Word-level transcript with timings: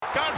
Gonzaga 0.00 0.37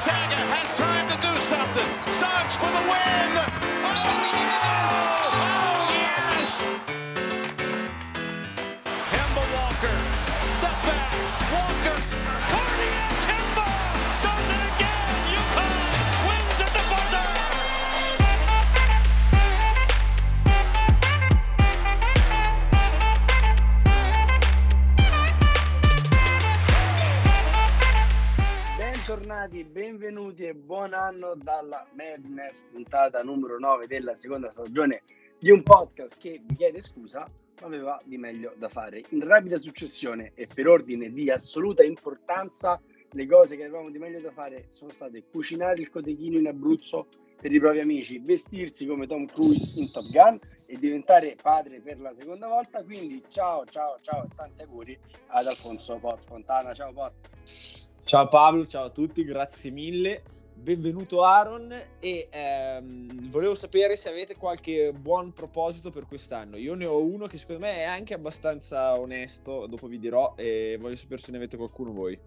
buon 30.54 30.94
anno 30.94 31.34
dalla 31.34 31.86
Madness, 31.94 32.62
puntata 32.70 33.22
numero 33.22 33.58
9 33.58 33.86
della 33.86 34.14
seconda 34.14 34.50
stagione 34.50 35.02
di 35.38 35.50
un 35.50 35.62
podcast 35.62 36.16
che 36.18 36.40
vi 36.44 36.56
chiede 36.56 36.82
scusa, 36.82 37.28
ma 37.60 37.66
aveva 37.66 38.00
di 38.04 38.18
meglio 38.18 38.54
da 38.56 38.68
fare. 38.68 39.02
In 39.10 39.26
rapida 39.26 39.58
successione 39.58 40.32
e 40.34 40.46
per 40.52 40.68
ordine 40.68 41.10
di 41.10 41.30
assoluta 41.30 41.82
importanza, 41.82 42.80
le 43.12 43.26
cose 43.26 43.56
che 43.56 43.64
avevamo 43.64 43.90
di 43.90 43.98
meglio 43.98 44.20
da 44.20 44.30
fare 44.30 44.66
sono 44.68 44.90
state 44.90 45.24
cucinare 45.30 45.80
il 45.80 45.90
cotechino 45.90 46.38
in 46.38 46.46
Abruzzo 46.46 47.08
per 47.40 47.52
i 47.52 47.58
propri 47.58 47.80
amici, 47.80 48.18
vestirsi 48.18 48.86
come 48.86 49.06
Tom 49.06 49.26
Cruise 49.26 49.80
in 49.80 49.90
Top 49.90 50.10
Gun 50.10 50.38
e 50.66 50.78
diventare 50.78 51.36
padre 51.40 51.80
per 51.80 51.98
la 51.98 52.14
seconda 52.14 52.46
volta. 52.46 52.84
Quindi 52.84 53.24
ciao, 53.28 53.64
ciao, 53.64 53.98
ciao 54.02 54.24
e 54.24 54.28
tanti 54.36 54.62
auguri 54.62 54.98
ad 55.28 55.46
Alfonso 55.46 55.98
Poz 55.98 56.24
Fontana. 56.26 56.74
Ciao 56.74 56.92
Poz. 56.92 57.88
Ciao 58.04 58.28
Pablo, 58.28 58.66
ciao 58.66 58.84
a 58.84 58.90
tutti, 58.90 59.24
grazie 59.24 59.70
mille. 59.70 60.39
Benvenuto 60.62 61.24
Aaron 61.24 61.72
e 61.98 62.28
ehm, 62.30 63.30
volevo 63.30 63.54
sapere 63.54 63.96
se 63.96 64.10
avete 64.10 64.36
qualche 64.36 64.92
buon 64.92 65.32
proposito 65.32 65.90
per 65.90 66.04
quest'anno. 66.06 66.56
Io 66.58 66.74
ne 66.74 66.84
ho 66.84 67.02
uno 67.02 67.26
che 67.26 67.38
secondo 67.38 67.62
me 67.62 67.76
è 67.76 67.84
anche 67.84 68.12
abbastanza 68.12 68.98
onesto, 69.00 69.66
dopo 69.66 69.86
vi 69.86 69.98
dirò 69.98 70.34
e 70.36 70.76
voglio 70.78 70.96
sapere 70.96 71.22
se 71.22 71.30
ne 71.30 71.38
avete 71.38 71.56
qualcuno 71.56 71.92
voi. 71.92 72.18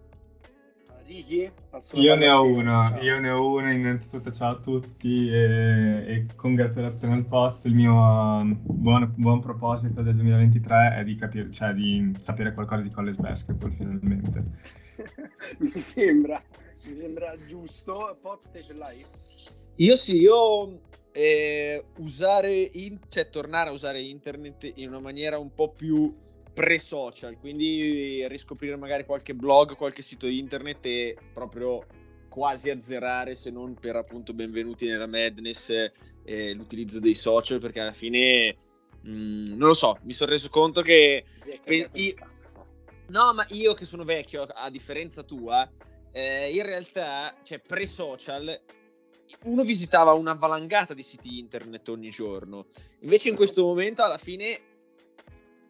La 1.70 1.80
Io 1.92 2.14
ne 2.16 2.28
ho 2.28 2.42
uno, 2.44 2.86
Ciao. 2.88 3.02
io 3.02 3.20
ne 3.20 3.30
ho 3.30 3.46
uno, 3.46 3.70
innanzitutto 3.70 4.32
ciao 4.32 4.56
a 4.56 4.58
tutti 4.58 5.30
e, 5.30 6.04
e 6.04 6.26
congratulazioni 6.34 7.14
al 7.14 7.26
post. 7.26 7.66
Il 7.66 7.74
mio 7.74 7.92
um, 7.94 8.58
buon, 8.62 9.12
buon 9.16 9.38
proposito 9.38 10.02
del 10.02 10.14
2023 10.16 10.96
è 10.96 11.04
di, 11.04 11.14
capire, 11.14 11.52
cioè 11.52 11.72
di 11.72 12.12
sapere 12.20 12.52
qualcosa 12.52 12.82
di 12.82 12.90
college 12.90 13.20
basketball 13.20 13.70
finalmente. 13.70 14.44
mi 15.58 15.70
sembra, 15.80 16.42
mi 16.86 17.00
sembra 17.00 17.34
giusto. 17.46 18.16
Poz 18.20 18.50
te 18.50 18.62
ce 18.62 18.72
l'hai? 18.74 19.04
Io 19.76 19.96
sì, 19.96 20.18
io 20.18 20.80
eh, 21.12 21.84
usare, 21.96 22.70
in- 22.72 23.00
cioè 23.08 23.28
tornare 23.30 23.70
a 23.70 23.72
usare 23.72 24.00
internet 24.00 24.72
in 24.76 24.88
una 24.88 25.00
maniera 25.00 25.38
un 25.38 25.52
po' 25.52 25.70
più 25.70 26.12
pre-social, 26.52 27.38
quindi 27.38 28.26
riscoprire 28.28 28.76
magari 28.76 29.04
qualche 29.04 29.34
blog, 29.34 29.74
qualche 29.74 30.02
sito 30.02 30.26
internet 30.26 30.86
e 30.86 31.16
proprio 31.32 31.84
quasi 32.28 32.70
azzerare, 32.70 33.34
se 33.34 33.50
non 33.50 33.74
per 33.74 33.96
appunto 33.96 34.32
benvenuti 34.32 34.86
nella 34.86 35.06
madness, 35.06 35.70
eh, 36.24 36.52
l'utilizzo 36.52 37.00
dei 37.00 37.14
social, 37.14 37.58
perché 37.60 37.80
alla 37.80 37.92
fine, 37.92 38.56
mh, 39.02 39.54
non 39.54 39.68
lo 39.68 39.74
so, 39.74 39.98
mi 40.02 40.12
sono 40.12 40.30
reso 40.30 40.48
conto 40.48 40.80
che 40.82 41.24
Pe- 41.64 41.88
io-. 41.92 42.14
No, 43.08 43.34
ma 43.34 43.44
io 43.50 43.74
che 43.74 43.84
sono 43.84 44.04
vecchio, 44.04 44.42
a 44.44 44.70
differenza 44.70 45.22
tua, 45.22 45.68
eh, 46.14 46.54
in 46.54 46.62
realtà, 46.62 47.34
cioè 47.42 47.58
pre-social, 47.58 48.60
uno 49.42 49.64
visitava 49.64 50.12
una 50.12 50.34
valangata 50.34 50.94
di 50.94 51.02
siti 51.02 51.40
internet 51.40 51.88
ogni 51.88 52.08
giorno. 52.10 52.66
Invece 53.00 53.30
in 53.30 53.34
questo 53.34 53.64
momento, 53.64 54.04
alla 54.04 54.16
fine, 54.16 54.60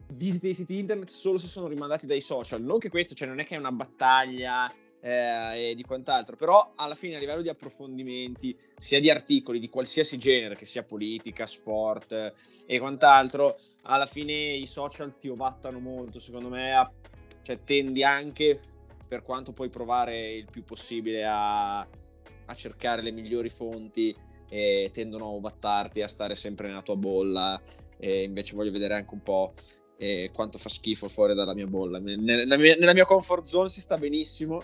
visiti 0.08 0.48
i 0.48 0.54
siti 0.54 0.78
internet 0.78 1.08
solo 1.08 1.38
se 1.38 1.46
sono 1.46 1.66
rimandati 1.66 2.04
dai 2.06 2.20
social. 2.20 2.60
Non 2.60 2.78
che 2.78 2.90
questo, 2.90 3.14
cioè 3.14 3.26
non 3.26 3.40
è 3.40 3.46
che 3.46 3.54
è 3.54 3.58
una 3.58 3.72
battaglia 3.72 4.70
eh, 5.00 5.70
e 5.70 5.74
di 5.74 5.82
quant'altro, 5.82 6.36
però 6.36 6.72
alla 6.76 6.94
fine 6.94 7.16
a 7.16 7.20
livello 7.20 7.40
di 7.40 7.48
approfondimenti, 7.48 8.54
sia 8.76 9.00
di 9.00 9.08
articoli 9.08 9.58
di 9.58 9.70
qualsiasi 9.70 10.18
genere, 10.18 10.56
che 10.56 10.66
sia 10.66 10.82
politica, 10.82 11.46
sport 11.46 12.12
eh, 12.12 12.34
e 12.66 12.78
quant'altro, 12.78 13.56
alla 13.84 14.06
fine 14.06 14.32
i 14.56 14.66
social 14.66 15.16
ti 15.16 15.28
ovattano 15.28 15.78
molto, 15.78 16.18
secondo 16.18 16.50
me, 16.50 16.74
a- 16.74 16.92
cioè 17.40 17.62
tendi 17.64 18.04
anche, 18.04 18.60
per 19.06 19.22
quanto 19.22 19.52
puoi 19.52 19.68
provare 19.68 20.32
il 20.32 20.48
più 20.50 20.64
possibile 20.64 21.24
a, 21.24 21.80
a 21.80 22.54
cercare 22.54 23.02
le 23.02 23.10
migliori 23.10 23.48
fonti, 23.48 24.16
e 24.48 24.90
tendono 24.92 25.24
a 25.24 25.28
ovattarti, 25.28 26.02
a 26.02 26.08
stare 26.08 26.34
sempre 26.34 26.68
nella 26.68 26.82
tua 26.82 26.96
bolla, 26.96 27.60
e 27.98 28.22
invece 28.22 28.54
voglio 28.54 28.70
vedere 28.70 28.94
anche 28.94 29.14
un 29.14 29.22
po' 29.22 29.54
eh, 29.96 30.30
quanto 30.32 30.58
fa 30.58 30.68
schifo 30.68 31.08
fuori 31.08 31.34
dalla 31.34 31.54
mia 31.54 31.66
bolla. 31.66 31.98
Ne- 31.98 32.16
Nella 32.16 32.56
mia, 32.56 32.76
nella 32.76 32.92
mia 32.94 33.06
comfort 33.06 33.44
zone 33.44 33.68
si 33.68 33.80
sta 33.80 33.96
benissimo, 33.96 34.62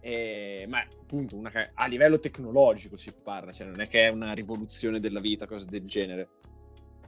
eh, 0.00 0.66
ma 0.68 0.78
appunto 0.80 1.36
una 1.36 1.50
a 1.74 1.86
livello 1.86 2.18
tecnologico 2.18 2.96
si 2.96 3.12
parla, 3.12 3.52
cioè 3.52 3.66
non 3.66 3.80
è 3.80 3.88
che 3.88 4.06
è 4.06 4.08
una 4.08 4.32
rivoluzione 4.32 5.00
della 5.00 5.20
vita, 5.20 5.46
cose 5.46 5.66
del 5.66 5.84
genere. 5.84 6.28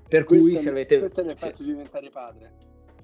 Per 0.09 0.25
cui 0.25 0.39
Questo, 0.41 0.59
se 0.59 0.65
mi- 0.65 0.71
avete... 0.71 0.99
questo 0.99 1.23
mi 1.23 1.31
ha 1.31 1.37
se- 1.37 1.51
fatto 1.51 1.63
diventare 1.63 2.11
padre. 2.11 2.53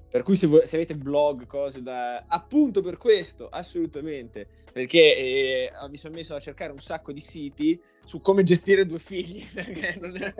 Per 0.09 0.23
cui 0.23 0.35
se, 0.35 0.47
vo- 0.47 0.65
se 0.65 0.75
avete 0.75 0.95
blog, 0.95 1.45
cose 1.45 1.81
da... 1.81 2.25
Appunto 2.27 2.81
per 2.81 2.97
questo, 2.97 3.49
assolutamente. 3.49 4.47
Perché 4.71 5.15
eh, 5.17 5.71
mi 5.89 5.97
sono 5.97 6.15
messo 6.15 6.35
a 6.35 6.39
cercare 6.39 6.71
un 6.71 6.79
sacco 6.79 7.11
di 7.11 7.19
siti 7.19 7.81
su 8.03 8.21
come 8.21 8.43
gestire 8.43 8.85
due 8.85 8.99
figli, 8.99 9.43
perché 9.53 9.97
non 9.99 10.15
è 10.15 10.33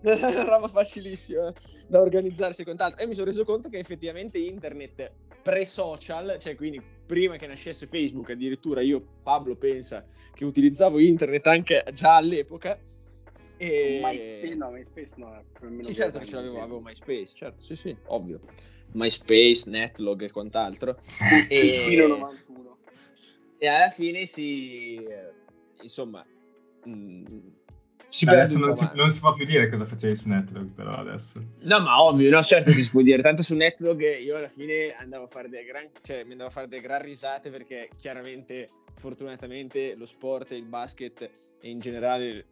una 0.00 0.44
roba 0.44 0.68
facilissima 0.68 1.52
da 1.86 2.00
organizzarsi 2.00 2.60
e 2.60 2.64
quant'altro. 2.64 3.02
E 3.02 3.06
mi 3.06 3.14
sono 3.14 3.26
reso 3.26 3.44
conto 3.44 3.68
che 3.68 3.78
effettivamente 3.78 4.38
internet 4.38 5.10
pre-social, 5.42 6.36
cioè 6.40 6.54
quindi 6.54 6.80
prima 7.06 7.36
che 7.36 7.46
nascesse 7.46 7.86
Facebook, 7.86 8.30
addirittura 8.30 8.80
io, 8.80 9.02
Pablo, 9.22 9.56
pensa 9.56 10.04
che 10.34 10.44
utilizzavo 10.44 10.98
internet 10.98 11.46
anche 11.46 11.84
già 11.94 12.16
all'epoca. 12.16 12.78
E... 13.58 14.00
MySpace, 14.02 14.54
no, 14.54 14.70
MySpace 14.70 15.12
no. 15.16 15.44
almeno 15.60 15.82
Sì, 15.82 15.94
certo 15.94 16.18
che 16.20 16.24
ce 16.24 16.36
l'avevo, 16.36 16.62
avevo 16.62 16.80
MySpace, 16.80 17.32
certo, 17.34 17.62
sì, 17.62 17.76
sì, 17.76 17.96
ovvio. 18.06 18.40
MySpace, 18.92 19.68
Netlog 19.68 20.22
e 20.22 20.30
quant'altro. 20.30 20.96
Sì, 21.48 21.70
E- 21.70 21.82
fino 21.84 22.06
91. 22.06 22.78
E 23.58 23.66
alla 23.66 23.90
fine 23.90 24.24
si... 24.24 25.04
eh, 25.04 25.32
insomma... 25.82 26.24
mh, 26.84 27.40
si 28.08 28.24
Cioè, 28.24 28.34
perde 28.34 28.54
adesso 28.54 28.58
non 28.58 28.72
si, 28.72 28.88
non 28.94 29.10
si 29.10 29.20
può 29.20 29.34
più 29.34 29.44
dire 29.44 29.68
cosa 29.68 29.84
facevi 29.84 30.14
su 30.14 30.28
Network, 30.28 30.72
però 30.74 30.94
adesso. 30.94 31.42
No, 31.60 31.80
ma 31.80 32.02
ovvio, 32.02 32.30
no, 32.30 32.40
certo 32.42 32.70
che 32.70 32.80
si 32.80 32.90
può 32.90 33.02
dire. 33.02 33.20
Tanto 33.20 33.42
su 33.42 33.54
Netlog 33.54 34.00
io 34.20 34.36
alla 34.36 34.48
fine 34.48 34.94
andavo 34.94 35.24
a 35.24 35.28
fare 35.28 35.48
delle 35.48 35.64
gran, 35.64 35.90
cioè, 36.02 36.24
mi 36.24 36.32
andavo 36.32 36.48
a 36.48 36.52
fare 36.52 36.68
delle 36.68 36.80
gran 36.80 37.02
risate 37.02 37.50
perché 37.50 37.90
chiaramente, 37.98 38.70
fortunatamente, 38.94 39.94
lo 39.94 40.06
sport 40.06 40.52
e 40.52 40.56
il 40.56 40.64
basket 40.64 41.30
e 41.60 41.68
in 41.68 41.80
generale 41.80 42.46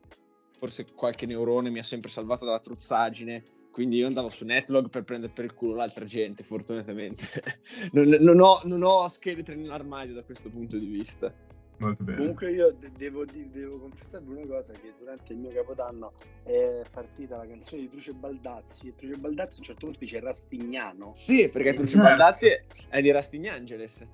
forse 0.56 0.86
qualche 0.94 1.26
neurone 1.26 1.70
mi 1.70 1.78
ha 1.78 1.84
sempre 1.84 2.10
salvato 2.10 2.44
dalla 2.44 2.60
truzzaggine. 2.60 3.54
Quindi 3.70 3.98
io 3.98 4.06
andavo 4.06 4.30
su 4.30 4.46
Netlog 4.46 4.88
per 4.88 5.04
prendere 5.04 5.32
per 5.32 5.44
il 5.44 5.54
culo 5.54 5.74
l'altra 5.74 6.06
gente, 6.06 6.42
fortunatamente. 6.42 7.22
non, 7.92 8.08
non 8.20 8.40
ho, 8.40 8.60
non 8.64 8.82
ho 8.82 9.06
scheletri 9.08 9.54
nell'armadio 9.54 10.14
da 10.14 10.22
questo 10.22 10.48
punto 10.48 10.78
di 10.78 10.86
vista. 10.86 11.30
Molto 11.78 12.04
bene. 12.04 12.16
Comunque 12.16 12.52
io 12.52 12.74
de- 12.78 12.90
devo, 12.96 13.26
di- 13.26 13.50
devo 13.50 13.78
confessarvi 13.78 14.32
una 14.32 14.46
cosa, 14.46 14.72
che 14.72 14.94
durante 14.98 15.32
il 15.34 15.38
mio 15.38 15.50
capodanno 15.50 16.12
è 16.42 16.82
partita 16.90 17.36
la 17.36 17.46
canzone 17.46 17.82
di 17.82 17.90
Truce 17.90 18.12
Baldazzi 18.12 18.88
e 18.88 18.94
Truce 18.94 19.16
Baldazzi 19.18 19.54
a 19.56 19.58
un 19.58 19.64
certo 19.64 19.84
punto 19.84 19.98
dice 20.00 20.20
Rastignano 20.20 21.10
Sì, 21.12 21.48
perché 21.48 21.74
Truce 21.74 21.90
certo. 21.90 22.06
Baldazzi 22.06 22.48
è 22.88 23.02
di 23.02 23.10
Rastignageles. 23.10 24.06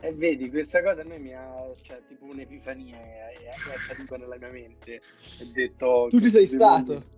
E 0.00 0.12
vedi 0.14 0.48
questa 0.48 0.82
cosa 0.82 1.02
a 1.02 1.04
me 1.04 1.18
mi 1.18 1.34
ha 1.34 1.70
cioè 1.82 2.00
tipo 2.08 2.24
un'epifania 2.24 2.96
è, 2.96 3.48
è, 3.66 3.74
accaduta 3.74 4.16
nella 4.16 4.38
mia 4.38 4.50
mente 4.50 5.00
ho 5.40 5.44
detto 5.52 6.06
Tu 6.08 6.20
ci 6.20 6.28
sei 6.28 6.40
questi 6.40 6.56
stato? 6.56 6.92
mondi- 6.92 7.08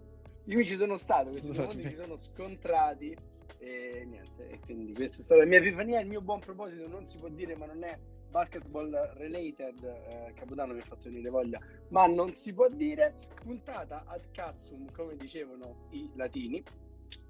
io 0.45 0.57
mi 0.57 0.67
ci 0.67 0.77
sono 0.77 0.97
stato 0.97 1.31
questi 1.31 1.53
due 1.53 1.65
mondi 1.65 1.83
si 1.83 1.89
cioè. 1.95 2.01
sono 2.01 2.17
scontrati 2.17 3.17
e 3.59 4.05
niente 4.09 4.49
e 4.49 4.61
quindi 4.65 4.93
questa 4.95 5.21
è 5.21 5.25
stata 5.25 5.41
la 5.43 5.47
mia 5.47 5.59
epifania 5.59 6.01
il 6.01 6.09
mio 6.09 6.21
buon 6.21 6.41
proposito 6.41 6.89
non 6.89 7.07
si 7.07 7.19
può 7.19 7.29
dire 7.29 7.55
ma 7.55 7.67
non 7.67 7.85
è 7.85 7.97
basketball 8.29 8.91
related 9.19 9.85
eh, 9.85 10.33
Capodanno 10.35 10.73
mi 10.73 10.81
ha 10.81 10.85
fatto 10.85 11.03
venire 11.05 11.31
voglia 11.31 11.61
ma 11.89 12.07
non 12.07 12.35
si 12.35 12.53
può 12.53 12.69
dire 12.69 13.15
puntata 13.41 14.05
ad 14.07 14.23
cazzum 14.33 14.91
come 14.91 15.17
dicevano 15.17 15.87
i 15.91 16.11
latini 16.17 16.65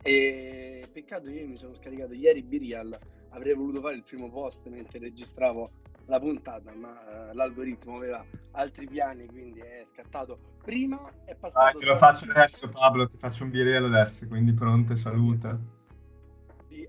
e 0.00 0.88
peccato 0.90 1.28
io 1.28 1.46
mi 1.46 1.56
sono 1.56 1.74
scaricato 1.74 2.14
ieri 2.14 2.42
Birial 2.42 2.98
avrei 3.32 3.54
voluto 3.54 3.80
fare 3.80 3.96
il 3.96 4.04
primo 4.04 4.30
post 4.30 4.66
mentre 4.68 4.98
registravo 4.98 5.70
la 6.06 6.18
puntata 6.18 6.72
ma 6.74 7.30
eh, 7.30 7.34
l'algoritmo 7.34 7.96
aveva 7.96 8.24
altri 8.52 8.86
piani 8.86 9.26
quindi 9.26 9.60
è 9.60 9.84
scattato 9.90 10.56
prima 10.62 11.12
è 11.24 11.34
passato 11.34 11.78
Dai, 11.78 11.80
te 11.80 11.84
lo 11.86 11.96
faccio 11.96 12.30
adesso, 12.30 12.68
Pablo, 12.68 13.06
ti 13.06 13.16
faccio 13.16 13.44
un 13.44 13.50
birello 13.50 13.86
adesso, 13.86 14.26
quindi 14.26 14.52
pronto, 14.52 14.94
saluta. 14.96 15.58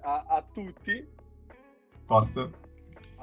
a, 0.01 0.25
a 0.27 0.45
tutti 0.51 1.07
Posto? 2.05 2.71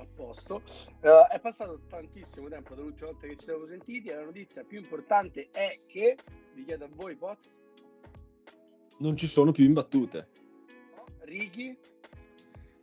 a 0.00 0.06
posto. 0.16 0.62
Uh, 1.02 1.28
è 1.30 1.38
passato 1.38 1.80
tantissimo 1.88 2.48
tempo 2.48 2.74
dall'ultima 2.74 3.10
volta 3.10 3.26
che 3.26 3.36
ci 3.36 3.44
siamo 3.44 3.66
sentiti 3.66 4.08
e 4.08 4.14
la 4.14 4.24
notizia 4.24 4.64
più 4.64 4.78
importante 4.78 5.50
è 5.50 5.80
che, 5.86 6.16
vi 6.54 6.64
chiedo 6.64 6.86
a 6.86 6.88
voi, 6.90 7.14
Poz, 7.16 7.38
non 8.98 9.16
ci 9.16 9.26
sono 9.26 9.52
più 9.52 9.64
imbattute. 9.64 10.28
Ricky? 11.20 11.76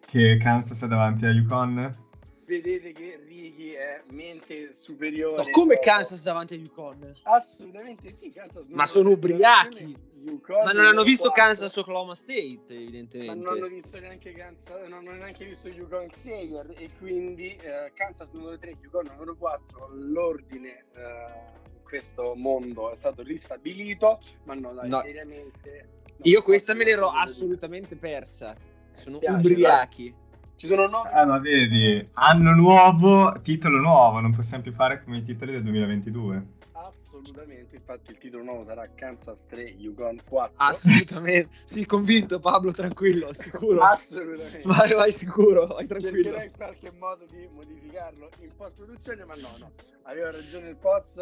Che 0.10 0.38
Kansas 0.38 0.82
è 0.84 0.88
davanti 0.88 1.26
a 1.26 1.32
Yukon? 1.32 2.06
vedete 2.48 2.94
che 2.94 3.20
Ricky 3.28 3.72
è 3.72 4.02
mente 4.10 4.74
superiore. 4.74 5.44
Ma 5.44 5.50
come 5.50 5.78
Kansas 5.80 6.24
davanti 6.24 6.54
a 6.54 6.58
Yukon? 6.58 7.14
Assolutamente 7.24 8.16
sì, 8.16 8.32
Kansas. 8.32 8.68
Ma 8.70 8.86
sono 8.86 9.12
ubriachi. 9.12 9.96
Yukon 10.24 10.64
ma 10.64 10.72
non 10.72 10.86
hanno 10.86 11.04
visto 11.04 11.30
4. 11.30 11.44
Kansas 11.44 11.76
Oklahoma 11.76 12.16
State, 12.16 12.64
evidentemente. 12.70 13.26
Ma 13.26 13.34
non 13.34 13.48
hanno 13.48 13.68
visto 13.68 14.00
neanche 14.00 14.32
Kansas, 14.32 14.82
non 14.88 14.94
hanno 14.94 15.12
neanche 15.12 15.46
visto 15.46 15.68
Yukon 15.68 16.08
Xavier 16.08 16.74
e 16.78 16.88
quindi 16.98 17.56
eh, 17.56 17.92
Kansas 17.94 18.32
numero 18.32 18.58
3, 18.58 18.78
Yukon 18.82 19.08
numero 19.12 19.36
4, 19.36 19.90
l'ordine 19.94 20.86
eh, 20.96 21.66
in 21.74 21.84
questo 21.84 22.34
mondo 22.36 22.92
è 22.92 22.96
stato 22.96 23.24
ristabilito, 23.24 24.20
ma 24.46 24.54
no, 24.54 24.74
dai, 24.74 24.90
no. 24.90 25.02
seriamente. 25.02 25.90
Io 26.24 26.42
questa 26.42 26.74
me 26.74 26.86
l'ero 26.86 27.10
assolutamente 27.10 27.98
persa. 27.98 28.56
Sono 28.98 29.20
ubriachi. 29.22 30.14
Ci 30.56 30.66
sono 30.66 30.88
nove. 30.88 31.12
Eh, 31.14 31.26
ma 31.26 31.38
vedi, 31.38 32.04
anno 32.14 32.54
nuovo, 32.54 33.40
titolo 33.44 33.78
nuovo, 33.78 34.20
non 34.20 34.34
possiamo 34.34 34.64
più 34.64 34.74
fare 34.74 35.04
come 35.04 35.18
i 35.18 35.24
titoli 35.24 35.52
del 35.52 35.62
2022. 35.62 36.56
Assolutamente, 36.72 37.76
infatti 37.76 38.10
il 38.10 38.18
titolo 38.18 38.44
nuovo 38.44 38.64
sarà 38.64 38.90
Kansas 38.94 39.46
3, 39.46 39.62
Yukon 39.62 40.20
4. 40.28 40.56
Assolutamente, 40.58 41.50
sì, 41.64 41.86
convinto 41.86 42.40
Pablo, 42.40 42.72
tranquillo, 42.72 43.34
sicuro. 43.34 43.82
Assolutamente. 43.82 44.62
Vai, 44.66 44.94
vai 44.94 45.12
sicuro, 45.12 45.68
vai 45.68 45.86
tranquillo. 45.86 46.24
Cercherò 46.24 46.44
in 46.44 46.52
qualche 46.56 46.92
modo 46.92 47.26
di 47.30 47.48
modificarlo 47.54 48.30
in 48.40 48.50
post-produzione, 48.56 49.26
ma 49.26 49.36
no, 49.36 49.50
no. 49.60 49.72
Aveva 50.04 50.32
ragione 50.32 50.70
il 50.70 50.76
Poz, 50.76 51.18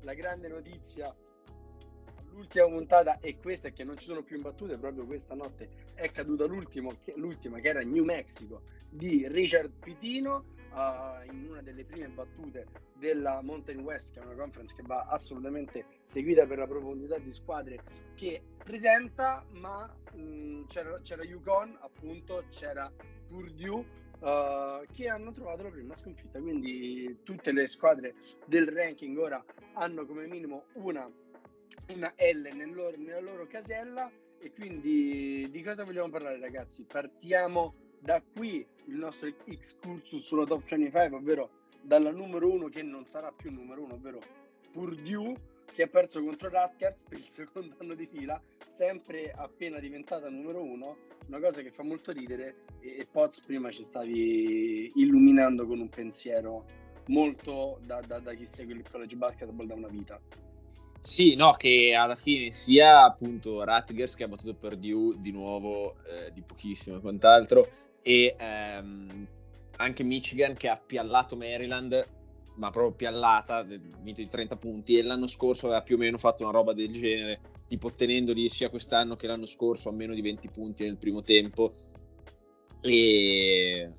la 0.00 0.14
grande 0.14 0.48
notizia 0.48 1.14
l'ultima 2.32 2.66
puntata 2.66 3.18
e 3.20 3.38
questa 3.38 3.68
è 3.68 3.72
che 3.72 3.84
non 3.84 3.96
ci 3.98 4.06
sono 4.06 4.22
più 4.22 4.36
imbattute, 4.36 4.78
proprio 4.78 5.04
questa 5.04 5.34
notte 5.34 5.68
è 6.00 6.10
caduta 6.10 6.46
l'ultima, 6.46 6.90
che 7.04 7.68
era 7.68 7.80
New 7.80 8.04
Mexico 8.04 8.62
di 8.88 9.28
Richard 9.28 9.70
Pitino 9.78 10.36
uh, 10.72 11.30
in 11.30 11.46
una 11.50 11.60
delle 11.60 11.84
prime 11.84 12.08
battute 12.08 12.66
della 12.94 13.40
Mountain 13.42 13.80
West, 13.80 14.12
che 14.12 14.20
è 14.20 14.24
una 14.24 14.34
conference 14.34 14.74
che 14.74 14.82
va 14.82 15.06
assolutamente 15.08 15.84
seguita 16.04 16.46
per 16.46 16.58
la 16.58 16.66
profondità 16.66 17.18
di 17.18 17.32
squadre 17.32 17.80
che 18.14 18.42
presenta, 18.64 19.44
ma 19.52 19.94
mh, 20.14 20.64
c'era, 20.66 20.98
c'era 21.02 21.22
Yukon, 21.22 21.76
appunto, 21.80 22.44
c'era 22.50 22.90
Purdue, 23.28 23.98
Uh, 24.20 24.84
che 24.92 25.08
hanno 25.08 25.32
trovato 25.32 25.62
la 25.62 25.70
prima 25.70 25.96
sconfitta. 25.96 26.38
Quindi 26.38 27.20
tutte 27.22 27.52
le 27.52 27.66
squadre 27.66 28.12
del 28.44 28.68
ranking 28.68 29.16
ora 29.16 29.42
hanno 29.72 30.04
come 30.04 30.26
minimo 30.26 30.64
una 30.74 31.10
una 31.88 32.12
L 32.18 32.48
nel 32.54 32.74
loro, 32.74 32.98
nella 32.98 33.20
loro 33.20 33.46
casella 33.46 34.10
e 34.40 34.52
quindi 34.52 35.48
di 35.50 35.62
cosa 35.62 35.84
vogliamo 35.84 36.08
parlare 36.08 36.38
ragazzi? 36.38 36.84
Partiamo 36.84 37.74
da 37.98 38.22
qui 38.22 38.66
il 38.86 38.94
nostro 38.94 39.30
excursus 39.44 40.24
sulla 40.24 40.46
top 40.46 40.66
25, 40.66 41.16
ovvero 41.16 41.50
dalla 41.82 42.10
numero 42.10 42.50
1 42.50 42.68
che 42.68 42.82
non 42.82 43.04
sarà 43.04 43.30
più 43.32 43.52
numero 43.52 43.82
1, 43.82 43.94
ovvero 43.94 44.18
Purdue 44.72 45.34
che 45.72 45.82
ha 45.82 45.88
perso 45.88 46.22
contro 46.22 46.48
Rutgers 46.48 47.02
per 47.04 47.18
il 47.18 47.28
secondo 47.28 47.74
anno 47.78 47.94
di 47.94 48.06
fila, 48.06 48.40
sempre 48.66 49.30
appena 49.30 49.78
diventata 49.78 50.28
numero 50.28 50.62
1, 50.62 50.96
una 51.26 51.38
cosa 51.38 51.60
che 51.60 51.70
fa 51.70 51.82
molto 51.82 52.10
ridere 52.10 52.64
e, 52.80 52.98
e 52.98 53.06
Poz 53.06 53.40
prima 53.40 53.70
ci 53.70 53.82
stavi 53.82 54.92
illuminando 54.94 55.66
con 55.66 55.80
un 55.80 55.88
pensiero 55.88 56.64
molto 57.06 57.78
da, 57.84 58.00
da, 58.00 58.18
da 58.18 58.32
chi 58.32 58.46
segue 58.46 58.74
il 58.74 58.88
college 58.90 59.16
basketball 59.16 59.66
da 59.66 59.74
una 59.74 59.88
vita. 59.88 60.20
Sì, 61.02 61.34
no, 61.34 61.52
che 61.52 61.94
alla 61.94 62.14
fine 62.14 62.50
sia 62.50 63.04
appunto 63.04 63.64
Rutgers 63.64 64.14
che 64.14 64.24
ha 64.24 64.28
battuto 64.28 64.54
Purdue 64.54 65.16
di 65.18 65.32
nuovo 65.32 65.96
eh, 66.04 66.30
di 66.32 66.42
pochissimo 66.42 66.96
e 66.96 67.00
quant'altro 67.00 67.68
e 68.02 68.36
ehm, 68.38 69.26
anche 69.76 70.02
Michigan 70.02 70.54
che 70.54 70.68
ha 70.68 70.76
piallato 70.76 71.36
Maryland 71.36 72.06
ma 72.56 72.70
proprio 72.70 72.92
piallata, 72.92 73.62
vinto 73.62 74.20
di 74.20 74.28
30 74.28 74.56
punti 74.56 74.98
e 74.98 75.02
l'anno 75.02 75.26
scorso 75.26 75.66
aveva 75.66 75.82
più 75.82 75.94
o 75.96 75.98
meno 75.98 76.18
fatto 76.18 76.42
una 76.42 76.52
roba 76.52 76.74
del 76.74 76.92
genere, 76.92 77.40
tipo 77.66 77.86
ottenendoli 77.86 78.50
sia 78.50 78.68
quest'anno 78.68 79.16
che 79.16 79.26
l'anno 79.26 79.46
scorso 79.46 79.88
a 79.88 79.92
meno 79.92 80.12
di 80.12 80.20
20 80.20 80.50
punti 80.50 80.84
nel 80.84 80.98
primo 80.98 81.22
tempo. 81.22 81.72
E, 82.82 83.90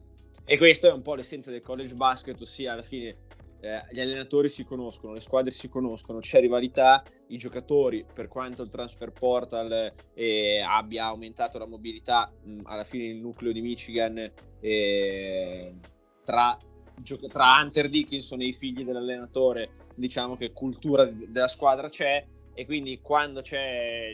e 0.46 0.58
questo 0.58 0.88
è 0.88 0.92
un 0.92 1.02
po' 1.02 1.16
l'essenza 1.16 1.50
del 1.50 1.64
college 1.64 1.96
basket, 1.96 2.40
ossia 2.40 2.74
alla 2.74 2.84
fine 2.84 3.16
eh, 3.62 3.86
gli 3.92 4.00
allenatori 4.00 4.50
si 4.50 4.64
conoscono, 4.64 5.14
le 5.14 5.20
squadre 5.20 5.52
si 5.52 5.70
conoscono, 5.70 6.18
c'è 6.18 6.40
rivalità, 6.40 7.04
i 7.28 7.38
giocatori, 7.38 8.04
per 8.12 8.28
quanto 8.28 8.64
il 8.64 8.70
transfer 8.70 9.12
portal 9.12 9.94
eh, 10.14 10.66
abbia 10.68 11.06
aumentato 11.06 11.60
la 11.60 11.68
mobilità, 11.68 12.32
mh, 12.44 12.62
alla 12.64 12.84
fine 12.84 13.06
il 13.06 13.18
nucleo 13.18 13.52
di 13.52 13.62
Michigan 13.62 14.32
eh, 14.60 15.76
tra, 16.24 16.58
gio- 16.96 17.20
tra 17.28 17.62
Hunter 17.62 17.88
Dickinson 17.88 18.42
e 18.42 18.48
i 18.48 18.54
figli 18.54 18.84
dell'allenatore, 18.84 19.90
diciamo 19.94 20.36
che 20.36 20.52
cultura 20.52 21.06
d- 21.06 21.28
della 21.28 21.48
squadra 21.48 21.88
c'è 21.88 22.26
e 22.54 22.66
quindi 22.66 23.00
quando 23.00 23.44
ci 23.44 23.56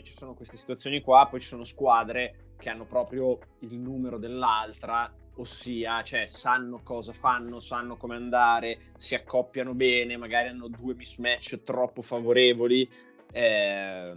sono 0.02 0.34
queste 0.34 0.56
situazioni 0.56 1.00
qua, 1.00 1.26
poi 1.28 1.40
ci 1.40 1.48
sono 1.48 1.64
squadre 1.64 2.52
che 2.58 2.68
hanno 2.68 2.84
proprio 2.84 3.38
il 3.60 3.78
numero 3.78 4.18
dell'altra 4.18 5.10
ossia 5.38 6.02
cioè, 6.02 6.26
sanno 6.26 6.80
cosa 6.82 7.12
fanno, 7.12 7.60
sanno 7.60 7.96
come 7.96 8.16
andare, 8.16 8.92
si 8.96 9.14
accoppiano 9.14 9.74
bene, 9.74 10.16
magari 10.16 10.48
hanno 10.48 10.68
due 10.68 10.94
mismatch 10.94 11.62
troppo 11.62 12.02
favorevoli. 12.02 12.88
Eh, 13.32 14.16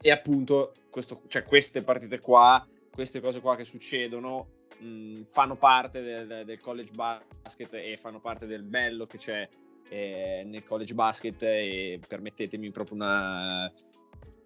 e 0.00 0.10
appunto 0.10 0.74
questo, 0.90 1.22
cioè, 1.28 1.44
queste 1.44 1.82
partite 1.82 2.20
qua, 2.20 2.66
queste 2.92 3.20
cose 3.20 3.40
qua 3.40 3.56
che 3.56 3.64
succedono 3.64 4.46
mh, 4.78 5.22
fanno 5.30 5.56
parte 5.56 6.02
del, 6.02 6.42
del, 6.44 6.60
college 6.60 6.92
basket 6.92 7.72
e 7.74 7.96
fanno 8.00 8.20
parte 8.20 8.46
del 8.46 8.62
bello 8.62 9.06
che 9.06 9.18
c'è 9.18 9.48
eh, 9.88 10.42
nel 10.44 10.64
college 10.64 10.94
basket. 10.94 11.42
E 11.42 12.00
permettetemi 12.06 12.70
proprio 12.70 12.96
una, 12.96 13.72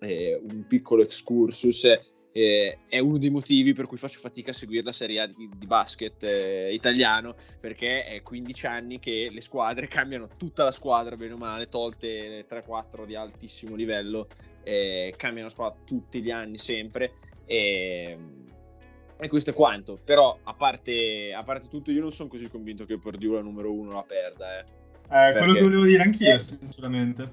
eh, 0.01 0.41
un 0.43 0.67
piccolo 0.67 1.03
excursus 1.03 2.15
eh, 2.37 2.81
è 2.87 2.99
uno 2.99 3.17
dei 3.17 3.31
motivi 3.31 3.73
per 3.73 3.87
cui 3.87 3.97
faccio 3.97 4.19
fatica 4.19 4.51
a 4.51 4.55
seguire 4.55 4.83
la 4.83 4.93
Serie 4.93 5.21
A 5.21 5.27
di, 5.27 5.49
di 5.57 5.67
basket 5.67 6.23
eh, 6.23 6.75
italiano, 6.75 7.35
perché 7.59 8.05
è 8.05 8.21
15 8.21 8.67
anni 8.67 8.99
che 8.99 9.31
le 9.33 9.41
squadre 9.41 9.89
cambiano 9.89 10.29
tutta 10.29 10.63
la 10.63 10.71
squadra, 10.71 11.17
bene 11.17 11.33
o 11.33 11.39
male, 11.39 11.65
tolte 11.65 12.45
3-4 12.47 13.07
di 13.07 13.15
altissimo 13.15 13.75
livello, 13.75 14.29
eh, 14.63 15.15
cambiano 15.17 15.49
squadra 15.49 15.81
tutti 15.87 16.21
gli 16.21 16.31
anni 16.31 16.59
sempre. 16.59 17.15
E, 17.47 18.19
e 19.17 19.29
questo 19.29 19.51
è 19.51 19.55
quanto. 19.55 19.99
Però, 20.05 20.39
a 20.43 20.53
parte, 20.53 21.33
a 21.33 21.43
parte 21.43 21.69
tutto, 21.69 21.91
io 21.91 22.03
non 22.03 22.13
sono 22.13 22.29
così 22.29 22.51
convinto 22.51 22.85
che 22.85 22.99
Purdue 22.99 23.37
la 23.37 23.41
numero 23.41 23.73
uno 23.73 23.93
la 23.93 24.05
perda. 24.07 24.59
Eh. 24.59 24.65
Eh, 25.09 25.37
quello 25.39 25.55
che 25.55 25.63
volevo 25.63 25.85
dire 25.87 26.03
anch'io, 26.03 26.37
sinceramente. 26.37 27.33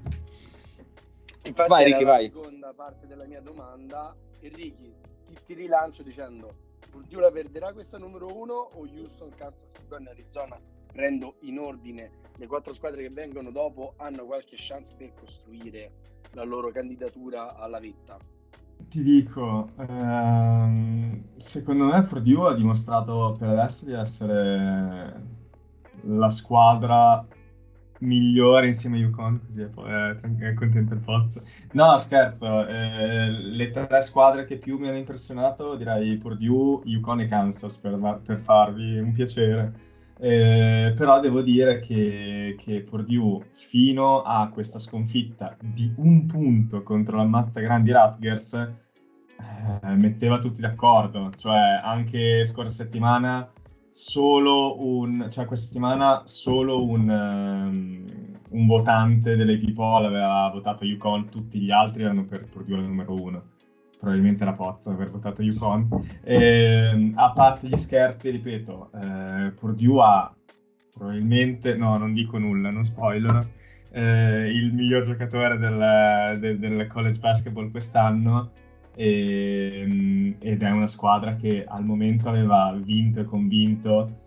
Infatti, 1.44 1.70
vai, 1.70 1.84
Ricky, 1.84 2.06
vai. 2.06 2.28
la 2.28 2.34
seconda 2.34 2.74
parte 2.74 3.06
della 3.06 3.26
mia 3.26 3.42
domanda 3.42 4.16
Enrichi, 4.48 4.94
ti, 5.26 5.38
ti 5.46 5.54
rilancio 5.54 6.04
dicendo 6.04 6.72
Purdue 6.90 7.22
la 7.22 7.32
perderà 7.32 7.74
questa 7.74 7.98
numero 7.98 8.28
uno 8.38 8.54
o 8.54 8.82
Houston, 8.82 9.34
Kansas, 9.36 9.70
Oregon 9.78 10.08
Arizona 10.08 10.60
prendo 10.92 11.36
in 11.42 11.58
ordine 11.58 12.12
le 12.36 12.48
quattro 12.48 12.74
squadre 12.74 13.04
che 13.04 13.10
vengono 13.10 13.52
dopo 13.52 13.94
hanno 13.98 14.26
qualche 14.26 14.56
chance 14.58 14.94
per 14.96 15.14
costruire 15.20 15.92
la 16.32 16.44
loro 16.44 16.72
candidatura 16.72 17.56
alla 17.56 17.80
vetta? 17.80 18.18
Ti 18.90 19.02
dico, 19.02 19.70
ehm, 19.78 21.38
secondo 21.38 21.86
me 21.86 22.02
Purdue 22.04 22.50
ha 22.50 22.54
dimostrato 22.54 23.36
per 23.40 23.50
adesso 23.50 23.86
di 23.86 23.94
essere 23.94 25.22
la 26.02 26.30
squadra 26.30 27.26
migliore 28.04 28.68
insieme 28.68 28.98
a 28.98 29.00
Yukon, 29.02 29.42
così 29.46 29.62
è, 29.62 30.54
contento 30.54 30.94
il 30.94 31.00
posto. 31.00 31.42
No, 31.72 31.98
scherzo, 31.98 32.68
eh, 32.68 33.30
le 33.30 33.72
tre 33.72 34.02
squadre 34.02 34.46
che 34.46 34.58
più 34.58 34.78
mi 34.78 34.88
hanno 34.88 34.98
impressionato 34.98 35.76
direi 35.76 36.18
Purdue, 36.18 36.82
Yukon 36.86 37.22
e 37.22 37.28
Kansas 37.28 37.78
per, 37.78 38.22
per 38.24 38.38
farvi 38.40 39.00
un 39.00 39.12
piacere. 39.12 39.92
Eh, 40.20 40.94
però 40.96 41.20
devo 41.20 41.42
dire 41.42 41.80
che, 41.80 42.56
che 42.58 42.82
Purdue 42.82 43.46
fino 43.54 44.22
a 44.22 44.48
questa 44.50 44.80
sconfitta 44.80 45.58
di 45.60 45.92
un 45.98 46.28
punto 46.28 46.84
contro 46.84 47.18
la 47.18 47.26
mazza 47.26 47.60
grandi 47.60 47.92
Rutgers 47.92 48.54
eh, 48.54 49.96
metteva 49.96 50.40
tutti 50.40 50.62
d'accordo, 50.62 51.32
cioè 51.38 51.82
anche 51.84 52.46
scorsa 52.46 52.84
settimana 52.84 53.50
solo 53.94 54.84
un, 54.84 55.28
cioè 55.30 55.46
questa 55.46 55.68
settimana 55.68 56.24
solo 56.26 56.84
un, 56.84 57.08
um, 57.08 58.06
un 58.50 58.66
votante 58.66 59.36
dell'AP 59.36 59.72
Poll 59.72 60.06
aveva 60.06 60.50
votato 60.52 60.84
Yukon, 60.84 61.30
tutti 61.30 61.60
gli 61.60 61.70
altri 61.70 62.02
erano 62.04 62.26
per 62.26 62.46
Purdue 62.46 62.78
numero 62.78 63.14
uno. 63.14 63.52
Probabilmente 64.00 64.44
la 64.44 64.54
Pozzo 64.54 64.90
aver 64.90 65.12
votato 65.12 65.44
Yukon. 65.44 65.88
E, 66.24 67.12
a 67.14 67.32
parte 67.32 67.68
gli 67.68 67.78
scherzi, 67.78 68.32
ripeto, 68.32 68.90
eh, 68.96 69.52
Purdue 69.52 70.02
ha 70.04 70.36
probabilmente, 70.92 71.76
no, 71.76 71.96
non 71.98 72.14
dico 72.14 72.40
nulla, 72.40 72.72
non 72.72 72.84
spoiler, 72.84 73.48
eh, 73.92 74.50
il 74.52 74.74
miglior 74.74 75.04
giocatore 75.04 75.58
del, 75.60 76.40
del, 76.40 76.58
del 76.58 76.88
college 76.88 77.20
basketball 77.20 77.70
quest'anno 77.70 78.52
e, 78.96 79.84
mm, 79.88 80.32
ed 80.40 80.62
è 80.62 80.70
una 80.72 80.88
squadra 80.88 81.36
che 81.36 81.66
al 81.68 81.84
momento 81.84 82.30
aveva 82.30 82.76
vinto 82.82 83.22
e 83.22 83.26
convinto 83.26 84.22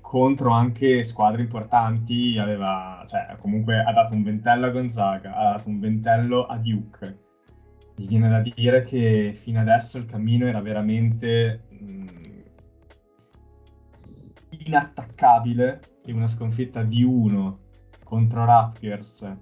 contro 0.00 0.50
anche 0.50 1.02
squadre 1.02 1.42
importanti, 1.42 2.38
aveva, 2.38 3.04
cioè, 3.08 3.36
comunque 3.40 3.80
ha 3.80 3.92
dato 3.92 4.14
un 4.14 4.22
ventello 4.22 4.66
a 4.66 4.70
Gonzaga, 4.70 5.34
ha 5.34 5.44
dato 5.54 5.68
un 5.68 5.80
ventello 5.80 6.46
a 6.46 6.56
Duke. 6.58 7.18
Mi 7.96 8.06
viene 8.06 8.28
da 8.28 8.40
dire 8.40 8.84
che 8.84 9.34
fino 9.36 9.60
adesso 9.60 9.98
il 9.98 10.06
cammino 10.06 10.46
era 10.46 10.60
veramente 10.60 11.64
mh, 11.68 11.84
mm, 11.84 12.06
inattaccabile 14.66 15.80
e 16.04 16.12
una 16.12 16.28
sconfitta 16.28 16.82
di 16.82 17.02
uno 17.02 17.58
contro 18.04 18.44
Rutgers, 18.44 19.36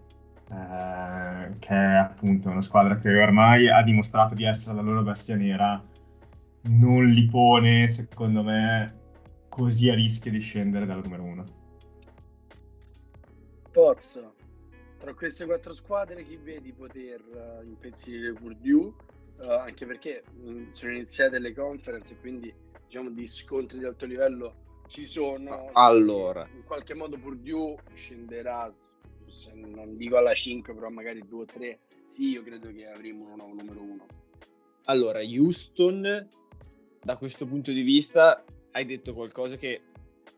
eh, 0.52 1.58
che 1.58 1.74
è 1.74 1.96
appunto 1.96 2.50
una 2.50 2.60
squadra 2.60 2.98
che 2.98 3.08
ormai 3.08 3.70
ha 3.70 3.82
dimostrato 3.82 4.34
di 4.34 4.44
essere 4.44 4.74
la 4.74 4.82
loro 4.82 5.02
bestia 5.02 5.34
nera, 5.34 5.82
non 6.64 7.06
li 7.06 7.26
pone, 7.26 7.88
secondo 7.88 8.42
me, 8.42 9.00
così 9.48 9.88
a 9.88 9.94
rischio 9.94 10.30
di 10.30 10.40
scendere 10.40 10.84
dal 10.84 11.00
numero 11.02 11.22
uno. 11.22 11.44
Pozzo, 13.70 14.34
tra 14.98 15.14
queste 15.14 15.46
quattro 15.46 15.72
squadre 15.72 16.22
chi 16.22 16.36
vedi 16.36 16.72
poter 16.72 17.22
uh, 17.32 17.66
impensierire 17.66 18.34
Purdue? 18.34 18.92
Uh, 19.38 19.50
anche 19.52 19.86
perché 19.86 20.22
mh, 20.30 20.50
mm, 20.50 20.68
sono 20.68 20.92
iniziate 20.92 21.38
le 21.38 21.54
conference 21.54 22.12
e 22.12 22.20
quindi 22.20 22.54
diciamo 22.84 23.08
di 23.08 23.26
scontri 23.26 23.78
di 23.78 23.86
alto 23.86 24.04
livello 24.04 24.54
ci 24.88 25.06
sono. 25.06 25.70
Allora, 25.72 26.46
in 26.54 26.62
qualche 26.64 26.92
modo 26.92 27.18
Purdue 27.18 27.76
scenderà, 27.94 28.70
se 29.32 29.52
non 29.54 29.96
dico 29.96 30.16
alla 30.16 30.34
5, 30.34 30.74
però 30.74 30.88
magari 30.90 31.26
2 31.26 31.40
o 31.40 31.44
3. 31.44 31.78
Sì, 32.04 32.30
io 32.30 32.42
credo 32.42 32.70
che 32.72 32.86
avremo 32.86 33.30
un 33.30 33.36
nuovo 33.36 33.54
numero 33.54 33.80
1. 33.80 34.06
Allora, 34.84 35.20
Houston, 35.20 36.28
da 37.02 37.16
questo 37.16 37.46
punto 37.46 37.72
di 37.72 37.82
vista, 37.82 38.44
hai 38.72 38.84
detto 38.84 39.14
qualcosa 39.14 39.56
che 39.56 39.80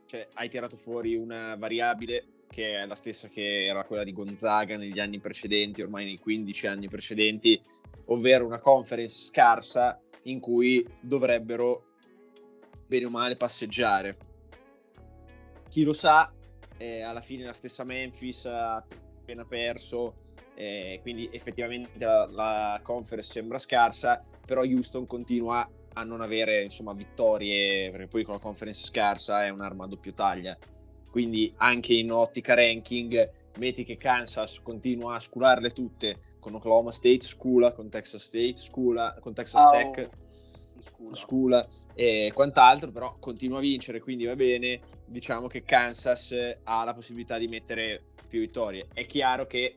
cioè, 0.07 0.29
hai 0.35 0.49
tirato 0.49 0.77
fuori 0.77 1.17
una 1.17 1.57
variabile 1.57 2.27
che 2.49 2.77
è 2.77 2.87
la 2.87 2.95
stessa 2.95 3.29
che 3.29 3.67
era 3.67 3.85
quella 3.85 4.05
di 4.05 4.13
Gonzaga 4.13 4.77
negli 4.77 5.01
anni 5.01 5.19
precedenti, 5.19 5.83
ormai 5.83 6.05
nei 6.05 6.19
15 6.19 6.67
anni 6.69 6.89
precedenti, 6.89 7.61
ovvero 8.07 8.47
una 8.47 8.61
conference 8.61 9.27
scarsa 9.27 10.01
in 10.25 10.39
cui 10.39 10.87
dovrebbero 11.01 11.87
bene 12.87 13.07
o 13.07 13.11
male 13.11 13.37
passeggiare 13.37 14.17
chi 15.75 15.83
lo 15.83 15.93
sa, 15.93 16.33
eh, 16.79 17.03
alla 17.03 17.21
fine 17.21 17.45
la 17.45 17.53
stessa 17.53 17.85
Memphis 17.85 18.45
ha 18.47 18.77
appena 18.77 19.45
perso, 19.45 20.15
eh, 20.55 20.99
quindi 21.03 21.29
effettivamente 21.33 21.91
la, 21.99 22.27
la, 22.27 22.81
conference 22.83 23.33
sembra 23.33 23.59
scarsa, 23.59 24.21
però 24.45 24.63
Houston 24.63 25.07
continua 25.07 25.69
a 25.95 26.05
non 26.05 26.21
avere 26.21 26.63
insomma, 26.63 26.93
vittorie, 26.93 27.91
perché 27.91 28.09
poi 28.09 28.25
con 28.25 28.35
la 28.35 28.41
conference 28.41 28.87
scarsa 28.87 29.45
è 29.45 29.49
un'arma 29.49 29.85
a 29.85 29.89
doppio 29.89 30.13
taglia. 30.13 30.57
Quindi 31.11 31.53
anche 31.59 31.95
in 31.95 32.11
ottica 32.11 32.55
ranking, 32.55 33.31
metti 33.59 33.85
che 33.85 33.97
Kansas 33.97 34.61
continua 34.61 35.15
a 35.15 35.21
scularle 35.21 35.71
tutte, 35.71 36.19
con 36.41 36.55
Oklahoma 36.55 36.91
State 36.91 37.21
scula, 37.21 37.73
con 37.73 37.89
Texas 37.89 38.25
State 38.25 38.57
scula, 38.57 39.17
con 39.21 39.33
Texas 39.33 39.63
oh. 39.65 39.71
Tech 39.71 40.11
Scula. 40.81 41.15
Scula 41.15 41.69
e 41.95 42.31
quant'altro, 42.35 42.91
però 42.91 43.17
continua 43.19 43.59
a 43.59 43.63
vincere, 43.63 44.01
quindi 44.01 44.25
va 44.25 44.37
bene. 44.37 44.81
Diciamo 45.07 45.47
che 45.47 45.63
Kansas 45.63 46.35
ha 46.63 46.85
la 46.85 46.95
possibilità 46.95 47.39
di 47.39 47.47
mettere 47.47 48.03
più 48.29 48.41
vittorie. 48.41 48.89
È 48.93 49.07
chiaro 49.07 49.47
che 49.47 49.77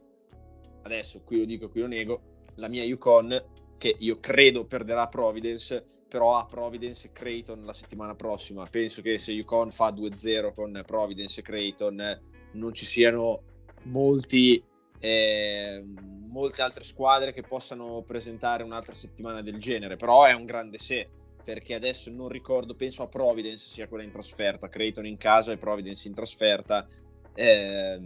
adesso 0.83 1.21
qui 1.21 1.39
lo 1.39 1.45
dico, 1.45 1.69
qui 1.69 1.81
lo 1.81 1.87
nego, 1.87 2.21
la 2.55 2.67
mia 2.67 2.83
Yukon 2.83 3.43
che 3.77 3.95
io 3.99 4.19
credo 4.19 4.65
perderà 4.65 5.07
Providence, 5.07 5.85
però 6.07 6.37
ha 6.37 6.45
Providence 6.45 7.07
e 7.07 7.11
Creighton 7.11 7.63
la 7.63 7.73
settimana 7.73 8.15
prossima. 8.15 8.65
Penso 8.65 9.01
che 9.01 9.17
se 9.17 9.33
Yukon 9.33 9.71
fa 9.71 9.89
2-0 9.89 10.53
con 10.53 10.81
Providence 10.85 11.39
e 11.41 11.43
Creighton 11.43 12.21
non 12.53 12.73
ci 12.73 12.85
siano 12.85 13.43
molti 13.83 14.63
eh, 14.99 15.83
molte 16.29 16.61
altre 16.61 16.83
squadre 16.83 17.33
che 17.33 17.41
possano 17.41 18.03
presentare 18.05 18.63
un'altra 18.63 18.93
settimana 18.93 19.41
del 19.41 19.57
genere, 19.59 19.95
però 19.95 20.25
è 20.25 20.33
un 20.33 20.45
grande 20.45 20.77
se, 20.77 21.09
perché 21.43 21.73
adesso 21.73 22.11
non 22.11 22.29
ricordo, 22.29 22.75
penso 22.75 23.03
a 23.03 23.07
Providence 23.07 23.69
sia 23.69 23.87
quella 23.87 24.03
in 24.03 24.11
trasferta, 24.11 24.69
Creighton 24.69 25.05
in 25.05 25.17
casa 25.17 25.51
e 25.51 25.57
Providence 25.57 26.07
in 26.07 26.13
trasferta, 26.13 26.85
eh, 27.33 27.99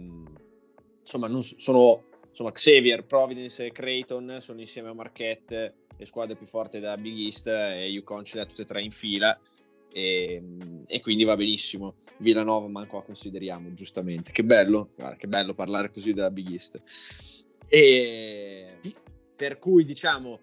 insomma, 1.00 1.26
non, 1.26 1.42
sono 1.42 2.04
insomma, 2.28 2.52
Xavier, 2.52 3.04
Providence 3.04 3.66
e 3.66 3.72
Creighton 3.72 4.38
sono 4.40 4.60
insieme 4.60 4.88
a 4.88 4.94
Marquette 4.94 5.74
le 5.96 6.06
squadre 6.06 6.36
più 6.36 6.46
forti 6.46 6.80
della 6.80 6.96
Big 6.96 7.18
East 7.18 7.46
e 7.46 7.88
Yukon 7.88 8.24
ce 8.24 8.36
le 8.36 8.42
ha 8.42 8.46
tutte 8.46 8.62
e 8.62 8.64
tre 8.64 8.82
in 8.82 8.90
fila 8.90 9.38
e, 9.92 10.42
e, 10.86 11.00
quindi 11.00 11.24
va 11.24 11.36
benissimo. 11.36 11.94
Villanova 12.18 12.68
manco 12.68 12.96
la 12.96 13.02
consideriamo, 13.02 13.72
giustamente. 13.74 14.32
Che 14.32 14.44
bello, 14.44 14.90
guarda, 14.96 15.16
che 15.16 15.28
bello 15.28 15.54
parlare 15.54 15.90
così 15.90 16.12
della 16.12 16.30
Big 16.30 16.50
East. 16.50 16.80
E 17.68 18.76
per 19.34 19.58
cui 19.58 19.84
diciamo 19.84 20.38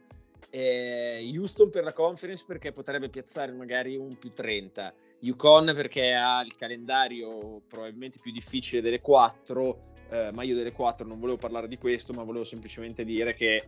eh, 0.49 1.31
Houston 1.33 1.69
per 1.69 1.83
la 1.83 1.93
conference 1.93 2.43
perché 2.45 2.71
potrebbe 2.71 3.09
piazzare 3.09 3.51
magari 3.51 3.95
un 3.95 4.17
più 4.17 4.33
30. 4.33 4.93
Yukon 5.19 5.71
perché 5.75 6.13
ha 6.13 6.41
il 6.41 6.55
calendario 6.55 7.61
probabilmente 7.67 8.19
più 8.21 8.31
difficile 8.31 8.81
delle 8.81 9.01
quattro, 9.01 9.93
eh, 10.09 10.31
ma 10.31 10.43
io 10.43 10.55
delle 10.55 10.71
quattro 10.71 11.05
non 11.05 11.19
volevo 11.19 11.37
parlare 11.37 11.67
di 11.67 11.77
questo, 11.77 12.13
ma 12.13 12.23
volevo 12.23 12.45
semplicemente 12.45 13.03
dire 13.03 13.33
che 13.33 13.67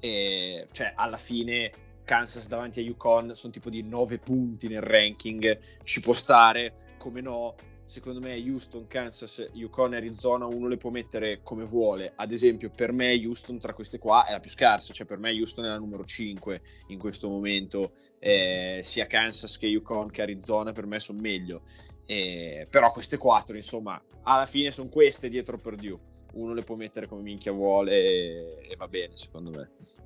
eh, 0.00 0.66
cioè, 0.72 0.92
alla 0.96 1.18
fine 1.18 1.70
Kansas 2.10 2.48
davanti 2.48 2.80
a 2.80 2.82
Yukon 2.82 3.36
sono 3.36 3.52
tipo 3.52 3.70
di 3.70 3.84
9 3.84 4.18
punti 4.18 4.66
nel 4.66 4.80
ranking, 4.80 5.56
ci 5.84 6.00
può 6.00 6.12
stare, 6.12 6.96
come 6.98 7.20
no. 7.20 7.54
Secondo 7.84 8.18
me 8.18 8.34
Houston, 8.34 8.88
Kansas, 8.88 9.48
Yukon 9.52 9.94
Arizona 9.94 10.44
uno 10.44 10.66
le 10.66 10.76
può 10.76 10.90
mettere 10.90 11.38
come 11.44 11.62
vuole. 11.64 12.12
Ad 12.16 12.32
esempio, 12.32 12.68
per 12.68 12.90
me 12.90 13.14
Houston 13.14 13.60
tra 13.60 13.74
queste 13.74 14.00
qua 14.00 14.26
è 14.26 14.32
la 14.32 14.40
più 14.40 14.50
scarsa, 14.50 14.92
cioè 14.92 15.06
per 15.06 15.18
me 15.18 15.30
Houston 15.30 15.66
è 15.66 15.68
la 15.68 15.76
numero 15.76 16.04
5 16.04 16.60
in 16.88 16.98
questo 16.98 17.28
momento. 17.28 17.92
Eh, 18.18 18.80
sia 18.82 19.06
Kansas 19.06 19.56
che 19.56 19.68
Yukon 19.68 20.10
che 20.10 20.22
Arizona 20.22 20.72
per 20.72 20.86
me 20.86 20.98
sono 20.98 21.20
meglio. 21.20 21.62
Eh, 22.06 22.66
però 22.68 22.90
queste 22.90 23.18
quattro, 23.18 23.54
insomma, 23.54 24.02
alla 24.24 24.46
fine 24.46 24.72
sono 24.72 24.88
queste 24.88 25.28
dietro 25.28 25.58
Purdue. 25.58 25.96
Uno 26.32 26.54
le 26.54 26.64
può 26.64 26.74
mettere 26.74 27.06
come 27.06 27.22
minchia 27.22 27.52
vuole 27.52 27.92
e, 27.92 28.66
e 28.68 28.74
va 28.76 28.88
bene, 28.88 29.14
secondo 29.14 29.50
me 29.50 29.98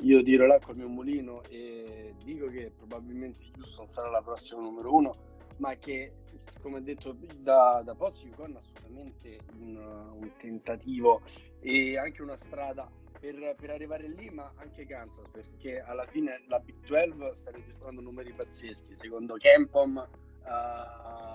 io 0.00 0.22
tiro 0.22 0.46
l'acqua 0.46 0.72
al 0.72 0.78
mio 0.78 0.88
mulino 0.88 1.42
e 1.48 2.14
dico 2.22 2.48
che 2.48 2.72
probabilmente 2.76 3.46
Houston 3.56 3.90
sarà 3.90 4.10
la 4.10 4.22
prossima 4.22 4.60
numero 4.60 4.94
uno, 4.94 5.14
ma 5.56 5.74
che 5.76 6.12
come 6.60 6.82
detto 6.82 7.16
da, 7.36 7.82
da 7.84 7.94
Pozzi, 7.94 8.26
Yukon 8.26 8.56
assolutamente 8.56 9.38
un, 9.58 9.76
un, 9.76 10.30
tentativo 10.38 11.22
e 11.60 11.96
anche 11.98 12.22
una 12.22 12.36
strada 12.36 12.90
per, 13.18 13.54
per, 13.58 13.70
arrivare 13.70 14.08
lì, 14.08 14.30
ma 14.30 14.52
anche 14.56 14.86
Kansas, 14.86 15.28
perché 15.28 15.80
alla 15.80 16.06
fine 16.06 16.44
la 16.48 16.58
Big 16.58 16.76
12 16.86 17.34
sta 17.34 17.50
registrando 17.50 18.00
numeri 18.00 18.32
pazzeschi. 18.32 18.94
Secondo 18.94 19.34
Kempom 19.34 19.96
uh, 19.96 21.27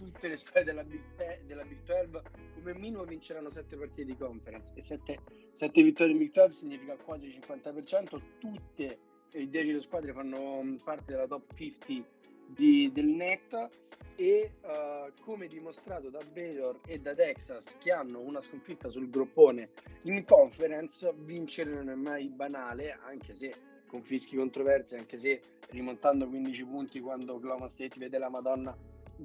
tutte 0.00 0.28
le 0.28 0.36
squadre 0.36 0.64
della 0.64 0.82
Big, 0.82 1.02
Te- 1.16 1.42
della 1.44 1.64
Big 1.64 1.82
12 1.84 2.26
come 2.54 2.74
minimo 2.74 3.04
vinceranno 3.04 3.50
7 3.50 3.76
partite 3.76 4.04
di 4.04 4.16
conference. 4.16 4.72
E 4.74 4.80
7, 4.80 5.18
7 5.50 5.82
vittorie 5.82 6.12
in 6.12 6.18
Big 6.18 6.32
12 6.32 6.56
significa 6.56 6.96
quasi 6.96 7.26
il 7.26 7.38
50%, 7.38 8.20
tutte 8.38 8.98
le 9.30 9.48
10 9.48 9.80
squadre 9.82 10.12
fanno 10.12 10.62
mm, 10.62 10.76
parte 10.76 11.12
della 11.12 11.26
top 11.26 11.54
50 11.54 12.08
di, 12.46 12.90
del 12.92 13.06
net. 13.06 13.68
E 14.16 14.52
uh, 14.60 15.10
come 15.22 15.46
dimostrato 15.46 16.10
da 16.10 16.20
Baylor 16.30 16.80
e 16.84 16.98
da 16.98 17.14
Texas 17.14 17.78
che 17.78 17.90
hanno 17.90 18.20
una 18.20 18.42
sconfitta 18.42 18.90
sul 18.90 19.08
groppone 19.08 19.70
in 20.04 20.26
conference 20.26 21.10
vincere 21.20 21.72
non 21.72 21.88
è 21.88 21.94
mai 21.94 22.28
banale 22.28 22.98
anche 23.02 23.32
se 23.32 23.54
con 23.86 24.02
fischi 24.02 24.36
controversi 24.36 24.94
anche 24.96 25.16
se 25.16 25.40
rimontando 25.70 26.28
15 26.28 26.64
punti 26.66 27.00
quando 27.00 27.34
Oklahoma 27.34 27.68
State 27.68 27.98
vede 27.98 28.18
la 28.18 28.28
Madonna 28.28 28.76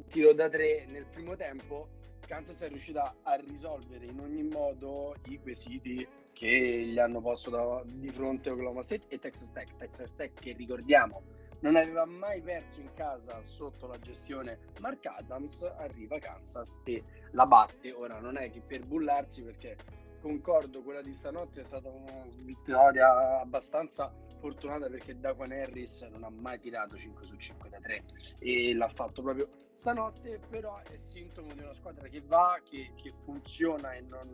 tiro 0.09 0.33
da 0.33 0.49
tre 0.49 0.85
nel 0.87 1.05
primo 1.05 1.35
tempo, 1.35 1.87
Kansas 2.25 2.59
è 2.59 2.67
riuscita 2.67 3.15
a 3.23 3.35
risolvere 3.35 4.05
in 4.05 4.19
ogni 4.19 4.43
modo 4.43 5.15
i 5.27 5.39
quesiti 5.39 6.07
che 6.33 6.85
gli 6.85 6.97
hanno 6.97 7.21
posto 7.21 7.49
da, 7.49 7.81
di 7.85 8.09
fronte 8.09 8.49
Oklahoma 8.49 8.81
State 8.81 9.05
e 9.09 9.19
Texas 9.19 9.51
Tech. 9.51 9.75
Texas 9.77 10.15
Tech 10.15 10.33
che 10.33 10.53
ricordiamo 10.53 11.21
non 11.59 11.75
aveva 11.75 12.05
mai 12.05 12.41
perso 12.41 12.79
in 12.79 12.93
casa 12.93 13.41
sotto 13.43 13.87
la 13.87 13.97
gestione 13.99 14.59
Mark 14.81 15.05
Adams, 15.05 15.61
arriva 15.61 16.19
Kansas 16.19 16.79
e 16.83 17.03
la 17.31 17.45
batte. 17.45 17.91
Ora 17.91 18.19
non 18.19 18.37
è 18.37 18.51
che 18.51 18.61
per 18.61 18.85
bullarsi 18.85 19.41
perché 19.41 19.75
concordo, 20.21 20.81
quella 20.81 21.01
di 21.01 21.13
stanotte 21.13 21.61
è 21.61 21.63
stata 21.63 21.89
una 21.89 22.25
vittoria 22.43 23.39
abbastanza 23.39 24.11
fortunata 24.39 24.87
perché 24.89 25.17
Daquan 25.19 25.51
Harris 25.51 26.01
non 26.01 26.23
ha 26.23 26.29
mai 26.29 26.59
tirato 26.59 26.97
5 26.97 27.25
su 27.25 27.35
5 27.35 27.69
da 27.69 27.79
3 27.79 28.03
e 28.39 28.73
l'ha 28.73 28.89
fatto 28.89 29.21
proprio 29.21 29.47
stanotte, 29.85 30.39
però 30.49 30.81
è 30.81 30.97
sintomo 31.03 31.53
di 31.53 31.61
una 31.61 31.75
squadra 31.75 32.07
che 32.07 32.19
va, 32.25 32.59
che, 32.67 32.93
che 32.95 33.13
funziona 33.23 33.93
e 33.93 34.01
non, 34.01 34.27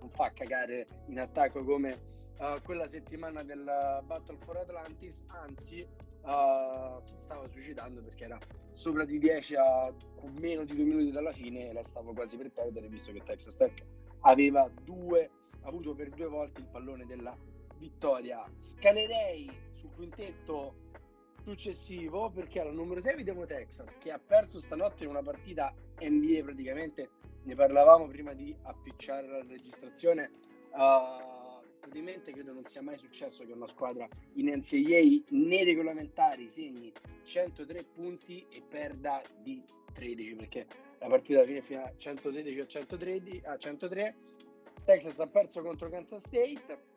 non, 0.00 0.10
fa 0.10 0.32
cagare 0.32 0.88
in 1.06 1.20
attacco 1.20 1.62
come 1.62 1.96
uh, 2.38 2.60
quella 2.64 2.88
settimana 2.88 3.44
del 3.44 3.62
Battle 4.04 4.36
for 4.44 4.56
Atlantis, 4.56 5.22
anzi 5.28 5.86
uh, 6.22 7.00
si 7.04 7.14
stava 7.20 7.46
suicidando 7.46 8.02
perché 8.02 8.24
era 8.24 8.38
sopra 8.72 9.04
di 9.04 9.20
10 9.20 9.54
a 9.54 9.94
meno 10.40 10.64
di 10.64 10.74
due 10.74 10.84
minuti 10.84 11.12
dalla 11.12 11.32
fine 11.32 11.68
e 11.68 11.72
la 11.72 11.84
stava 11.84 12.12
quasi 12.12 12.36
per 12.36 12.50
perdere 12.50 12.88
visto 12.88 13.12
che 13.12 13.22
Texas 13.22 13.54
Tech 13.54 13.80
aveva 14.22 14.68
due, 14.82 15.30
avuto 15.62 15.94
per 15.94 16.08
due 16.08 16.26
volte 16.26 16.62
il 16.62 16.66
pallone 16.66 17.06
della 17.06 17.36
vittoria. 17.78 18.44
Scalerei 18.58 19.48
sul 19.74 19.92
quintetto 19.94 20.85
successivo 21.46 22.28
perché 22.28 22.60
al 22.60 22.74
numero 22.74 23.00
6 23.00 23.14
vediamo 23.14 23.46
Texas 23.46 23.96
che 23.98 24.10
ha 24.10 24.18
perso 24.18 24.58
stanotte 24.58 25.04
in 25.04 25.10
una 25.10 25.22
partita 25.22 25.72
NBA 26.00 26.42
praticamente 26.42 27.10
ne 27.44 27.54
parlavamo 27.54 28.08
prima 28.08 28.32
di 28.32 28.52
appicciare 28.62 29.28
la 29.28 29.40
registrazione 29.46 30.30
uh, 30.72 31.62
praticamente 31.78 32.32
credo 32.32 32.52
non 32.52 32.66
sia 32.66 32.82
mai 32.82 32.98
successo 32.98 33.44
che 33.44 33.52
una 33.52 33.68
squadra 33.68 34.08
in 34.34 34.48
NCAA 34.48 35.36
nei 35.36 35.62
regolamentari 35.62 36.48
segni 36.48 36.92
103 37.22 37.84
punti 37.94 38.44
e 38.50 38.60
perda 38.68 39.22
di 39.40 39.62
13 39.92 40.34
perché 40.34 40.66
la 40.98 41.06
partita 41.06 41.38
alla 41.38 41.46
fine 41.46 41.62
fino 41.62 41.84
a 41.84 41.92
116 41.96 42.58
a 42.58 42.66
113 42.66 43.42
a 43.44 43.56
103 43.56 44.16
Texas 44.84 45.20
ha 45.20 45.28
perso 45.28 45.62
contro 45.62 45.88
Kansas 45.88 46.22
State 46.26 46.94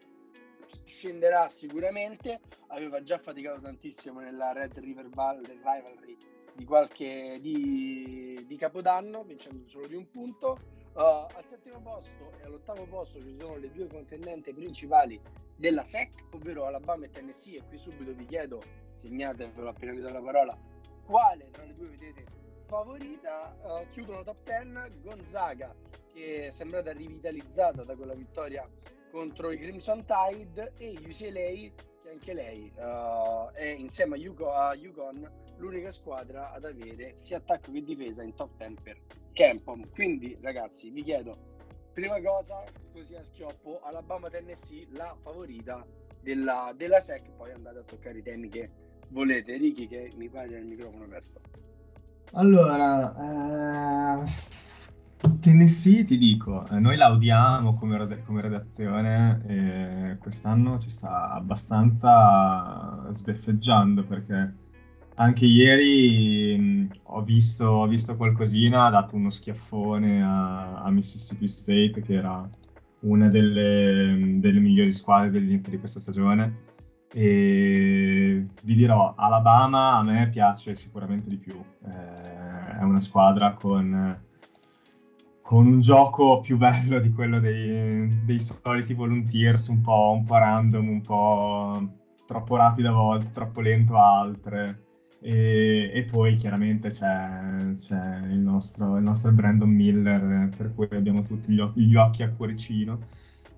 scenderà 0.86 1.48
sicuramente, 1.50 2.40
aveva 2.68 3.02
già 3.04 3.18
faticato 3.18 3.62
tantissimo 3.62 4.20
nella 4.20 4.52
Red 4.54 4.78
River 4.78 5.10
Valley 5.10 5.44
Rivalry 5.46 6.18
di 6.54 6.66
qualche 6.66 7.40
di, 7.42 8.44
di 8.46 8.56
Capodanno, 8.58 9.24
vincendo 9.24 9.68
solo 9.68 9.88
di 9.88 9.96
un 9.96 10.10
punto. 10.10 10.78
Uh, 10.94 11.02
al 11.02 11.46
settimo 11.48 11.80
posto 11.80 12.34
e 12.42 12.46
all'ottavo 12.46 12.84
posto 12.86 13.22
ci 13.22 13.38
sono 13.40 13.56
le 13.58 13.72
due 13.72 13.88
contendenti 13.88 14.54
principali 14.54 15.22
della 15.56 15.86
SEC, 15.86 16.26
ovvero 16.32 16.66
Alabama 16.66 17.06
e 17.06 17.10
Tennessee, 17.10 17.58
e 17.58 17.64
qui 17.68 17.78
subito 17.78 18.12
vi 18.14 18.26
chiedo, 18.26 18.62
segnatevelo 18.94 19.70
appena 19.70 19.94
vi 19.94 20.02
do 20.02 20.10
la 20.10 20.22
parola, 20.22 20.58
quale 21.06 21.50
tra 21.52 21.64
le 21.64 21.76
due 21.76 21.88
vedete 21.88 22.26
favorita? 22.66 23.56
Uh, 23.62 23.90
chiudono 23.92 24.24
top 24.24 24.44
10 24.44 25.02
Gonzaga, 25.02 25.74
che 26.12 26.48
è 26.48 26.50
sembrata 26.50 26.92
rivitalizzata 26.92 27.84
da 27.84 27.96
quella 27.96 28.14
vittoria 28.14 28.68
contro 29.12 29.51
i 29.51 29.58
Crimson 29.58 30.06
Tide 30.06 30.74
e 30.78 30.98
UCLA 31.00 31.74
che 32.01 32.10
anche 32.10 32.34
lei 32.34 32.72
uh, 32.75 33.51
è 33.54 33.66
insieme 33.66 34.16
a, 34.16 34.74
Ugo, 34.78 35.12
l'unica 35.58 35.92
squadra 35.92 36.51
ad 36.51 36.66
avere 36.66 37.16
sia 37.16 37.38
attacco 37.38 37.72
che 37.72 37.84
difesa 37.84 38.24
in 38.24 38.34
top 38.36 38.58
10 38.58 38.75
per 38.82 38.98
Campom 39.34 39.89
quindi 39.92 40.38
ragazzi 40.42 40.89
vi 40.89 41.04
chiedo 41.04 41.36
prima 41.94 42.20
cosa 42.22 42.63
così 42.92 43.16
a 43.16 43.24
schioppo 43.24 43.82
Alabama 43.84 44.30
Tennessee 44.30 44.88
la 44.92 45.16
favorita 45.22 45.86
della, 46.22 46.74
della 46.75 47.00
SEC 47.00 47.32
poi 47.32 47.51
andate 47.51 47.80
a 47.80 47.84
toccare 47.84 48.20
i 48.20 48.24
temi 48.24 48.50
che 48.50 48.70
volete. 49.10 49.58
Ricky 49.58 49.88
che 49.88 50.12
mi 50.16 50.30
pare 50.30 50.58
il 50.58 50.66
microfono 50.66 51.04
aperto. 51.06 51.42
Allora 52.34 54.22
eh 54.22 54.59
Tennessee, 55.39 56.03
ti 56.03 56.17
dico, 56.17 56.67
eh, 56.67 56.79
noi 56.79 56.98
la 56.98 57.12
odiamo 57.12 57.74
come, 57.75 58.22
come 58.25 58.41
redazione 58.41 60.17
quest'anno 60.19 60.77
ci 60.77 60.89
sta 60.89 61.31
abbastanza 61.31 63.08
sbeffeggiando 63.12 64.03
perché 64.03 64.53
anche 65.15 65.46
ieri 65.46 66.58
mh, 66.58 66.89
ho, 67.03 67.22
visto, 67.24 67.65
ho, 67.65 67.88
visto, 67.88 68.15
qualcosina, 68.15 68.86
ha 68.86 68.89
dato 68.89 69.15
uno 69.15 69.29
schiaffone 69.29 70.24
a, 70.24 70.81
a 70.81 70.89
Mississippi 70.91 71.48
State 71.48 72.01
che 72.01 72.13
era 72.13 72.48
una 73.01 73.27
delle, 73.27 74.38
delle 74.39 74.60
migliori 74.60 74.91
squadre 74.91 75.31
dell'inizio 75.31 75.72
di 75.72 75.79
questa 75.79 76.00
stagione. 76.00 76.68
E 77.11 78.46
vi 78.61 78.75
dirò, 78.75 79.16
Alabama 79.18 79.96
a 79.96 80.03
me 80.03 80.29
piace 80.29 80.75
sicuramente 80.75 81.27
di 81.27 81.37
più, 81.37 81.55
eh, 81.55 82.77
è 82.77 82.83
una 82.83 83.00
squadra 83.00 83.53
con 83.53 84.27
con 85.50 85.66
un 85.66 85.79
gioco 85.81 86.42
più 86.42 86.57
bello 86.57 87.00
di 87.00 87.12
quello 87.12 87.40
dei, 87.40 88.24
dei 88.24 88.40
soliti 88.40 88.94
volunteers, 88.94 89.66
un 89.70 89.81
po', 89.81 90.14
un 90.16 90.24
po', 90.24 90.38
random, 90.38 90.88
un 90.88 91.01
po' 91.01 91.90
troppo 92.27 92.55
rapido 92.55 92.90
a 92.90 92.92
volte, 92.92 93.31
troppo 93.31 93.59
lento 93.59 93.96
a 93.96 94.20
altre. 94.20 94.83
E, 95.20 95.90
e 95.92 96.03
poi 96.03 96.35
chiaramente 96.35 96.90
c'è, 96.90 97.74
c'è 97.77 98.27
il, 98.29 98.38
nostro, 98.38 98.98
il, 98.98 99.03
nostro, 99.03 99.31
Brandon 99.31 99.72
Miller, 99.72 100.50
per 100.55 100.72
cui 100.75 100.88
abbiamo 100.92 101.24
tutti 101.24 101.51
gli, 101.51 101.59
occhi, 101.59 101.81
gli 101.81 101.96
occhi 101.96 102.22
a 102.22 102.29
cuoricino. 102.29 103.00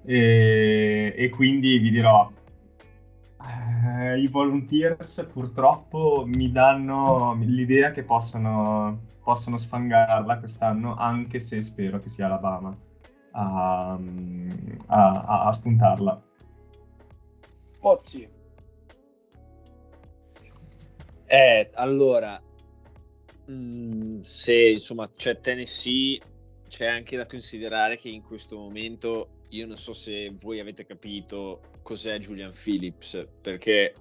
E, 0.05 1.13
e, 1.13 1.29
quindi 1.29 1.77
vi 1.77 1.89
dirò, 1.89 2.31
eh, 3.99 4.17
i 4.17 4.27
volunteers 4.27 5.27
purtroppo 5.29 6.23
mi 6.25 6.53
danno 6.53 7.37
l'idea 7.41 7.91
che 7.91 8.03
possano 8.03 9.09
possano 9.23 9.57
sfangarla 9.57 10.39
quest'anno, 10.39 10.95
anche 10.95 11.39
se 11.39 11.61
spero 11.61 11.99
che 11.99 12.09
sia 12.09 12.25
Alabama 12.25 12.75
a, 13.31 13.97
a, 14.87 15.45
a 15.45 15.51
spuntarla. 15.51 16.21
Pozzi. 17.79 18.27
Eh, 21.25 21.69
allora, 21.73 22.41
mh, 23.45 23.53
mm, 23.53 24.19
se 24.21 24.69
insomma 24.71 25.09
c'è 25.09 25.39
Tennessee, 25.39 26.19
c'è 26.67 26.87
anche 26.87 27.15
da 27.15 27.25
considerare 27.25 27.97
che 27.97 28.09
in 28.09 28.21
questo 28.21 28.57
momento 28.57 29.45
io 29.49 29.65
non 29.65 29.77
so 29.77 29.93
se 29.93 30.33
voi 30.39 30.59
avete 30.59 30.85
capito 30.85 31.61
cos'è 31.81 32.17
Julian 32.19 32.51
Phillips, 32.51 33.27
perché 33.41 33.93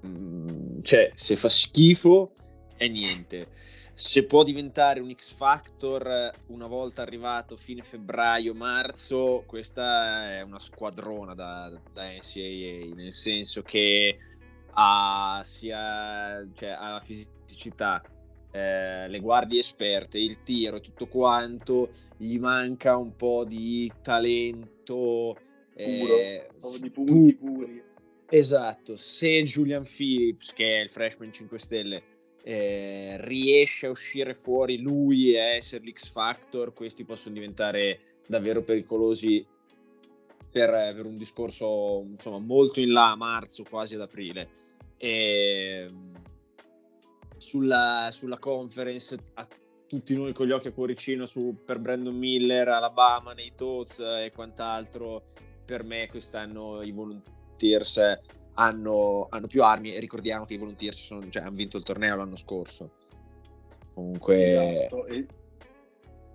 mh, 0.00 0.08
mm, 0.08 0.82
cioè, 0.82 1.10
se 1.14 1.36
fa 1.36 1.48
schifo 1.48 2.34
è 2.76 2.88
niente 2.88 3.48
se 3.92 4.26
può 4.26 4.42
diventare 4.42 5.00
un 5.00 5.12
X 5.14 5.32
Factor 5.32 6.32
una 6.46 6.66
volta 6.66 7.02
arrivato 7.02 7.56
fine 7.56 7.82
febbraio-marzo, 7.82 9.44
questa 9.46 10.36
è 10.36 10.42
una 10.42 10.58
squadrona 10.58 11.34
da, 11.34 11.72
da 11.92 12.04
NCAA, 12.04 12.94
nel 12.94 13.12
senso 13.12 13.62
che 13.62 14.16
ha 14.72 15.42
sia 15.44 16.46
cioè, 16.54 16.68
ha 16.70 16.92
la 16.92 17.00
fisicità, 17.00 18.02
eh, 18.52 19.08
le 19.08 19.20
guardie 19.20 19.60
esperte, 19.60 20.18
il 20.18 20.42
tiro 20.42 20.76
e 20.76 20.80
tutto 20.80 21.06
quanto, 21.06 21.90
gli 22.16 22.38
manca 22.38 22.96
un 22.96 23.14
po' 23.16 23.44
di 23.44 23.90
talento 24.00 25.36
puro, 25.74 26.18
eh, 26.18 26.48
di 26.80 26.90
punti 26.90 27.34
puri. 27.34 27.82
Esatto, 28.32 28.94
se 28.94 29.42
Julian 29.42 29.84
Phillips, 29.84 30.52
che 30.52 30.78
è 30.78 30.82
il 30.82 30.88
freshman 30.90 31.32
5 31.32 31.58
stelle, 31.58 32.02
eh, 32.42 33.16
riesce 33.20 33.86
a 33.86 33.90
uscire 33.90 34.34
fuori 34.34 34.80
lui 34.80 35.32
e 35.32 35.40
a 35.40 35.54
essere 35.54 35.84
l'X 35.84 36.08
Factor, 36.08 36.72
questi 36.72 37.04
possono 37.04 37.34
diventare 37.34 38.20
davvero 38.26 38.62
pericolosi 38.62 39.44
per, 40.50 40.70
per 40.70 41.04
un 41.04 41.16
discorso 41.16 42.04
insomma, 42.08 42.38
molto 42.38 42.80
in 42.80 42.92
là 42.92 43.10
a 43.10 43.16
marzo, 43.16 43.64
quasi 43.68 43.94
ad 43.94 44.00
aprile. 44.00 44.48
E, 44.96 45.88
sulla, 47.36 48.08
sulla 48.12 48.38
conference, 48.38 49.16
a 49.34 49.46
tutti 49.86 50.14
noi 50.14 50.32
con 50.32 50.46
gli 50.46 50.52
occhi 50.52 50.68
a 50.68 50.72
cuoricino 50.72 51.26
su, 51.26 51.56
per 51.64 51.78
Brandon 51.78 52.14
Miller, 52.14 52.68
Alabama, 52.68 53.32
nei 53.32 53.52
Toads 53.56 54.00
e 54.00 54.30
quant'altro, 54.34 55.32
per 55.64 55.84
me 55.84 56.08
quest'anno 56.08 56.82
i 56.82 56.92
Volunteers 56.92 58.20
hanno, 58.54 59.26
hanno, 59.30 59.46
più 59.46 59.62
armi 59.62 59.94
e 59.94 60.00
ricordiamo 60.00 60.44
che 60.44 60.54
i 60.54 60.58
Volunteers 60.58 61.02
sono, 61.02 61.28
cioè, 61.28 61.42
hanno 61.42 61.54
vinto 61.54 61.76
il 61.76 61.82
torneo 61.82 62.16
l'anno 62.16 62.36
scorso. 62.36 62.90
Comunque... 63.94 64.86
Esatto, 64.86 65.06
es- 65.06 65.28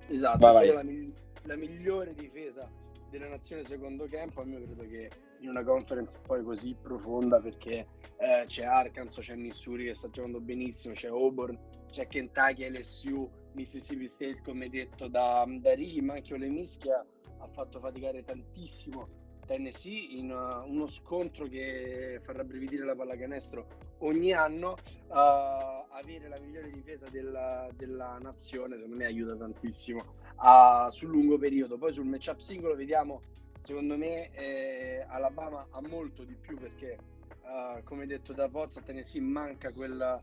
esatto. 0.07 0.37
Vai, 0.37 0.53
vai. 0.53 0.67
La, 0.67 1.13
la, 1.43 1.55
migliore 1.55 2.13
difesa 2.13 2.69
della 3.09 3.27
nazione 3.27 3.65
secondo 3.65 4.07
campo, 4.07 4.41
a 4.41 4.45
me 4.45 4.63
credo 4.63 4.83
che 4.83 5.09
in 5.39 5.49
una 5.49 5.63
conference 5.63 6.17
poi 6.25 6.43
così 6.43 6.75
profonda 6.81 7.39
perché 7.39 7.87
eh, 8.17 8.45
c'è 8.47 8.63
Arkansas, 8.63 9.25
c'è 9.25 9.35
Missouri 9.35 9.85
che 9.85 9.93
sta 9.93 10.09
giocando 10.09 10.39
benissimo, 10.41 10.93
c'è 10.93 11.07
Auburn, 11.07 11.57
c'è 11.89 12.07
Kentucky, 12.07 12.69
LSU, 12.69 13.29
Mississippi 13.53 14.07
State 14.07 14.41
come 14.43 14.69
detto 14.69 15.07
da, 15.07 15.45
da 15.59 15.73
Ricky, 15.73 16.01
ma 16.01 16.13
anche 16.13 16.33
Ole 16.33 16.47
Mischia 16.47 17.05
ha 17.39 17.47
fatto 17.47 17.79
faticare 17.79 18.23
tantissimo 18.23 19.24
Tennessee 19.45 20.17
in 20.17 20.31
uh, 20.31 20.69
uno 20.69 20.87
scontro 20.87 21.47
che 21.47 22.19
farà 22.23 22.43
brividire 22.43 22.83
la 22.83 22.95
pallacanestro 22.95 23.67
ogni 23.99 24.33
anno 24.33 24.71
uh, 25.07 25.13
avere 25.89 26.27
la 26.27 26.39
migliore 26.39 26.69
difesa 26.71 27.07
della, 27.09 27.67
della, 27.75 28.17
nazione 28.21 28.75
secondo 28.75 28.95
me 28.95 29.05
aiuta 29.05 29.35
tantissimo 29.35 30.03
uh, 30.37 30.89
sul 30.89 31.09
lungo 31.09 31.37
periodo. 31.37 31.77
Poi 31.77 31.93
sul 31.93 32.05
matchup 32.05 32.39
singolo 32.39 32.75
vediamo 32.75 33.21
secondo 33.61 33.97
me 33.97 34.31
eh, 34.33 35.03
Alabama 35.07 35.67
ha 35.71 35.81
molto 35.81 36.23
di 36.23 36.35
più 36.35 36.57
perché 36.57 36.97
uh, 37.41 37.83
come 37.83 38.05
detto 38.05 38.33
da 38.33 38.47
Pozza 38.47 38.81
Tennessee 38.81 39.21
manca 39.21 39.71
quel, 39.71 40.19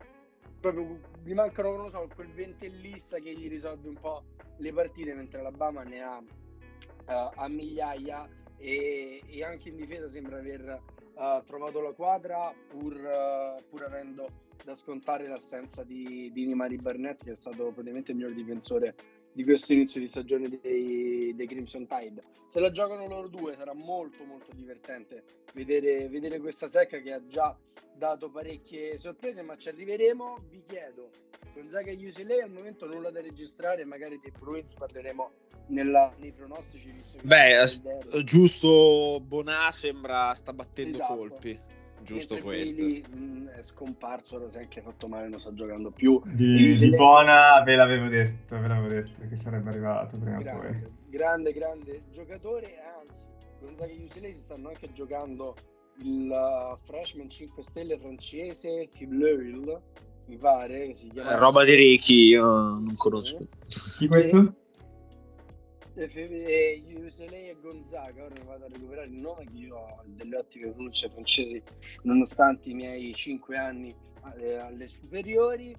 proprio 0.60 1.00
gli 1.24 1.32
mancano, 1.34 1.76
non 1.76 1.90
so, 1.90 2.08
quel 2.14 2.30
ventellista 2.32 3.18
che 3.18 3.32
gli 3.32 3.48
risolve 3.48 3.88
un 3.88 3.98
po' 3.98 4.22
le 4.58 4.72
partite, 4.72 5.12
mentre 5.14 5.40
Alabama 5.40 5.82
ne 5.82 6.02
ha 6.02 6.18
uh, 6.18 7.30
a 7.34 7.48
migliaia 7.48 8.28
e, 8.62 9.22
e, 9.28 9.42
anche 9.42 9.70
in 9.70 9.76
difesa 9.76 10.08
sembra 10.08 10.38
aver 10.38 10.80
uh, 11.14 11.42
trovato 11.44 11.80
la 11.80 11.90
quadra 11.90 12.54
pur, 12.68 12.94
uh, 12.94 13.60
pur, 13.68 13.82
avendo 13.82 14.28
da 14.64 14.76
scontare 14.76 15.26
l'assenza 15.26 15.82
di, 15.82 16.30
di 16.32 16.46
Nimari 16.46 16.76
Barnett 16.76 17.24
che 17.24 17.32
è 17.32 17.34
stato 17.34 17.72
praticamente 17.72 18.12
il 18.12 18.18
miglior 18.18 18.34
difensore 18.34 18.94
di 19.32 19.42
questo 19.42 19.72
inizio 19.72 19.98
di 19.98 20.06
stagione 20.06 20.48
dei, 20.48 21.34
dei, 21.34 21.46
Crimson 21.48 21.86
Tide. 21.88 22.22
Se 22.46 22.60
la 22.60 22.70
giocano 22.70 23.08
loro 23.08 23.28
due 23.28 23.56
sarà 23.56 23.72
molto 23.72 24.24
molto 24.24 24.52
divertente 24.54 25.24
vedere, 25.54 26.08
vedere 26.08 26.38
questa 26.38 26.68
secca 26.68 26.98
che 26.98 27.12
ha 27.12 27.26
già 27.26 27.56
dato 27.96 28.30
parecchie 28.30 28.96
sorprese, 28.98 29.42
ma 29.42 29.56
ci 29.56 29.70
arriveremo. 29.70 30.36
Vi 30.50 30.62
chiedo, 30.66 31.10
Gonzaga 31.54 31.90
e 31.90 31.94
UCLA 31.94 32.44
al 32.44 32.50
momento 32.50 32.86
nulla 32.86 33.10
da 33.10 33.20
registrare, 33.20 33.84
magari 33.84 34.18
dei 34.20 34.32
Bruins 34.38 34.72
parleremo 34.74 35.30
nella, 35.68 36.12
nei 36.18 36.32
pronostici. 36.32 36.92
Beh, 37.22 37.54
giusto 38.24 39.20
Bonà 39.20 39.70
sembra 39.70 40.34
sta 40.34 40.52
battendo 40.52 40.96
esatto. 40.96 41.14
colpi 41.14 41.60
giusto 42.02 42.38
questo. 42.38 42.84
Lì, 42.84 43.04
mh, 43.08 43.48
è 43.50 43.62
scomparso, 43.62 44.36
ora 44.36 44.48
si 44.48 44.56
è 44.56 44.60
anche 44.60 44.80
fatto 44.80 45.08
male, 45.08 45.28
non 45.28 45.38
sta 45.38 45.52
giocando 45.52 45.90
più. 45.90 46.20
Di, 46.24 46.76
di 46.76 46.90
Bona 46.90 47.62
ve 47.62 47.74
l'avevo 47.76 48.08
detto, 48.08 48.58
ve 48.58 48.68
l'avevo 48.68 48.88
detto 48.88 49.26
che 49.28 49.36
sarebbe 49.36 49.70
arrivato 49.70 50.16
prima 50.18 50.38
o 50.38 50.42
poi. 50.42 51.00
Grande, 51.08 51.52
grande 51.52 52.02
giocatore, 52.10 52.78
anzi, 52.98 53.26
Gonzaga 53.60 53.92
e 53.92 54.04
UCLA 54.04 54.28
si 54.28 54.40
stanno 54.40 54.68
anche 54.68 54.92
giocando 54.92 55.54
il 55.98 56.30
uh, 56.30 56.76
freshman 56.84 57.28
5 57.28 57.62
stelle 57.62 57.98
francese 57.98 58.88
Fibleul, 58.92 59.80
mi 60.26 60.36
pare 60.36 60.88
che 60.88 60.94
si 60.94 61.08
chiama. 61.08 61.32
Eh, 61.32 61.36
roba 61.36 61.64
di 61.64 61.74
Ricky, 61.74 62.28
io 62.28 62.44
non 62.44 62.94
conosco. 62.96 63.38
Chi 63.66 64.06
questo? 64.08 64.54
e 65.94 66.82
UCLA 66.86 67.36
e 67.36 67.56
Gonzaga, 67.60 68.24
ora 68.24 68.34
mi 68.38 68.46
vado 68.46 68.64
a 68.64 68.68
recuperare 68.68 69.08
il 69.08 69.14
nome 69.14 69.44
che 69.44 69.58
io 69.58 69.76
ho 69.76 70.02
delle 70.06 70.36
ottime 70.36 70.70
pronunce 70.70 71.10
francesi 71.10 71.62
nonostante 72.04 72.70
i 72.70 72.74
miei 72.74 73.14
5 73.14 73.56
anni 73.56 73.94
alle, 74.20 74.58
alle 74.58 74.86
superiori. 74.86 75.76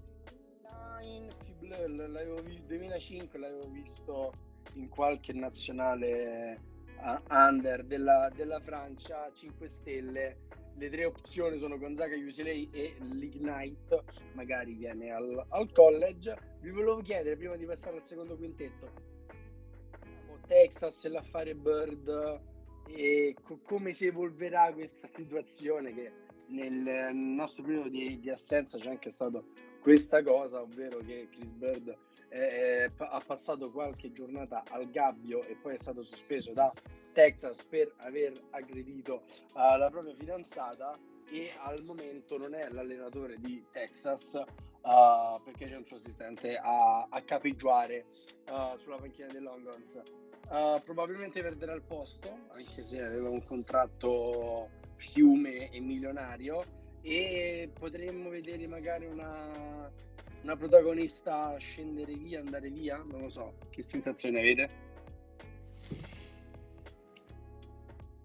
L'avevo 1.59 2.41
visto 2.41 2.63
2005, 2.67 3.39
l'avevo 3.39 3.67
visto 3.69 4.33
in 4.73 4.89
qualche 4.89 5.33
nazionale 5.33 6.59
uh, 6.99 7.33
under 7.33 7.83
della, 7.83 8.29
della 8.35 8.59
Francia, 8.59 9.31
5 9.33 9.69
stelle. 9.81 10.37
Le 10.75 10.89
tre 10.89 11.05
opzioni 11.05 11.59
sono 11.59 11.77
Gonzaga, 11.77 12.15
UCLA 12.15 12.49
e 12.49 12.95
l'Ignite, 12.99 14.03
magari 14.33 14.73
viene 14.73 15.11
al, 15.11 15.45
al 15.49 15.71
college. 15.71 16.35
Vi 16.61 16.71
volevo 16.71 17.01
chiedere 17.01 17.37
prima 17.37 17.55
di 17.55 17.65
passare 17.65 17.97
al 17.97 18.05
secondo 18.05 18.35
quintetto, 18.35 18.91
Texas 20.47 21.05
e 21.05 21.09
l'affare 21.09 21.55
Bird 21.55 22.41
e 22.87 23.35
co- 23.41 23.59
come 23.63 23.93
si 23.93 24.07
evolverà 24.07 24.71
questa 24.73 25.07
situazione 25.07 25.93
che 25.93 26.11
nel 26.47 27.15
nostro 27.15 27.63
periodo 27.63 27.89
di, 27.89 28.19
di 28.19 28.29
assenza 28.29 28.77
c'è 28.77 28.89
anche 28.89 29.09
stato 29.09 29.45
questa 29.79 30.23
cosa, 30.23 30.61
ovvero 30.61 30.99
che 30.99 31.27
Chris 31.31 31.51
Bird 31.51 31.95
eh, 32.29 32.89
ha 32.97 33.21
passato 33.25 33.71
qualche 33.71 34.11
giornata 34.11 34.63
al 34.69 34.89
gabbio 34.89 35.43
e 35.43 35.55
poi 35.55 35.75
è 35.75 35.77
stato 35.77 36.03
sospeso 36.03 36.53
da 36.53 36.71
Texas 37.13 37.63
per 37.63 37.93
aver 37.97 38.33
aggredito 38.49 39.23
uh, 39.53 39.77
la 39.77 39.89
propria 39.89 40.13
fidanzata 40.13 40.99
e 41.31 41.51
al 41.59 41.83
momento 41.85 42.37
non 42.37 42.53
è 42.53 42.67
l'allenatore 42.69 43.37
di 43.39 43.63
Texas 43.71 44.33
uh, 44.33 45.41
perché 45.43 45.67
c'è 45.67 45.77
un 45.77 45.85
suo 45.85 45.95
assistente 45.95 46.57
a, 46.57 47.07
a 47.09 47.21
capeggiare 47.21 48.05
uh, 48.49 48.77
sulla 48.77 48.97
panchina 48.97 49.27
dei 49.27 49.41
Longhorns. 49.41 50.01
Probabilmente 50.83 51.41
perderà 51.41 51.73
il 51.73 51.81
posto, 51.81 52.29
anche 52.49 52.81
se 52.81 53.01
aveva 53.01 53.29
un 53.29 53.43
contratto 53.45 54.69
fiume 54.97 55.71
e 55.71 55.79
milionario, 55.79 56.63
e 57.01 57.71
potremmo 57.73 58.29
vedere 58.29 58.67
magari 58.67 59.05
una, 59.05 59.89
una 60.43 60.55
protagonista 60.55 61.55
scendere 61.57 62.13
via, 62.13 62.39
andare 62.39 62.69
via, 62.69 62.97
non 62.97 63.21
lo 63.21 63.29
so, 63.29 63.53
che 63.69 63.81
sensazione 63.81 64.39
avete? 64.39 64.69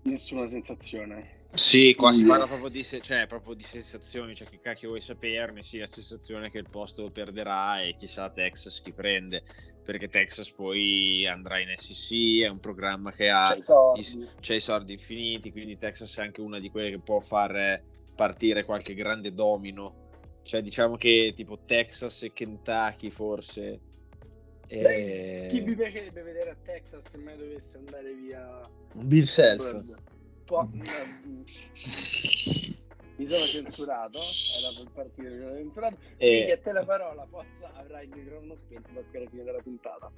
Nessuna 0.09 0.47
sensazione. 0.47 1.37
Sì, 1.53 1.95
qua 1.95 2.13
si 2.13 2.27
parla 2.27 2.47
proprio 2.47 2.69
di, 2.69 2.85
cioè, 2.85 3.27
proprio 3.27 3.55
di 3.55 3.63
sensazioni, 3.63 4.35
cioè 4.35 4.49
che 4.49 4.61
cacchio 4.61 4.89
vuoi 4.89 5.01
saperne, 5.01 5.63
sì, 5.63 5.79
la 5.79 5.87
sensazione 5.87 6.51
che 6.51 6.59
il 6.59 6.69
posto 6.69 7.11
perderà 7.11 7.83
e 7.83 7.95
chissà 7.97 8.31
Texas 8.31 8.81
chi 8.83 8.93
prende, 8.93 9.43
perché 9.83 10.09
Texas 10.09 10.53
poi 10.53 11.27
andrà 11.27 11.59
in 11.59 11.73
SEC, 11.75 12.43
è 12.45 12.49
un 12.49 12.59
programma 12.59 13.13
che 13.13 13.31
ha 13.31 13.49
c'è 13.49 13.57
i 13.57 13.63
soldi, 13.63 14.01
i, 14.01 14.29
c'è 14.41 14.55
i 14.57 14.61
soldi 14.61 14.93
infiniti, 14.93 15.51
quindi 15.51 15.79
Texas 15.79 16.19
è 16.19 16.23
anche 16.23 16.43
una 16.43 16.59
di 16.59 16.71
quelle 16.71 16.91
che 16.91 17.01
può 17.01 17.21
far 17.21 17.83
partire 18.15 18.65
qualche 18.65 18.93
grande 18.93 19.33
domino, 19.33 20.11
cioè 20.43 20.61
diciamo 20.61 20.97
che 20.97 21.33
tipo 21.35 21.61
Texas 21.65 22.25
e 22.25 22.33
Kentucky 22.33 23.09
forse. 23.11 23.81
E... 24.69 25.49
Chi 25.51 25.61
vi 25.61 25.75
piacerebbe 25.75 26.23
vedere 26.23 26.51
a 26.51 26.57
Texas 26.65 27.03
se 27.11 27.19
mai 27.19 27.37
dovesse 27.37 27.79
andare 27.79 28.15
via? 28.15 28.61
Bill 28.95 29.23
Self 29.23 30.07
tua... 30.49 30.67
mi 30.73 30.83
sono 33.27 33.45
censurato, 33.45 34.19
era 34.19 34.73
per 34.77 34.91
partire 34.95 35.31
mi 35.31 35.39
sono 35.39 35.57
censurato, 35.57 35.97
e... 36.17 36.45
che 36.47 36.53
a 36.53 36.59
te 36.59 36.73
la 36.73 36.85
parola, 36.85 37.27
forza 37.29 37.71
avrai 37.75 38.05
il 38.05 38.11
microfono 38.17 38.57
spento 38.65 38.89
per 38.95 39.05
quella 39.11 39.29
fine 39.29 39.43
della 39.45 39.61
puntata. 39.63 40.11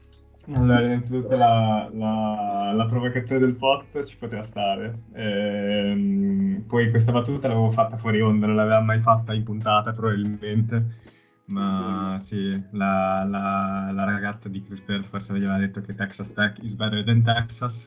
Allora, 0.53 0.81
innanzitutto 0.81 1.37
la, 1.37 1.91
la, 1.93 2.73
la, 2.75 2.87
provocazione 2.87 3.41
del 3.41 3.57
pot 3.57 4.03
ci 4.05 4.17
poteva 4.17 4.43
stare. 4.43 5.01
Ehm, 5.13 6.65
poi 6.67 6.89
questa 6.89 7.13
battuta 7.13 7.47
l'avevo 7.47 7.69
fatta 7.71 7.99
fuori 7.99 8.23
onda, 8.23 8.47
non 8.47 8.57
l'aveva 8.57 8.81
mai 8.81 9.01
fatta 9.01 9.35
in 9.35 9.43
puntata 9.43 9.93
probabilmente. 9.93 10.97
Ma 11.51 12.17
sì, 12.21 12.51
la, 12.71 13.25
la, 13.29 13.91
la 13.93 14.05
ragazza 14.05 14.49
di 14.49 14.63
Chris 14.63 14.81
Bird 14.81 15.03
forse 15.03 15.33
aveva 15.33 15.59
detto 15.59 15.81
che 15.81 15.95
Texas 15.95 16.33
Tech 16.33 16.59
is 16.63 16.75
better 16.75 17.03
than 17.03 17.23
Texas 17.23 17.87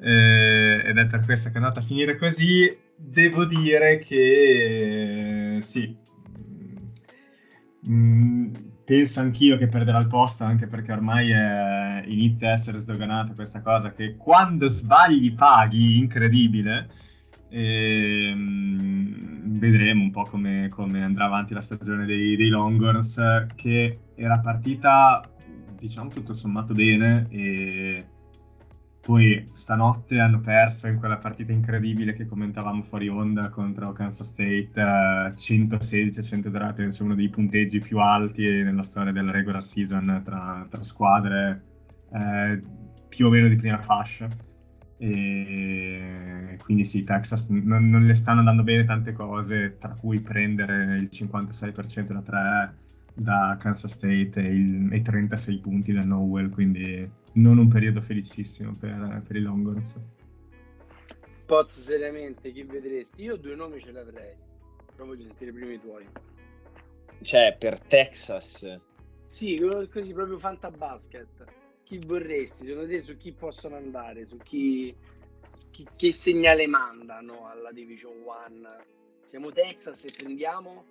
eh, 0.00 0.82
ed 0.84 0.96
è 0.96 1.06
per 1.06 1.24
questo 1.24 1.48
che 1.48 1.54
è 1.54 1.58
andata 1.58 1.80
a 1.80 1.82
finire 1.82 2.16
così. 2.16 2.76
Devo 2.96 3.44
dire 3.44 3.98
che 3.98 5.56
eh, 5.56 5.62
sì, 5.62 5.94
mm, 7.88 8.54
penso 8.84 9.20
anch'io 9.20 9.58
che 9.58 9.68
perderà 9.68 9.98
il 9.98 10.06
posto, 10.06 10.44
anche 10.44 10.66
perché 10.66 10.92
ormai 10.92 11.30
è, 11.30 12.02
inizia 12.06 12.48
a 12.48 12.52
essere 12.52 12.78
sdoganata 12.78 13.34
questa 13.34 13.60
cosa 13.60 13.92
che 13.92 14.16
quando 14.16 14.68
sbagli 14.68 15.34
paghi, 15.34 15.98
incredibile. 15.98 16.88
E, 17.48 18.32
um, 18.32 19.58
vedremo 19.58 20.02
un 20.02 20.10
po' 20.10 20.24
come, 20.24 20.68
come, 20.70 21.02
andrà 21.02 21.24
avanti 21.24 21.54
la 21.54 21.60
stagione 21.60 22.06
dei, 22.06 22.36
dei 22.36 22.48
Longhorns, 22.48 23.46
che 23.54 23.98
era 24.14 24.38
partita, 24.40 25.22
diciamo, 25.78 26.10
tutto 26.10 26.34
sommato 26.34 26.74
bene 26.74 27.26
e 27.30 28.06
poi 29.00 29.48
stanotte 29.54 30.18
hanno 30.20 30.40
perso 30.40 30.86
in 30.86 30.98
quella 30.98 31.16
partita 31.16 31.50
incredibile 31.50 32.12
che 32.12 32.26
commentavamo 32.26 32.82
fuori 32.82 33.08
onda 33.08 33.48
contro 33.48 33.92
Kansas 33.92 34.28
State, 34.28 34.72
uh, 34.74 35.32
116-103, 35.32 36.74
penso 36.74 37.04
uno 37.04 37.14
dei 37.14 37.30
punteggi 37.30 37.80
più 37.80 37.98
alti 38.00 38.42
nella 38.42 38.82
storia 38.82 39.12
della 39.12 39.30
regular 39.30 39.62
season 39.62 40.20
tra, 40.22 40.66
tra 40.68 40.82
squadre 40.82 41.62
eh, 42.12 42.62
più 43.08 43.26
o 43.26 43.30
meno 43.30 43.48
di 43.48 43.56
prima 43.56 43.80
fascia. 43.80 44.28
E 44.98 46.58
quindi 46.62 46.84
sì, 46.84 47.04
Texas 47.04 47.48
non, 47.48 47.88
non, 47.88 48.04
le 48.04 48.14
stanno 48.14 48.40
andando 48.40 48.64
bene 48.64 48.84
tante 48.84 49.12
cose, 49.12 49.76
tra 49.78 49.94
cui 49.94 50.20
prendere 50.20 50.96
il 50.96 51.08
56% 51.12 52.12
da 52.12 52.20
3 52.20 52.74
da 53.14 53.56
Kansas 53.58 53.92
State 53.92 54.34
e, 54.36 54.54
il, 54.54 54.92
e 54.92 55.02
36 55.02 55.58
punti 55.58 55.92
da 55.92 56.04
Nowell, 56.04 56.50
quindi 56.50 57.08
non 57.32 57.58
un 57.58 57.68
periodo 57.68 58.00
felicissimo 58.00 58.74
per, 58.74 59.22
per 59.26 59.36
i 59.36 59.40
Longhorns. 59.40 60.00
Poz, 61.46 61.80
seriamente, 61.80 62.52
chi 62.52 62.62
vedresti? 62.64 63.22
Io 63.22 63.36
due 63.36 63.54
nomi 63.54 63.80
ce 63.80 63.90
l'avrei, 63.90 64.34
però 64.94 65.06
voglio 65.06 65.24
sentire 65.24 65.52
prima 65.52 65.72
i 65.72 65.80
tuoi. 65.80 66.06
Cioè, 67.22 67.56
per 67.58 67.80
Texas? 67.80 68.78
Sì, 69.26 69.60
così 69.90 70.12
proprio 70.12 70.38
fantabasket. 70.38 71.44
Chi 71.88 71.96
vorresti? 72.04 72.66
Secondo 72.66 72.86
te 72.86 73.00
su 73.00 73.16
chi 73.16 73.32
possono 73.32 73.76
andare? 73.76 74.26
Su 74.26 74.42
chi, 74.42 74.94
su 75.50 75.70
chi 75.70 75.88
che 75.96 76.12
segnale 76.12 76.66
mandano 76.66 77.48
alla 77.48 77.72
Division 77.72 78.12
1? 78.20 78.68
Siamo 79.24 79.50
Texas 79.52 80.04
e 80.04 80.12
prendiamo 80.14 80.84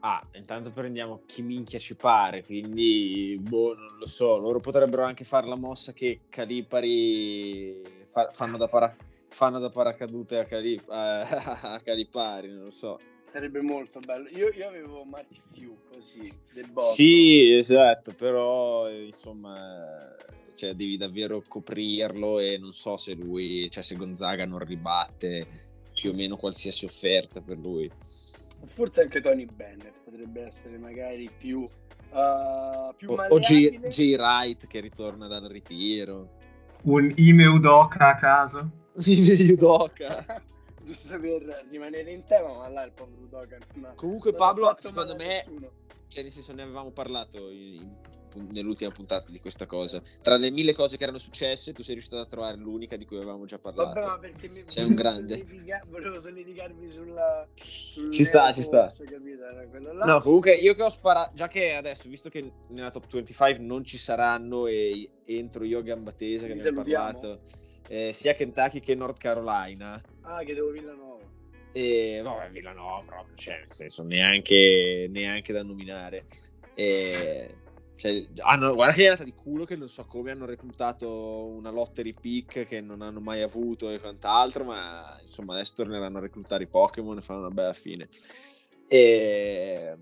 Ah, 0.00 0.22
intanto 0.34 0.70
prendiamo 0.70 1.22
chi 1.24 1.40
minchia 1.40 1.78
ci 1.78 1.96
pare, 1.96 2.44
quindi 2.44 3.38
boh, 3.40 3.74
non 3.74 3.96
lo 3.96 4.06
so, 4.06 4.36
loro 4.36 4.60
potrebbero 4.60 5.02
anche 5.02 5.24
fare 5.24 5.48
la 5.48 5.56
mossa 5.56 5.94
che 5.94 6.20
Calipari 6.28 8.04
fa, 8.04 8.30
fanno, 8.30 8.58
da 8.58 8.68
para, 8.68 8.94
fanno 9.28 9.58
da 9.58 9.70
paracadute 9.70 10.38
a, 10.38 10.44
Calip- 10.44 10.90
a 10.92 11.80
Calipari, 11.82 12.52
non 12.52 12.64
lo 12.64 12.70
so. 12.70 12.98
Sarebbe 13.36 13.60
molto 13.60 14.00
bello. 14.00 14.30
Io, 14.30 14.48
io 14.48 14.66
avevo 14.66 15.04
Marchi 15.04 15.42
Fiu 15.52 15.76
così, 15.92 16.32
del 16.54 16.70
botto. 16.70 16.86
Sì, 16.86 17.52
esatto, 17.52 18.14
però 18.14 18.88
insomma, 18.90 20.16
cioè, 20.54 20.72
devi 20.72 20.96
davvero 20.96 21.44
coprirlo 21.46 22.38
e 22.38 22.56
non 22.56 22.72
so 22.72 22.96
se 22.96 23.12
lui, 23.12 23.70
cioè 23.70 23.82
se 23.82 23.94
Gonzaga 23.94 24.46
non 24.46 24.60
ribatte 24.60 25.46
più 25.92 26.12
o 26.12 26.14
meno 26.14 26.38
qualsiasi 26.38 26.86
offerta 26.86 27.42
per 27.42 27.58
lui. 27.58 27.90
Forse 28.64 29.02
anche 29.02 29.20
Tony 29.20 29.44
Bennett 29.44 29.96
potrebbe 30.02 30.46
essere 30.46 30.78
magari 30.78 31.28
più, 31.36 31.60
uh, 31.60 32.94
più 32.96 33.10
O, 33.10 33.22
o. 33.22 33.38
J. 33.38 34.14
Wright 34.14 34.66
che 34.66 34.80
ritorna 34.80 35.26
dal 35.26 35.44
ritiro. 35.44 36.38
Un 36.84 37.12
Ime 37.16 37.44
Udoka 37.44 38.08
a 38.08 38.16
caso? 38.16 38.70
Yudoka. 38.96 40.24
Giusto 40.86 41.18
per 41.18 41.66
rimanere 41.68 42.12
in 42.12 42.24
tema, 42.24 42.52
ma 42.58 42.68
là 42.68 42.84
il 42.84 42.92
povero 42.92 43.40
ha- 43.40 43.94
Comunque 43.96 44.30
non 44.30 44.38
Pablo, 44.38 44.76
secondo 44.78 45.16
me, 45.16 45.42
cioè 46.06 46.22
nel 46.22 46.30
senso 46.30 46.52
ne 46.52 46.62
avevamo 46.62 46.92
parlato 46.92 47.50
in- 47.50 47.92
in- 48.34 48.50
nell'ultima 48.52 48.92
puntata 48.92 49.28
di 49.30 49.40
questa 49.40 49.66
cosa. 49.66 50.00
Tra 50.22 50.36
le 50.36 50.50
mille 50.50 50.72
cose 50.74 50.96
che 50.96 51.02
erano 51.02 51.18
successe, 51.18 51.72
tu 51.72 51.82
sei 51.82 51.94
riuscito 51.94 52.18
a 52.18 52.26
trovare 52.26 52.56
l'unica 52.56 52.96
di 52.96 53.04
cui 53.04 53.16
avevamo 53.16 53.46
già 53.46 53.58
parlato. 53.58 53.94
Vabbè, 53.98 54.06
ma 54.06 54.18
perché 54.18 54.48
mi 54.48 54.62
Sei 54.66 54.84
un 54.84 54.94
volevo 54.94 55.24
grande. 55.26 55.44
volevo 55.88 56.20
solleticarmi 56.20 56.88
sulla 56.88 57.48
sul 57.54 58.10
Ci 58.12 58.24
sta, 58.24 58.52
ci 58.52 58.62
sta. 58.62 58.86
Capito? 58.86 59.92
No, 60.04 60.20
comunque 60.20 60.54
io 60.54 60.74
che 60.74 60.82
ho 60.84 60.88
sparato, 60.90 61.32
già 61.34 61.48
che 61.48 61.74
adesso, 61.74 62.08
visto 62.08 62.28
che 62.28 62.52
nella 62.68 62.90
top 62.90 63.06
25 63.10 63.58
non 63.58 63.82
ci 63.84 63.98
saranno 63.98 64.66
e 64.68 65.10
entro 65.24 65.64
io 65.64 65.78
a 65.78 65.82
gamba 65.82 66.12
tesa 66.12 66.46
che 66.46 66.54
ne 66.54 66.60
abbiamo 66.60 66.76
salutiamo. 66.78 67.18
parlato, 67.18 67.42
eh, 67.88 68.12
sia 68.12 68.34
Kentucky 68.34 68.80
che 68.80 68.94
North 68.94 69.18
Carolina, 69.18 70.00
Ah, 70.28 70.42
che 70.42 70.54
devo 70.54 70.70
Villanova. 70.70 71.24
e 71.72 72.20
vabbè, 72.22 72.50
Villanova 72.50 73.02
proprio, 73.06 73.36
cioè, 73.36 73.58
nel 73.60 73.72
senso, 73.72 74.02
neanche, 74.02 75.06
neanche 75.08 75.52
da 75.52 75.62
nominare. 75.62 76.26
E, 76.74 77.54
cioè, 77.96 78.26
hanno, 78.38 78.74
guarda 78.74 78.92
che 78.92 79.02
è 79.02 79.06
andata 79.06 79.24
di 79.24 79.32
culo 79.32 79.64
che 79.64 79.76
non 79.76 79.88
so 79.88 80.04
come 80.04 80.32
hanno 80.32 80.46
reclutato 80.46 81.46
una 81.46 81.70
lottery 81.70 82.12
pick 82.12 82.66
che 82.66 82.80
non 82.80 83.02
hanno 83.02 83.20
mai 83.20 83.42
avuto 83.42 83.90
e 83.90 84.00
quant'altro, 84.00 84.64
ma 84.64 85.16
insomma 85.20 85.54
adesso 85.54 85.74
torneranno 85.76 86.18
a 86.18 86.22
reclutare 86.22 86.64
i 86.64 86.68
Pokémon 86.68 87.16
e 87.16 87.20
fanno 87.20 87.40
una 87.40 87.50
bella 87.50 87.72
fine. 87.72 88.08
E 88.88 89.96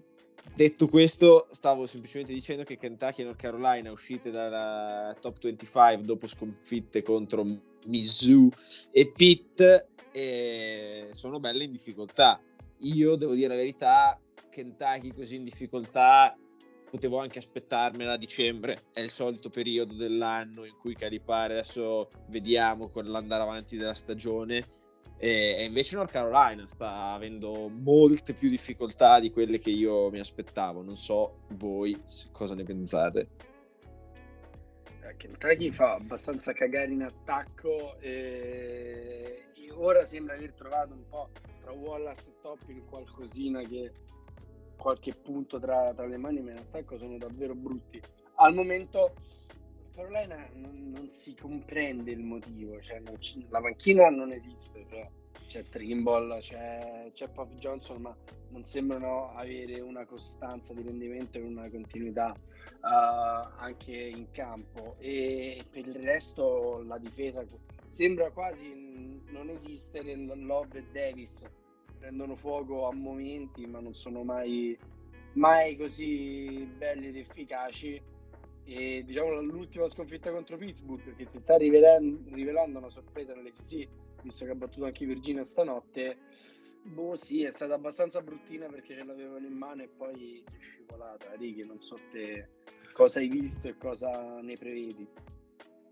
detto 0.54 0.88
questo, 0.88 1.48
stavo 1.50 1.86
semplicemente 1.86 2.32
dicendo 2.32 2.64
che 2.64 2.78
Kentucky 2.78 3.20
e 3.20 3.24
North 3.24 3.40
Carolina 3.40 3.92
uscite 3.92 4.30
dalla 4.30 5.14
top 5.20 5.38
25 5.40 6.00
dopo 6.02 6.26
sconfitte 6.26 7.02
contro 7.02 7.46
Mizzou 7.86 8.50
e 8.90 9.06
Pitt 9.06 9.92
e 10.14 11.08
sono 11.10 11.40
belle 11.40 11.64
in 11.64 11.72
difficoltà. 11.72 12.40
Io 12.78 13.16
devo 13.16 13.34
dire 13.34 13.48
la 13.48 13.56
verità, 13.56 14.16
Kentucky 14.48 15.12
così 15.12 15.34
in 15.34 15.42
difficoltà 15.42 16.36
potevo 16.88 17.18
anche 17.18 17.40
aspettarmela 17.40 18.12
a 18.12 18.16
dicembre, 18.16 18.84
è 18.92 19.00
il 19.00 19.10
solito 19.10 19.50
periodo 19.50 19.94
dell'anno 19.94 20.64
in 20.64 20.76
cui 20.78 20.94
Calipari 20.94 21.54
adesso 21.54 22.08
vediamo 22.28 22.88
con 22.88 23.06
l'andare 23.06 23.42
avanti 23.42 23.76
della 23.76 23.94
stagione 23.94 24.64
e, 25.16 25.64
invece 25.64 25.96
North 25.96 26.12
Carolina 26.12 26.64
sta 26.68 27.12
avendo 27.12 27.68
molte 27.68 28.32
più 28.32 28.48
difficoltà 28.48 29.18
di 29.18 29.32
quelle 29.32 29.58
che 29.58 29.70
io 29.70 30.08
mi 30.10 30.20
aspettavo, 30.20 30.82
non 30.82 30.96
so 30.96 31.40
voi 31.56 32.00
cosa 32.30 32.54
ne 32.54 32.62
pensate. 32.62 33.26
Kentucky 35.16 35.70
fa 35.70 35.94
abbastanza 35.94 36.52
cagare 36.52 36.92
in 36.92 37.02
attacco 37.02 37.98
e 38.00 39.44
ora 39.76 40.04
sembra 40.04 40.34
aver 40.34 40.54
trovato 40.54 40.94
un 40.94 41.06
po' 41.08 41.30
tra 41.60 41.72
Wallace 41.72 42.30
e 42.30 42.34
Topping 42.40 42.84
qualcosina 42.84 43.62
che 43.64 43.92
qualche 44.76 45.14
punto 45.14 45.58
tra, 45.58 45.92
tra 45.94 46.06
le 46.06 46.16
mani 46.16 46.40
ma 46.42 46.52
in 46.52 46.58
attacco 46.58 46.98
sono 46.98 47.18
davvero 47.18 47.54
brutti. 47.54 48.02
Al 48.36 48.54
momento 48.54 49.16
Carolina 49.94 50.48
non, 50.54 50.90
non 50.90 51.08
si 51.12 51.34
comprende 51.36 52.10
il 52.10 52.20
motivo 52.20 52.80
cioè 52.80 52.98
non 52.98 53.16
la 53.48 53.60
manchina 53.60 54.08
non 54.08 54.32
esiste 54.32 54.84
cioè, 54.88 55.08
c'è 55.46 55.64
Trimble 55.68 56.38
c'è, 56.40 57.10
c'è 57.12 57.28
Puff 57.28 57.52
Johnson 57.54 58.00
ma 58.00 58.16
non 58.54 58.64
sembrano 58.64 59.32
avere 59.34 59.80
una 59.80 60.06
costanza 60.06 60.72
di 60.72 60.82
rendimento 60.82 61.38
e 61.38 61.42
una 61.42 61.68
continuità 61.68 62.32
uh, 62.82 63.48
anche 63.58 63.92
in 63.92 64.30
campo. 64.30 64.94
E 64.98 65.64
per 65.68 65.88
il 65.88 65.96
resto 65.96 66.82
la 66.86 66.96
difesa 66.98 67.44
sembra 67.88 68.30
quasi 68.30 69.20
non 69.26 69.48
esistere 69.50 70.14
Love 70.14 70.78
e 70.78 70.84
Davis. 70.92 71.32
Prendono 71.98 72.36
fuoco 72.36 72.86
a 72.86 72.94
momenti 72.94 73.66
ma 73.66 73.80
non 73.80 73.94
sono 73.94 74.22
mai 74.22 74.78
mai 75.32 75.76
così 75.76 76.64
belli 76.76 77.08
ed 77.08 77.16
efficaci. 77.16 78.00
E 78.66 79.02
diciamo 79.04 79.42
l'ultima 79.42 79.88
sconfitta 79.88 80.30
contro 80.30 80.56
Pittsburgh 80.56 81.16
che 81.16 81.26
si 81.26 81.38
sta 81.38 81.56
rivelando, 81.56 82.34
rivelando 82.34 82.78
una 82.78 82.88
sorpresa 82.88 83.34
nell'SC 83.34 83.86
visto 84.24 84.44
che 84.44 84.50
ha 84.50 84.56
battuto 84.56 84.86
anche 84.86 85.06
Virginia 85.06 85.44
stanotte 85.44 86.16
boh 86.82 87.16
sì 87.16 87.44
è 87.44 87.50
stata 87.50 87.74
abbastanza 87.74 88.20
bruttina 88.20 88.66
perché 88.66 88.94
ce 88.94 89.04
l'avevano 89.04 89.46
in 89.46 89.54
mano 89.54 89.82
e 89.82 89.88
poi 89.88 90.42
è 90.44 90.58
scivolata 90.58 91.34
Righi 91.36 91.64
non 91.64 91.80
so 91.80 91.96
te 92.10 92.48
cosa 92.92 93.20
hai 93.20 93.28
visto 93.28 93.68
e 93.68 93.76
cosa 93.78 94.40
ne 94.40 94.56
prevedi 94.56 95.06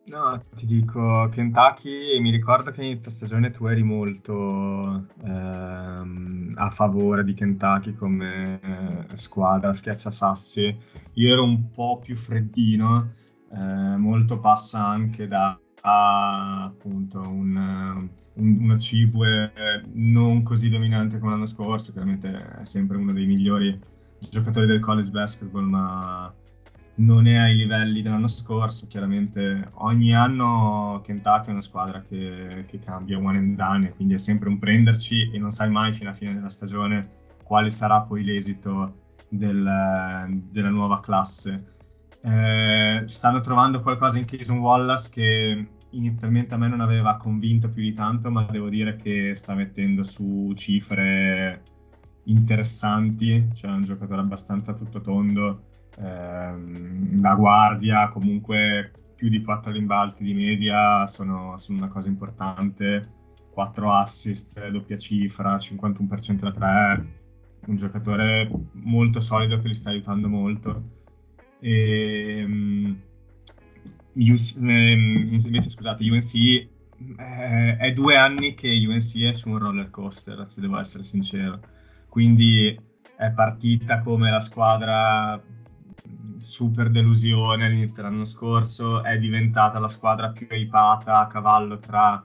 No, 0.05 0.43
ti 0.57 0.67
dico 0.67 1.29
Kentucky, 1.31 2.19
mi 2.19 2.33
ricordo 2.33 2.73
che 2.73 2.83
inizio 2.83 3.09
stagione 3.09 3.53
tu 3.53 3.67
eri 3.67 3.85
molto 3.85 5.07
ehm, 5.25 6.51
a 6.57 6.71
favore 6.71 7.23
di 7.23 7.35
Kentucky 7.35 7.95
come 7.95 9.07
eh, 9.09 9.17
squadra 9.17 9.73
schiacciasassi. 9.73 10.77
Io 11.13 11.33
ero 11.33 11.45
un 11.45 11.71
po' 11.71 12.01
più 12.03 12.17
freddino, 12.17 13.13
eh, 13.53 13.97
molto 13.97 14.41
passa 14.41 14.85
anche 14.85 15.29
da 15.29 15.57
a, 15.83 16.65
appunto 16.65 17.21
un, 17.21 18.09
un, 18.35 18.57
uno 18.61 18.79
Cibue 18.79 19.53
non 19.93 20.43
così 20.43 20.69
dominante 20.69 21.19
come 21.19 21.33
l'anno 21.33 21.47
scorso, 21.47 21.93
chiaramente 21.93 22.61
è 22.61 22.65
sempre 22.65 22.97
uno 22.97 23.13
dei 23.13 23.27
migliori 23.27 23.79
giocatori 24.31 24.67
del 24.67 24.81
college 24.81 25.11
basketball, 25.11 25.65
ma 25.65 26.33
non 26.95 27.27
è 27.27 27.37
ai 27.37 27.57
livelli 27.57 28.03
dell'anno 28.03 28.29
scorso. 28.29 28.87
Chiaramente 28.87 29.71
ogni 29.75 30.15
anno 30.15 31.01
Kentucky 31.05 31.49
è 31.49 31.53
una 31.53 31.61
squadra 31.61 32.01
che, 32.01 32.65
che 32.69 32.79
cambia 32.79 33.19
one 33.19 33.39
and 33.39 33.57
done, 33.57 33.93
quindi 33.95 34.15
è 34.15 34.19
sempre 34.19 34.49
un 34.49 34.59
prenderci 34.59 35.31
e 35.33 35.39
non 35.39 35.51
sai 35.51 35.71
mai 35.71 35.93
fino 35.93 36.09
alla 36.09 36.19
fine 36.19 36.35
della 36.35 36.49
stagione 36.49 37.21
quale 37.43 37.71
sarà 37.71 38.03
poi 38.03 38.25
l'esito 38.25 39.01
del, 39.29 40.41
della 40.51 40.71
nuova 40.71 41.01
classe. 41.01 41.71
Eh, 42.25 43.03
stanno 43.07 43.41
trovando 43.41 43.81
qualcosa 43.81 44.17
in 44.17 44.25
Jason 44.25 44.59
Wallace 44.59 45.11
che 45.11 45.67
inizialmente 45.91 46.55
a 46.55 46.57
me 46.57 46.69
non 46.69 46.81
aveva 46.81 47.17
convinto 47.17 47.69
più 47.69 47.83
di 47.83 47.93
tanto, 47.93 48.31
ma 48.31 48.45
devo 48.45 48.69
dire 48.69 48.97
che 48.97 49.35
sta 49.35 49.55
mettendo 49.55 50.03
su 50.03 50.53
cifre 50.55 51.63
interessanti, 52.25 53.49
cioè 53.53 53.71
è 53.71 53.75
un 53.75 53.85
giocatore 53.85 54.21
abbastanza 54.21 54.73
tutto 54.73 55.01
tondo. 55.01 55.65
Ehm, 55.99 57.21
la 57.21 57.35
guardia, 57.35 58.09
comunque 58.09 58.93
più 59.17 59.29
di 59.29 59.43
4 59.43 59.73
rimbalzi 59.73 60.23
di 60.25 60.35
media 60.35 61.07
sono, 61.07 61.59
sono 61.59 61.79
una 61.79 61.89
cosa 61.89 62.09
importante, 62.09 63.09
4 63.51 63.93
assist, 63.93 64.69
doppia 64.69 64.97
cifra, 64.97 65.57
51% 65.57 66.45
da 66.45 66.51
3, 66.51 67.07
un 67.67 67.77
giocatore 67.77 68.51
molto 68.73 69.21
solido 69.21 69.61
che 69.61 69.69
li 69.69 69.75
sta 69.75 69.91
aiutando 69.91 70.29
molto. 70.29 71.01
E, 71.63 72.43
um, 72.45 73.01
UC, 74.15 74.57
ehm, 74.57 75.29
invece, 75.31 75.71
scusate, 75.71 76.05
UNC 76.09 76.35
eh, 77.19 77.77
è 77.79 77.93
due 77.93 78.17
anni 78.17 78.55
che 78.55 78.69
UNC 78.69 79.23
è 79.23 79.33
su 79.33 79.49
un 79.49 79.59
roller 79.59 79.91
coaster, 79.91 80.45
se 80.49 80.61
devo 80.61 80.79
essere 80.79 81.03
sincero. 81.03 81.61
Quindi 82.09 82.79
è 83.17 83.31
partita 83.31 84.01
come 84.01 84.31
la 84.31 84.41
squadra 84.41 85.41
super 86.41 86.91
delusione 86.91 87.67
all'inizio 87.67 88.03
dell'anno 88.03 88.25
scorso, 88.25 89.03
è 89.03 89.19
diventata 89.19 89.79
la 89.79 89.89
squadra 89.89 90.31
più 90.31 90.47
hypata 90.51 91.21
a 91.21 91.27
cavallo 91.29 91.77
tra 91.77 92.23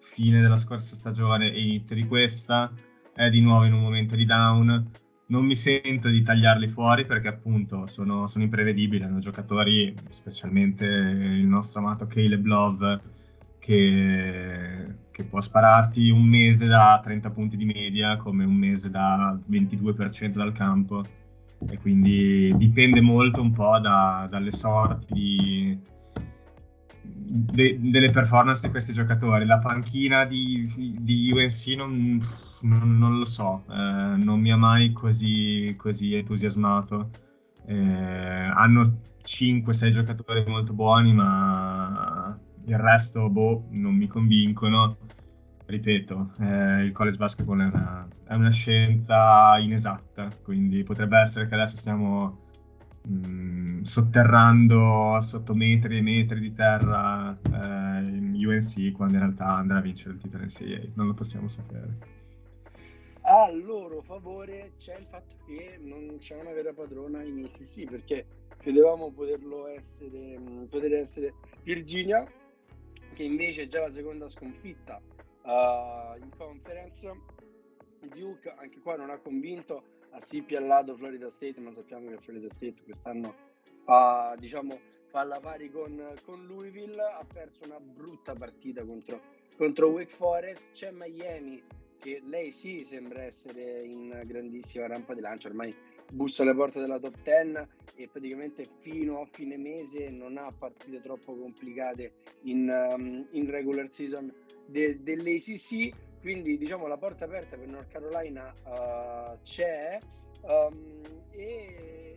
fine 0.00 0.40
della 0.40 0.56
scorsa 0.56 0.94
stagione 0.94 1.52
e 1.52 1.60
inizio 1.60 1.94
di 1.94 2.06
questa, 2.06 2.72
è 3.14 3.28
di 3.28 3.40
nuovo 3.40 3.64
in 3.64 3.74
un 3.74 3.82
momento 3.82 4.16
di 4.16 4.24
down. 4.24 4.90
Non 5.30 5.44
mi 5.44 5.54
sento 5.54 6.08
di 6.08 6.22
tagliarli 6.22 6.68
fuori 6.68 7.04
perché 7.04 7.28
appunto 7.28 7.86
sono, 7.86 8.26
sono 8.28 8.44
imprevedibili, 8.44 9.04
hanno 9.04 9.18
giocatori, 9.18 9.94
specialmente 10.08 10.86
il 10.86 11.46
nostro 11.46 11.80
amato 11.80 12.06
Caleb 12.06 12.44
Love, 12.46 13.00
che, 13.58 14.86
che 15.10 15.24
può 15.24 15.42
spararti 15.42 16.08
un 16.08 16.22
mese 16.22 16.66
da 16.66 16.98
30 17.02 17.30
punti 17.30 17.58
di 17.58 17.66
media 17.66 18.16
come 18.16 18.44
un 18.44 18.54
mese 18.54 18.88
da 18.88 19.38
22% 19.50 20.32
dal 20.32 20.52
campo 20.52 21.04
e 21.68 21.76
quindi 21.78 22.54
dipende 22.56 23.02
molto 23.02 23.42
un 23.42 23.52
po' 23.52 23.78
da, 23.80 24.26
dalle 24.30 24.52
sorti 24.52 25.12
di, 25.12 25.78
de- 27.02 27.78
delle 27.80 28.10
performance 28.10 28.62
di 28.64 28.70
questi 28.70 28.94
giocatori. 28.94 29.44
La 29.44 29.58
panchina 29.58 30.24
di, 30.24 30.96
di 31.00 31.30
UNC 31.32 31.66
non, 31.76 32.20
non, 32.62 32.98
non, 32.98 33.18
lo 33.18 33.24
so, 33.24 33.64
eh, 33.70 34.16
non 34.16 34.40
mi 34.40 34.50
ha 34.50 34.56
mai 34.56 34.92
così, 34.92 35.74
così 35.76 36.14
entusiasmato. 36.14 37.10
Eh, 37.66 37.74
hanno 37.76 39.00
5-6 39.24 39.90
giocatori 39.90 40.44
molto 40.46 40.72
buoni, 40.72 41.12
ma 41.12 42.38
il 42.64 42.78
resto 42.78 43.28
boh, 43.28 43.66
non 43.70 43.94
mi 43.94 44.06
convincono. 44.06 44.96
Ripeto, 45.66 46.32
eh, 46.40 46.84
il 46.84 46.92
college 46.92 47.18
basketball 47.18 47.60
è 47.60 47.66
una, 47.66 48.08
è 48.24 48.34
una 48.34 48.50
scienza 48.50 49.58
inesatta, 49.58 50.30
quindi 50.42 50.82
potrebbe 50.82 51.18
essere 51.18 51.46
che 51.46 51.54
adesso 51.54 51.76
stiamo 51.76 52.46
mh, 53.02 53.82
sotterrando 53.82 55.20
sotto 55.20 55.54
metri 55.54 55.98
e 55.98 56.02
metri 56.02 56.40
di 56.40 56.52
terra 56.52 57.36
eh, 57.52 58.46
UNC 58.46 58.92
quando 58.92 59.14
in 59.14 59.20
realtà 59.20 59.56
andrà 59.56 59.78
a 59.78 59.82
vincere 59.82 60.14
il 60.14 60.20
titolo 60.20 60.44
NCAA, 60.44 60.92
non 60.94 61.06
lo 61.06 61.14
possiamo 61.14 61.48
sapere. 61.48 61.98
A 63.30 63.50
loro 63.50 64.00
favore 64.00 64.72
c'è 64.78 64.96
il 64.96 65.04
fatto 65.04 65.36
che 65.44 65.76
non 65.78 66.16
c'è 66.16 66.34
una 66.40 66.52
vera 66.52 66.72
padrona 66.72 67.22
in 67.22 67.44
ACC 67.44 67.84
perché 67.84 68.24
credevamo 68.56 69.12
poterlo 69.12 69.66
essere, 69.66 70.40
poter 70.70 70.94
essere 70.94 71.34
Virginia 71.62 72.26
che 73.12 73.22
invece 73.22 73.64
è 73.64 73.66
già 73.66 73.80
la 73.80 73.92
seconda 73.92 74.30
sconfitta 74.30 74.98
uh, 75.42 76.18
in 76.22 76.30
conference. 76.38 77.06
Duke 78.14 78.48
anche 78.56 78.80
qua 78.80 78.96
non 78.96 79.10
ha 79.10 79.18
convinto 79.18 79.82
ha 80.12 80.20
sì 80.20 80.40
piallato 80.40 80.96
Florida 80.96 81.28
State, 81.28 81.60
ma 81.60 81.70
sappiamo 81.70 82.08
che 82.08 82.16
Florida 82.16 82.48
State 82.48 82.76
quest'anno 82.82 83.34
fa, 83.84 84.34
diciamo, 84.38 84.78
fa 85.08 85.24
la 85.24 85.38
pari 85.38 85.70
con, 85.70 86.14
con 86.24 86.46
Louisville, 86.46 87.02
ha 87.02 87.26
perso 87.30 87.60
una 87.64 87.78
brutta 87.78 88.32
partita 88.32 88.82
contro, 88.86 89.20
contro 89.58 89.90
Wake 89.90 90.14
Forest, 90.14 90.62
c'è 90.72 90.90
Miami 90.92 91.62
che 91.98 92.22
lei 92.24 92.50
sì 92.50 92.84
sembra 92.84 93.22
essere 93.22 93.82
in 93.82 94.22
grandissima 94.24 94.86
rampa 94.86 95.14
di 95.14 95.20
lancio, 95.20 95.48
ormai 95.48 95.74
bussa 96.10 96.42
alle 96.42 96.54
porte 96.54 96.80
della 96.80 96.98
top 96.98 97.16
10 97.22 97.66
e 97.96 98.08
praticamente 98.08 98.64
fino 98.80 99.20
a 99.20 99.26
fine 99.26 99.56
mese 99.56 100.08
non 100.08 100.38
ha 100.38 100.52
partite 100.56 101.00
troppo 101.00 101.36
complicate 101.36 102.12
in, 102.42 102.68
um, 102.68 103.26
in 103.32 103.50
regular 103.50 103.90
season 103.90 104.32
de- 104.66 105.02
dell'ACC 105.02 106.20
quindi 106.20 106.56
diciamo 106.56 106.86
la 106.86 106.96
porta 106.96 107.24
aperta 107.24 107.56
per 107.56 107.66
North 107.66 107.90
Carolina 107.90 108.54
uh, 108.64 109.38
c'è 109.42 109.98
um, 110.42 111.00
e 111.30 112.16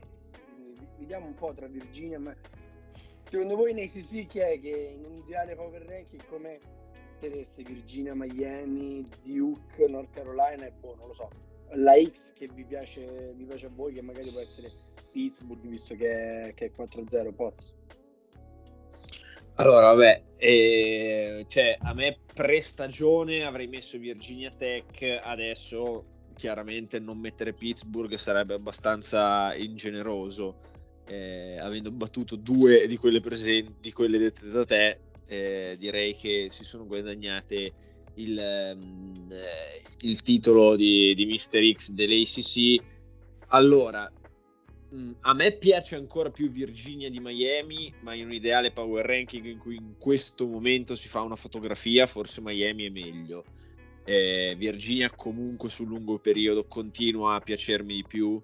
vediamo 0.99 1.25
un 1.25 1.33
po' 1.33 1.53
tra 1.53 1.67
Virginia 1.67 2.19
ma 2.19 2.35
secondo 3.27 3.55
voi 3.55 3.73
nei 3.73 3.85
ACC 3.85 4.27
chi 4.27 4.39
è 4.39 4.59
che 4.59 4.93
in 4.95 5.03
un 5.03 5.17
ideale 5.17 5.55
power 5.55 5.81
ranking 5.81 6.23
come 6.27 6.59
mettereste 7.21 7.63
Virginia, 7.63 8.15
Miami, 8.15 9.03
Duke, 9.23 9.87
North 9.87 10.09
Carolina 10.11 10.65
e 10.65 10.71
boh 10.79 10.95
non 10.95 11.07
lo 11.07 11.13
so. 11.13 11.29
La 11.73 11.93
X 11.93 12.33
che 12.33 12.49
vi 12.53 12.65
piace, 12.65 13.33
vi 13.35 13.45
piace 13.45 13.67
a 13.67 13.69
voi 13.73 13.93
che 13.93 14.01
magari 14.01 14.29
può 14.29 14.41
essere 14.41 14.69
Pittsburgh 15.11 15.65
visto 15.67 15.95
che 15.95 16.51
che 16.55 16.65
è 16.65 16.71
4-0 16.75 17.33
Poz. 17.33 17.73
Allora, 19.55 19.93
vabbè, 19.93 20.23
eh, 20.37 21.45
cioè, 21.47 21.77
a 21.79 21.93
me 21.93 22.17
pre-stagione 22.33 23.43
avrei 23.43 23.67
messo 23.67 23.99
Virginia 23.99 24.49
Tech, 24.49 25.19
adesso 25.21 26.05
chiaramente 26.35 26.99
non 26.99 27.19
mettere 27.19 27.53
Pittsburgh 27.53 28.15
sarebbe 28.15 28.55
abbastanza 28.55 29.53
ingeneroso, 29.53 30.55
eh, 31.05 31.59
avendo 31.59 31.91
battuto 31.91 32.37
due 32.37 32.87
di 32.87 32.97
quelle 32.97 33.19
presenti, 33.19 33.75
di 33.79 33.91
quelle 33.91 34.17
dette 34.17 34.47
da 34.47 34.65
te, 34.65 34.99
eh, 35.31 35.75
direi 35.79 36.15
che 36.15 36.47
si 36.49 36.63
sono 36.63 36.85
guadagnate 36.85 37.73
il, 38.15 38.73
um, 38.75 39.29
il 40.01 40.21
titolo 40.21 40.75
di, 40.75 41.13
di 41.13 41.25
Mister 41.25 41.63
X 41.73 41.91
dell'ACC. 41.91 42.83
Allora, 43.47 44.11
Mm, 44.93 45.11
a 45.21 45.33
me 45.33 45.53
piace 45.53 45.95
ancora 45.95 46.29
più 46.31 46.49
Virginia 46.49 47.09
di 47.09 47.21
Miami, 47.21 47.93
ma 48.01 48.13
in 48.13 48.25
un 48.25 48.33
ideale 48.33 48.71
power 48.71 49.05
ranking 49.05 49.45
in 49.45 49.57
cui 49.57 49.75
in 49.77 49.93
questo 49.97 50.45
momento 50.45 50.95
si 50.95 51.07
fa 51.07 51.21
una 51.21 51.37
fotografia, 51.37 52.07
forse 52.07 52.41
Miami 52.41 52.85
è 52.85 52.89
meglio. 52.89 53.45
Eh, 54.03 54.53
Virginia 54.57 55.09
comunque 55.09 55.69
sul 55.69 55.87
lungo 55.87 56.17
periodo 56.17 56.65
continua 56.65 57.35
a 57.35 57.39
piacermi 57.39 57.93
di 57.93 58.03
più 58.05 58.41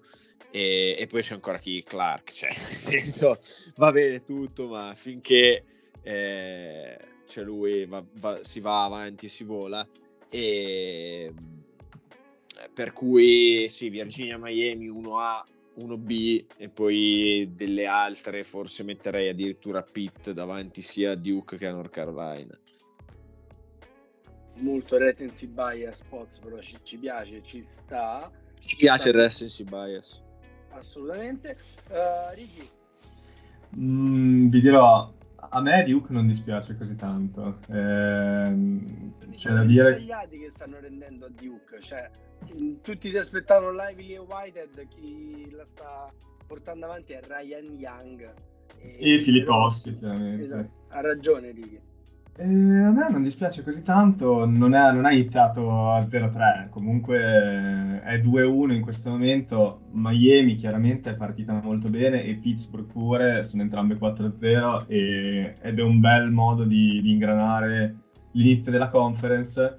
e, 0.50 0.96
e 0.98 1.06
poi 1.06 1.20
c'è 1.20 1.34
ancora 1.34 1.58
chi 1.58 1.82
Clark, 1.82 2.32
cioè 2.32 2.48
nel 2.56 2.56
senso 2.56 3.36
va 3.76 3.92
bene 3.92 4.22
tutto, 4.22 4.68
ma 4.68 4.94
finché 4.94 5.64
eh, 6.02 6.98
c'è 7.26 7.42
lui 7.42 7.86
va, 7.86 8.04
va, 8.14 8.42
si 8.42 8.60
va 8.60 8.84
avanti 8.84 9.26
e 9.26 9.28
si 9.28 9.44
vola 9.44 9.86
e 10.28 11.32
per 12.72 12.92
cui 12.92 13.66
sì, 13.68 13.88
Virginia 13.88 14.38
Miami 14.38 14.88
1A 14.88 15.42
1B 15.78 16.44
e 16.56 16.68
poi 16.68 17.52
delle 17.54 17.86
altre 17.86 18.42
forse 18.42 18.82
metterei 18.82 19.28
addirittura 19.28 19.82
Pitt 19.82 20.32
davanti 20.32 20.82
sia 20.82 21.12
a 21.12 21.14
Duke 21.14 21.56
che 21.56 21.66
a 21.66 21.72
North 21.72 21.90
Carolina. 21.90 22.58
Molto 24.56 24.96
recency 24.96 25.46
bias 25.46 26.02
Pots 26.08 26.38
però 26.38 26.58
ci, 26.60 26.76
ci, 26.82 26.96
piace, 26.96 27.42
ci 27.44 27.60
sta. 27.60 28.30
Ci 28.58 28.76
piace 28.76 29.10
il 29.10 29.14
recency 29.14 29.62
bias. 29.62 30.20
Assolutamente. 30.70 31.56
Uh, 31.88 32.34
Ricky? 32.34 32.68
Mm, 33.76 34.48
vi 34.48 34.60
dirò, 34.60 35.12
a 35.40 35.60
me 35.60 35.84
Duke 35.84 36.12
non 36.12 36.26
dispiace 36.26 36.76
così 36.76 36.96
tanto. 36.96 37.58
Eh, 37.68 38.56
c'è 39.30 39.52
da 39.52 39.64
dire... 39.64 39.94
tagliati 39.94 40.38
che 40.38 40.50
stanno 40.50 40.80
rendendo 40.80 41.26
a 41.26 41.30
Duke, 41.30 41.80
cioè 41.80 42.10
tutti 42.82 43.10
si 43.10 43.16
aspettavano 43.16 43.70
Lively 43.70 44.14
e 44.14 44.18
Whitehead, 44.18 44.88
chi 44.88 45.50
la 45.50 45.64
sta 45.66 46.12
portando 46.46 46.86
avanti 46.86 47.12
è 47.12 47.20
Ryan 47.22 47.72
Young. 47.74 48.34
E, 48.80 49.14
e 49.14 49.18
Filippo 49.18 49.54
Ossi, 49.54 49.96
chiaramente. 49.96 50.44
Esatto. 50.44 50.70
Ha 50.88 51.00
ragione, 51.00 51.50
Ricky. 51.50 51.80
Eh, 52.40 52.44
a 52.44 52.92
me 52.92 53.08
non 53.10 53.24
dispiace 53.24 53.64
così 53.64 53.82
tanto, 53.82 54.46
non, 54.46 54.72
è, 54.72 54.92
non 54.92 55.04
ha 55.04 55.10
iniziato 55.10 55.90
a 55.90 56.00
0-3, 56.02 56.68
comunque 56.68 58.00
è 58.00 58.20
2-1 58.20 58.70
in 58.74 58.80
questo 58.80 59.10
momento, 59.10 59.80
Miami 59.90 60.54
chiaramente 60.54 61.10
è 61.10 61.16
partita 61.16 61.60
molto 61.60 61.88
bene 61.88 62.22
e 62.22 62.36
Pittsburgh 62.36 62.86
pure, 62.86 63.42
sono 63.42 63.62
entrambe 63.62 63.96
4-0 63.96 64.84
e, 64.86 65.56
ed 65.60 65.78
è 65.80 65.82
un 65.82 65.98
bel 65.98 66.30
modo 66.30 66.62
di, 66.62 67.00
di 67.02 67.10
ingranare 67.10 67.96
l'inizio 68.30 68.70
della 68.70 68.88
conference, 68.88 69.78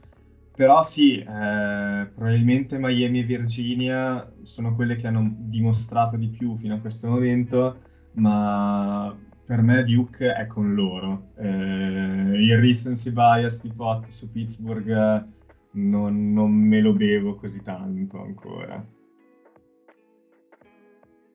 però 0.54 0.84
sì, 0.84 1.18
eh, 1.18 2.12
probabilmente 2.14 2.78
Miami 2.78 3.20
e 3.20 3.24
Virginia 3.24 4.30
sono 4.42 4.76
quelle 4.76 4.98
che 4.98 5.08
hanno 5.08 5.34
dimostrato 5.34 6.18
di 6.18 6.28
più 6.28 6.58
fino 6.58 6.76
a 6.76 6.80
questo 6.80 7.08
momento, 7.08 7.80
ma 8.16 9.16
per 9.50 9.64
me 9.64 9.84
Duke 9.84 10.32
è 10.32 10.46
con 10.46 10.76
loro. 10.76 11.32
Eh, 11.38 11.44
il 11.44 12.56
recency 12.60 13.10
bias 13.10 13.64
di 13.64 13.74
Pot 13.74 14.08
su 14.10 14.30
Pittsburgh 14.30 15.28
non, 15.72 16.32
non, 16.32 16.52
me 16.52 16.80
lo 16.80 16.94
bevo 16.94 17.34
così 17.34 17.60
tanto 17.64 18.22
ancora. 18.22 18.86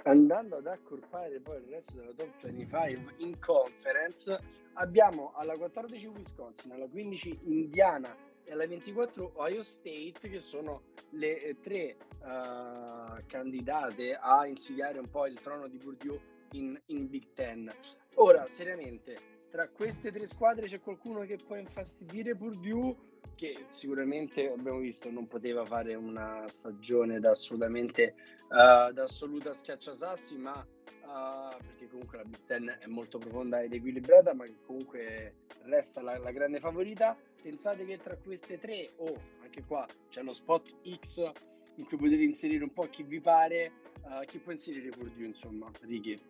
Andando 0.05 0.59
ad 0.59 0.67
accorpare 0.69 1.41
poi 1.41 1.57
il 1.57 1.65
resto 1.69 1.97
della 1.97 2.13
top 2.15 2.41
25 2.41 3.15
in 3.17 3.37
conference, 3.41 4.39
abbiamo 4.75 5.33
alla 5.35 5.57
14 5.57 6.07
Wisconsin, 6.07 6.71
alla 6.71 6.87
15 6.87 7.41
Indiana 7.47 8.15
e 8.45 8.53
alla 8.53 8.69
24 8.69 9.33
Ohio 9.39 9.65
State 9.65 10.29
che 10.29 10.39
sono 10.39 10.83
le 11.11 11.43
eh, 11.43 11.57
tre 11.61 11.97
uh, 12.21 13.27
candidate 13.27 14.15
a 14.15 14.47
insidiare 14.47 15.01
un 15.01 15.11
po' 15.11 15.27
il 15.27 15.41
trono 15.41 15.67
di 15.67 15.79
Purdue 15.79 16.34
in, 16.55 16.81
in 16.87 17.09
Big 17.09 17.33
Ten. 17.35 17.71
Ora, 18.15 18.47
seriamente, 18.47 19.33
tra 19.51 19.69
queste 19.69 20.11
tre 20.11 20.27
squadre 20.27 20.67
c'è 20.67 20.81
qualcuno 20.81 21.21
che 21.21 21.37
può 21.37 21.57
infastidire 21.57 22.35
Purdue, 22.35 23.13
che 23.35 23.67
sicuramente 23.71 24.51
abbiamo 24.51 24.79
visto 24.79 25.11
non 25.11 25.27
poteva 25.27 25.65
fare 25.65 25.95
una 25.95 26.45
stagione 26.49 27.19
da 27.21 27.31
assolutamente 27.31 28.15
uh, 28.49 28.93
da 28.93 29.05
assoluta 29.05 29.53
schiacciasassi, 29.53 30.37
ma 30.39 30.53
uh, 30.55 31.57
perché 31.57 31.89
comunque 31.89 32.19
la 32.19 32.25
Big 32.25 32.45
Ten 32.47 32.77
è 32.81 32.87
molto 32.87 33.19
profonda 33.19 33.61
ed 33.61 33.73
equilibrata, 33.73 34.35
ma 34.35 34.45
che 34.45 34.57
comunque 34.65 35.35
resta 35.65 36.01
la, 36.03 36.19
la 36.19 36.31
grande 36.31 36.61
favorita. 36.61 37.17
Pensate 37.43 37.85
che 37.85 37.99
tra 37.99 38.17
queste 38.17 38.59
tre, 38.59 38.93
o 38.97 39.07
oh, 39.07 39.21
anche 39.43 39.65
qua 39.65 39.87
c'è 40.09 40.23
lo 40.23 40.33
spot 40.33 40.75
X 40.99 41.31
in 41.77 41.85
cui 41.87 41.97
potete 41.97 42.23
inserire 42.23 42.63
un 42.63 42.73
po' 42.73 42.89
chi 42.89 43.03
vi 43.03 43.21
pare, 43.21 43.73
uh, 44.03 44.25
chi 44.25 44.39
può 44.39 44.53
inserire 44.53 44.91
Purdue, 44.91 45.27
insomma, 45.27 45.71
e 45.81 46.21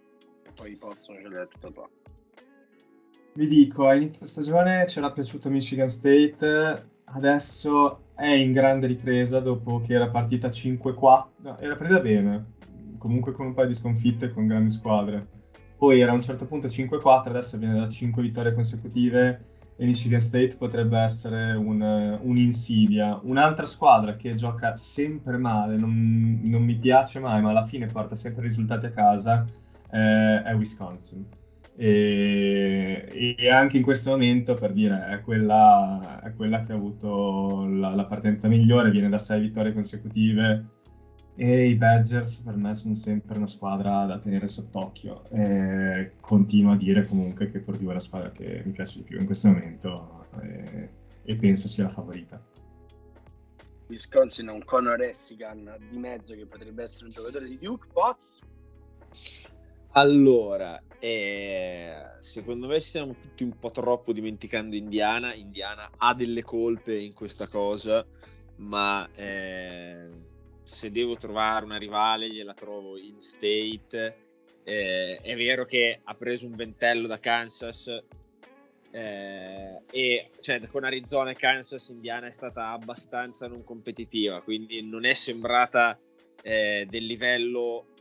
poi 0.57 0.77
possono 0.77 1.21
giocare 1.23 1.49
tutto 1.49 1.73
qua. 1.73 1.89
Vi 3.35 3.49
dico, 3.49 3.89
a 3.89 3.95
inizio 3.95 4.27
stagione 4.27 4.85
c'era 4.87 5.11
piaciuto 5.11 5.51
Michigan 5.51 5.89
State, 5.89 6.91
adesso 7.07 8.13
è 8.15 8.29
in 8.29 8.53
grande 8.53 8.87
ripresa 8.87 9.41
dopo 9.41 9.81
che 9.81 9.95
era 9.95 10.09
partita 10.09 10.49
5-4, 10.49 11.27
no, 11.39 11.59
era 11.59 11.75
partita 11.75 12.01
bene, 12.01 12.53
comunque 12.99 13.33
con 13.33 13.47
un 13.47 13.55
paio 13.55 13.69
di 13.69 13.75
sconfitte 13.75 14.33
con 14.33 14.47
grandi 14.47 14.71
squadre. 14.71 15.27
poi 15.77 16.01
era 16.01 16.13
a 16.13 16.15
un 16.15 16.23
certo 16.23 16.47
punto 16.47 16.69
5-4, 16.69 17.29
adesso 17.29 17.59
viene 17.59 17.79
da 17.79 17.89
5 17.89 18.23
vittorie 18.23 18.55
consecutive 18.55 19.53
e 19.77 19.87
Michigan 19.87 20.21
State 20.21 20.55
potrebbe 20.57 20.99
essere 20.99 21.55
un, 21.55 22.19
un'insidia. 22.23 23.19
Un'altra 23.23 23.67
squadra 23.67 24.15
che 24.15 24.35
gioca 24.35 24.77
sempre 24.77 25.37
male, 25.37 25.77
non, 25.77 26.41
non, 26.45 26.63
mi 26.63 26.77
piace 26.77 27.19
mai, 27.19 27.43
ma 27.43 27.51
alla 27.51 27.67
fine 27.67 27.87
porta 27.87 28.15
sempre 28.15 28.43
risultati 28.43 28.87
a 28.87 28.93
casa, 28.93 29.45
eh, 29.95 30.43
è 30.43 30.55
Wisconsin. 30.55 31.25
E, 31.77 33.37
e, 33.39 33.51
anche 33.51 33.77
in 33.77 33.83
questo 33.83 34.11
momento, 34.11 34.55
per 34.55 34.73
dire, 34.73 35.07
è 35.09 35.21
quella, 35.23 36.21
è 36.23 36.33
quella 36.35 36.63
che 36.65 36.73
ha 36.73 36.77
avuto 36.77 37.67
la, 37.67 37.95
la 37.95 38.05
partenza 38.05 38.49
migliore, 38.49 38.91
viene 38.91 39.09
da 39.09 39.19
6 39.19 39.41
vittorie 39.41 39.73
consecutive 39.73 40.67
e 41.37 41.67
i 41.67 41.75
Badgers 41.75 42.39
per 42.41 42.55
me 42.55 42.77
sono 42.77 42.95
sempre 42.95 43.37
una 43.37 43.49
squadra 43.49 44.05
da 44.05 44.19
tenere 44.19 44.47
sott'occhio. 44.49 45.29
E 45.31 46.13
continuo 46.21 46.73
a 46.73 46.77
dire 46.77 47.07
comunque 47.07 47.51
che 47.51 47.61
Purdue 47.61 47.91
è 47.91 47.95
la 47.95 48.01
squadra 48.01 48.31
che 48.31 48.63
mi 48.65 48.73
piace 48.73 48.99
di 48.99 49.05
più 49.05 49.19
in 49.19 49.27
questo 49.27 49.49
momento 49.49 50.27
e, 50.41 50.91
e 51.23 51.37
penso 51.37 51.69
sia 51.69 51.85
la 51.85 51.91
favorita. 51.91 52.41
Wisconsin 53.87 54.49
ha 54.49 54.53
un 54.53 54.65
Conor 54.65 55.03
Essigan 55.03 55.77
di 55.91 55.99
mezzo 55.99 56.35
che 56.35 56.47
potrebbe 56.47 56.85
essere 56.85 57.05
un 57.07 57.11
giocatore 57.11 57.47
di 57.47 57.59
Duke. 57.59 57.87
Potts? 57.93 58.41
Allora, 59.97 60.83
eh, 60.99 62.17
secondo 62.19 62.67
me 62.67 62.81
stiamo 62.81 63.15
tutti 63.15 63.45
un 63.45 63.57
po' 63.57 63.71
troppo 63.71 64.13
dimenticando 64.13 64.75
Indiana. 64.75 65.33
Indiana 65.35 65.89
ha 65.97 66.13
delle 66.15 66.43
colpe 66.43 66.97
in 66.97 67.15
questa 67.15 67.47
cosa, 67.47 68.05
ma 68.57 69.09
eh, 69.15 70.09
se 70.65 70.91
devo 70.91 71.15
trovare 71.15 71.65
una 71.65 71.77
rivale 71.77 72.29
gliela 72.29 72.55
trovo 72.55 72.99
in 72.99 73.21
state. 73.21 74.17
Eh, 74.65 75.21
è 75.23 75.37
vero 75.37 75.65
che 75.65 76.01
ha 76.03 76.15
preso 76.15 76.47
un 76.47 76.57
ventello 76.57 77.07
da 77.07 77.21
Kansas 77.21 77.87
eh, 78.91 79.83
e 79.93 80.31
cioè, 80.41 80.67
con 80.67 80.83
Arizona 80.83 81.31
e 81.31 81.35
Kansas 81.37 81.89
Indiana 81.91 82.27
è 82.27 82.33
stata 82.33 82.71
abbastanza 82.71 83.47
non 83.47 83.63
competitiva, 83.63 84.41
quindi 84.41 84.83
non 84.83 85.05
è 85.05 85.15
sembrata 85.15 85.97
eh, 86.43 86.85
del 86.91 87.05
livello 87.05 87.94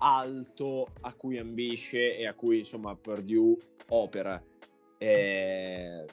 alto 0.00 0.88
a 1.00 1.12
cui 1.14 1.38
ambisce 1.38 2.16
e 2.16 2.26
a 2.26 2.34
cui 2.34 2.58
insomma 2.58 2.94
Purdue 2.96 3.56
opera. 3.88 4.42
Eh, 4.98 6.04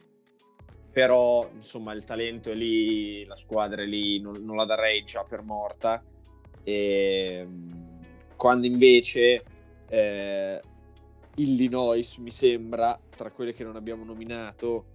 però 0.92 1.50
insomma 1.54 1.94
il 1.94 2.04
talento 2.04 2.50
è 2.52 2.56
lì, 2.56 3.26
la 3.26 3.36
squadra 3.36 3.84
è 3.84 3.86
lì, 3.86 4.20
non, 4.20 4.44
non 4.44 4.56
la 4.56 4.66
darei 4.66 5.04
già 5.04 5.24
per 5.24 5.42
morta. 5.42 6.04
E, 6.64 7.48
quando 8.36 8.66
invece 8.66 9.44
eh, 9.90 10.62
Illinois 11.36 12.18
mi 12.18 12.32
sembra, 12.32 12.98
tra 13.16 13.32
quelle 13.32 13.54
che 13.54 13.64
non 13.64 13.76
abbiamo 13.76 14.04
nominato, 14.04 14.86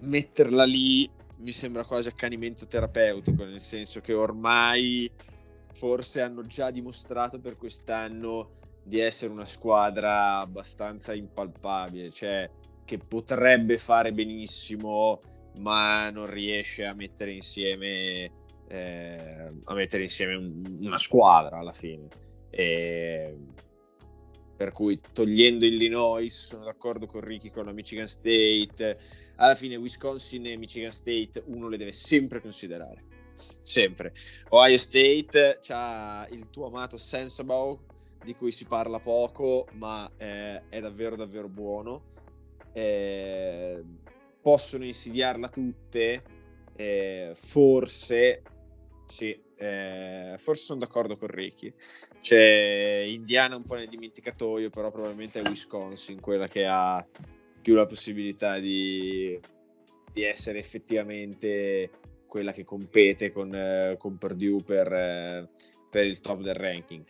metterla 0.00 0.64
lì 0.64 1.10
mi 1.38 1.52
sembra 1.52 1.84
quasi 1.84 2.08
accanimento 2.08 2.66
terapeutico, 2.66 3.44
nel 3.44 3.60
senso 3.60 4.00
che 4.00 4.12
ormai 4.12 5.10
forse 5.78 6.20
hanno 6.20 6.44
già 6.44 6.72
dimostrato 6.72 7.38
per 7.38 7.56
quest'anno 7.56 8.56
di 8.82 8.98
essere 8.98 9.30
una 9.30 9.44
squadra 9.44 10.40
abbastanza 10.40 11.14
impalpabile, 11.14 12.10
cioè 12.10 12.50
che 12.84 12.98
potrebbe 12.98 13.78
fare 13.78 14.12
benissimo, 14.12 15.20
ma 15.60 16.10
non 16.10 16.28
riesce 16.28 16.84
a 16.84 16.94
mettere 16.94 17.32
insieme, 17.32 18.30
eh, 18.66 19.52
a 19.62 19.74
mettere 19.74 20.02
insieme 20.02 20.34
un, 20.34 20.78
una 20.80 20.98
squadra 20.98 21.58
alla 21.58 21.72
fine. 21.72 22.08
E, 22.50 23.36
per 24.56 24.72
cui 24.72 25.00
togliendo 25.12 25.64
Illinois, 25.64 26.34
sono 26.34 26.64
d'accordo 26.64 27.06
con 27.06 27.20
Ricky 27.20 27.50
con 27.50 27.66
la 27.66 27.72
Michigan 27.72 28.08
State. 28.08 28.98
Alla 29.36 29.54
fine 29.54 29.76
Wisconsin 29.76 30.44
e 30.46 30.56
Michigan 30.56 30.90
State 30.90 31.44
uno 31.46 31.68
le 31.68 31.76
deve 31.76 31.92
sempre 31.92 32.40
considerare. 32.40 33.04
Sempre. 33.58 34.14
Ohio 34.50 34.76
State 34.76 35.60
ha 35.68 36.26
il 36.30 36.48
tuo 36.50 36.66
amato 36.66 36.96
Sensible 36.96 37.78
di 38.22 38.34
cui 38.34 38.50
si 38.50 38.64
parla 38.64 38.98
poco, 38.98 39.66
ma 39.72 40.10
eh, 40.16 40.68
è 40.68 40.80
davvero 40.80 41.16
davvero 41.16 41.48
buono 41.48 42.16
eh, 42.78 43.82
possono 44.40 44.84
insidiarla 44.84 45.48
tutte, 45.48 46.22
eh, 46.76 47.32
forse, 47.34 48.42
sì, 49.06 49.38
eh, 49.56 50.36
forse 50.38 50.62
sono 50.62 50.80
d'accordo 50.80 51.16
con 51.16 51.28
Ricky. 51.28 51.72
C'è 52.20 53.04
Indiana 53.06 53.56
un 53.56 53.64
po' 53.64 53.74
nel 53.74 53.88
dimenticatoio, 53.88 54.70
però 54.70 54.90
probabilmente 54.90 55.40
è 55.40 55.48
Wisconsin 55.48 56.20
quella 56.20 56.46
che 56.46 56.66
ha 56.66 57.04
più 57.60 57.74
la 57.74 57.86
possibilità 57.86 58.58
di, 58.58 59.38
di 60.12 60.22
essere 60.22 60.58
effettivamente 60.58 61.90
quella 62.28 62.52
che 62.52 62.62
compete 62.62 63.32
con, 63.32 63.52
eh, 63.54 63.96
con 63.98 64.18
Purdue 64.18 64.62
per, 64.62 64.92
eh, 64.92 65.48
per 65.90 66.04
il 66.06 66.20
top 66.20 66.42
del 66.42 66.54
ranking. 66.54 67.04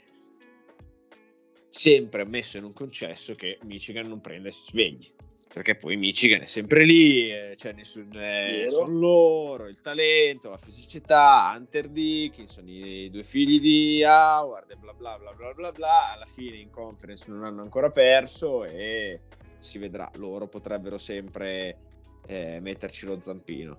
Sempre 1.69 2.25
messo 2.25 2.57
in 2.57 2.65
un 2.65 2.73
concesso 2.73 3.35
che 3.35 3.59
Michigan 3.65 4.09
non 4.09 4.21
prende 4.21 4.49
e 4.49 4.53
si 4.53 4.63
svegli. 4.69 5.11
Perché 5.53 5.77
poi 5.77 5.97
Michigan 5.97 6.43
è 6.43 6.47
sempre 6.47 6.85
lì, 6.85 7.31
eh, 7.31 7.55
cioè 7.57 7.73
nessun, 7.73 8.11
eh, 8.15 8.67
sono 8.69 8.99
loro, 8.99 9.67
il 9.67 9.81
talento, 9.81 10.51
la 10.51 10.59
fisicità, 10.59 11.55
Hunter 11.57 11.89
Dickinson, 11.89 12.69
i 12.69 13.09
due 13.09 13.23
figli 13.23 13.61
di 13.61 14.03
Howard 14.03 14.71
e 14.71 14.77
bla 14.77 14.93
bla 14.93 15.17
bla 15.17 15.33
bla 15.33 15.55
bla 15.55 15.73
bla, 15.73 16.13
alla 16.13 16.27
fine 16.27 16.57
in 16.57 16.71
conference 16.71 17.31
non 17.31 17.45
hanno 17.45 17.63
ancora 17.63 17.91
perso 17.91 18.65
e 18.65 19.21
si 19.59 19.79
vedrà, 19.79 20.11
loro 20.17 20.49
potrebbero 20.49 20.99
sempre 20.99 21.79
eh, 22.27 22.59
metterci 22.61 23.07
lo 23.07 23.19
zampino. 23.21 23.77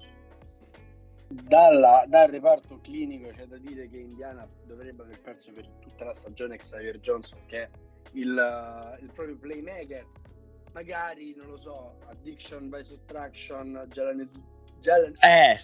Dalla, 1.32 2.06
dal 2.08 2.32
reparto 2.32 2.80
clinico 2.82 3.30
c'è 3.30 3.46
da 3.46 3.58
dire 3.58 3.88
che 3.88 3.98
Indiana 3.98 4.48
dovrebbe 4.66 5.04
aver 5.04 5.22
perso 5.22 5.52
per 5.54 5.68
tutta 5.80 6.06
la 6.06 6.14
stagione 6.14 6.58
Xavier 6.58 7.00
Johnson 7.00 7.40
che 7.46 7.62
è 7.62 7.70
il, 8.14 8.98
il 9.00 9.12
proprio 9.14 9.38
playmaker 9.38 10.08
magari, 10.74 11.36
non 11.36 11.48
lo 11.48 11.58
so, 11.58 11.98
addiction 12.08 12.70
by 12.70 12.84
subtraction, 12.84 13.86
Jalen, 13.90 14.30
Jalen 14.80 15.14
eh. 15.24 15.60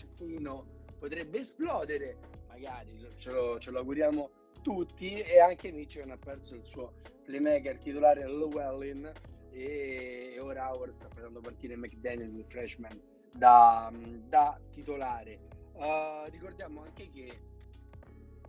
potrebbe 0.99 1.39
esplodere, 1.39 2.17
magari 2.47 2.97
ce 3.17 3.31
lo, 3.31 3.59
ce 3.59 3.71
lo, 3.71 3.79
auguriamo 3.79 4.29
tutti 4.61 5.19
e 5.19 5.39
anche 5.39 5.71
Michigan 5.71 6.11
ha 6.11 6.17
perso 6.17 6.55
il 6.55 6.63
suo 6.63 6.93
playmaker 7.23 7.77
titolare 7.77 8.25
Llewellyn 8.25 9.11
e 9.51 10.37
ora 10.39 10.71
Howard 10.71 10.93
sta 10.93 11.07
facendo 11.13 11.39
partire 11.39 11.75
McDaniel, 11.75 12.35
il 12.35 12.45
freshman, 12.47 12.99
da, 13.31 13.91
da 14.27 14.59
titolare. 14.71 15.39
Uh, 15.75 16.29
ricordiamo 16.29 16.83
anche 16.83 17.09
che 17.11 17.37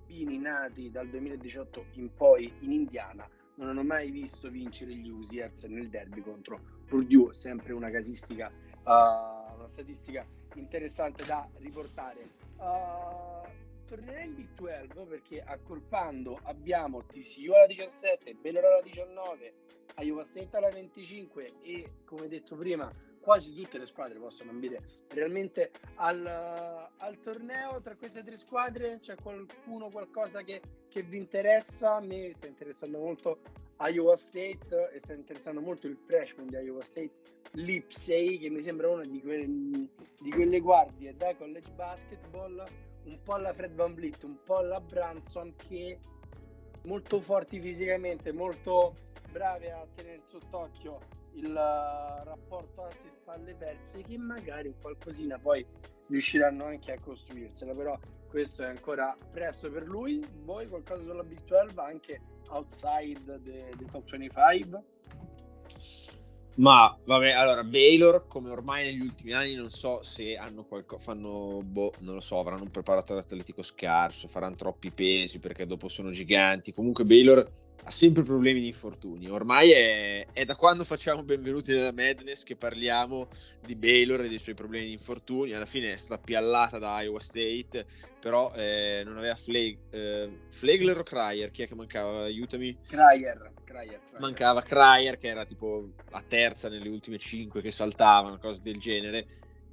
bini 0.06 0.38
nati 0.38 0.90
dal 0.90 1.08
2018 1.08 1.86
in 1.94 2.14
poi 2.14 2.52
in 2.60 2.70
Indiana 2.70 3.28
non 3.56 3.68
hanno 3.68 3.82
mai 3.82 4.10
visto 4.10 4.48
vincere 4.48 4.94
gli 4.94 5.10
Usiers 5.10 5.64
nel 5.64 5.88
derby 5.88 6.20
contro 6.20 6.60
Purdue, 6.86 7.34
sempre 7.34 7.72
una 7.72 7.90
casistica, 7.90 8.46
uh, 8.48 9.54
una 9.56 9.66
statistica 9.66 10.24
interessante 10.54 11.24
da 11.24 11.48
riportare. 11.58 12.30
Uh, 12.58 13.48
tornerei 13.86 14.26
in 14.26 14.34
Big 14.34 14.48
12 14.56 15.08
perché 15.08 15.42
accorpando 15.42 16.38
abbiamo 16.44 17.04
TCU 17.06 17.52
alla 17.52 17.66
17, 17.66 18.34
Baylor 18.34 18.64
alla 18.64 18.82
19, 18.82 19.54
Iowa 19.98 20.24
State 20.24 20.56
alla 20.56 20.70
25 20.70 21.60
e 21.62 21.92
come 22.04 22.28
detto 22.28 22.54
prima 22.56 22.92
quasi 23.26 23.52
tutte 23.52 23.78
le 23.78 23.86
squadre 23.86 24.20
possono 24.20 24.50
ambire 24.52 24.80
realmente 25.08 25.72
al, 25.96 26.24
al, 26.24 27.18
torneo. 27.18 27.80
Tra 27.82 27.96
queste 27.96 28.22
tre 28.22 28.36
squadre 28.36 29.00
c'è 29.00 29.16
qualcuno, 29.16 29.90
qualcosa 29.90 30.42
che, 30.42 30.62
che 30.88 31.02
vi 31.02 31.16
interessa? 31.16 31.96
A 31.96 32.00
me 32.00 32.32
sta 32.34 32.46
interessando 32.46 32.98
molto 32.98 33.40
Iowa 33.80 34.16
State 34.16 34.92
e 34.92 35.00
sta 35.02 35.14
interessando 35.14 35.60
molto 35.60 35.88
il 35.88 35.96
freshman 36.06 36.46
di 36.46 36.54
Iowa 36.54 36.84
State, 36.84 37.10
Lipsey, 37.54 38.38
che 38.38 38.48
mi 38.48 38.60
sembra 38.60 38.90
una 38.90 39.02
di, 39.02 39.20
que- 39.20 39.44
di 40.20 40.30
quelle 40.30 40.60
guardie 40.60 41.16
da 41.16 41.34
college 41.34 41.72
basketball, 41.72 42.64
un 43.06 43.18
po' 43.24 43.32
alla 43.32 43.52
Fred 43.52 43.74
Van 43.74 43.92
Vliet, 43.92 44.22
un 44.22 44.38
po' 44.44 44.58
alla 44.58 44.80
Branson, 44.80 45.52
che 45.56 45.98
molto 46.82 47.20
forti 47.20 47.60
fisicamente, 47.60 48.30
molto 48.30 48.94
brave 49.32 49.72
a 49.72 49.84
tenere 49.96 50.22
sott'occhio 50.22 51.15
il 51.36 51.50
uh, 51.50 52.24
rapporto 52.24 52.84
assist 52.84 53.20
palle 53.24 53.54
perse 53.54 54.02
che 54.02 54.16
magari 54.18 54.74
qualcosina 54.80 55.38
poi 55.38 55.64
riusciranno 56.08 56.64
anche 56.64 56.92
a 56.92 57.00
costruirsela 57.00 57.74
però 57.74 57.98
questo 58.28 58.62
è 58.62 58.66
ancora 58.66 59.16
presto 59.32 59.70
per 59.70 59.84
lui 59.86 60.26
voi 60.44 60.68
qualcosa 60.68 61.02
sulla 61.02 61.22
Big 61.22 61.42
12 61.44 61.78
anche 61.78 62.20
outside 62.48 63.40
the 63.42 63.68
top 63.90 64.08
25 64.08 64.84
Ma 66.56 66.96
vabbè, 67.04 67.32
allora 67.32 67.64
Baylor, 67.64 68.26
come 68.26 68.50
ormai 68.50 68.84
negli 68.84 69.00
ultimi 69.00 69.32
anni, 69.32 69.54
non 69.54 69.68
so 69.68 70.02
se 70.02 70.36
hanno 70.36 70.64
qualcosa, 70.64 71.02
fanno, 71.02 71.60
boh, 71.62 71.92
non 71.98 72.14
lo 72.14 72.20
so, 72.20 72.38
avranno 72.38 72.62
un 72.62 72.70
preparatore 72.70 73.20
atletico 73.20 73.62
scarso, 73.62 74.26
faranno 74.26 74.54
troppi 74.54 74.90
pesi 74.90 75.38
perché 75.38 75.66
dopo 75.66 75.88
sono 75.88 76.10
giganti. 76.12 76.72
Comunque 76.72 77.04
Baylor 77.04 77.46
ha 77.86 77.90
sempre 77.92 78.24
problemi 78.24 78.60
di 78.60 78.66
infortuni. 78.66 79.30
Ormai 79.30 79.70
è, 79.70 80.26
è, 80.32 80.44
da 80.44 80.56
quando 80.56 80.82
facciamo 80.82 81.22
benvenuti 81.22 81.72
nella 81.72 81.92
Madness 81.92 82.42
che 82.42 82.56
parliamo 82.56 83.28
di 83.64 83.76
Baylor 83.76 84.22
e 84.22 84.28
dei 84.28 84.40
suoi 84.40 84.56
problemi 84.56 84.86
di 84.86 84.92
infortuni. 84.92 85.52
Alla 85.52 85.66
fine 85.66 85.92
è 85.92 85.96
stata 85.96 86.20
piallata 86.20 86.78
da 86.78 87.00
Iowa 87.02 87.20
State, 87.20 87.86
però 88.18 88.52
eh, 88.56 89.02
non 89.04 89.18
aveva 89.18 89.36
Flag, 89.36 89.78
eh, 89.90 90.30
Flagler 90.48 90.98
o 90.98 91.04
Cryer? 91.04 91.52
Chi 91.52 91.62
è 91.62 91.68
che 91.68 91.76
mancava? 91.76 92.24
Aiutami. 92.24 92.76
Cryer, 92.88 93.52
Cryer, 93.62 94.00
Cryer. 94.04 94.18
Mancava 94.18 94.62
Cryer 94.62 95.16
che 95.16 95.28
era 95.28 95.44
tipo 95.44 95.90
la 96.10 96.24
terza 96.26 96.68
nelle 96.68 96.88
ultime 96.88 97.18
cinque 97.18 97.62
che 97.62 97.70
saltavano, 97.70 98.38
cose 98.38 98.62
del 98.62 98.78
genere. 98.78 99.26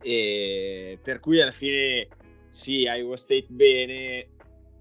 E 0.03 0.99
per 1.01 1.19
cui 1.19 1.41
alla 1.41 1.49
fine 1.49 2.07
sì, 2.49 2.81
Iowa 2.81 3.17
State 3.17 3.47
bene, 3.49 4.27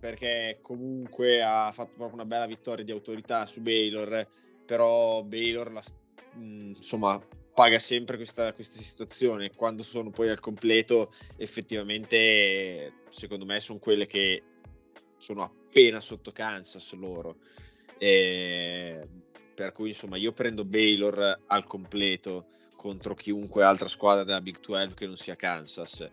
perché 0.03 0.59
comunque 0.62 1.44
ha 1.44 1.70
fatto 1.70 1.92
proprio 1.94 2.14
una 2.14 2.24
bella 2.24 2.46
vittoria 2.46 2.84
di 2.84 2.90
autorità 2.90 3.46
su 3.46 3.61
Baylor, 3.61 4.26
però 4.66 5.22
Baylor 5.22 5.70
la, 5.70 5.82
mh, 6.34 6.72
insomma 6.74 7.24
paga 7.55 7.78
sempre 7.78 8.16
questa, 8.16 8.53
questa 8.53 8.80
situazione. 8.80 9.53
Quando 9.55 9.84
sono 9.84 10.11
poi 10.11 10.28
al 10.28 10.40
completo, 10.40 11.12
effettivamente, 11.36 12.94
secondo 13.11 13.44
me, 13.44 13.61
sono 13.61 13.78
quelle 13.78 14.07
che 14.07 14.42
sono 15.18 15.44
appena 15.44 16.00
sotto 16.00 16.32
Kansas 16.32 16.94
loro. 16.94 17.36
E, 17.96 19.07
per 19.55 19.70
cui, 19.70 19.90
insomma, 19.90 20.16
io 20.16 20.32
prendo 20.32 20.64
Baylor 20.64 21.42
al 21.46 21.64
completo 21.68 22.46
contro 22.74 23.14
chiunque 23.14 23.62
altra 23.62 23.86
squadra 23.86 24.24
della 24.24 24.40
Big 24.40 24.59
12 24.59 24.94
che 24.96 25.07
non 25.07 25.16
sia 25.16 25.36
Kansas. 25.36 26.11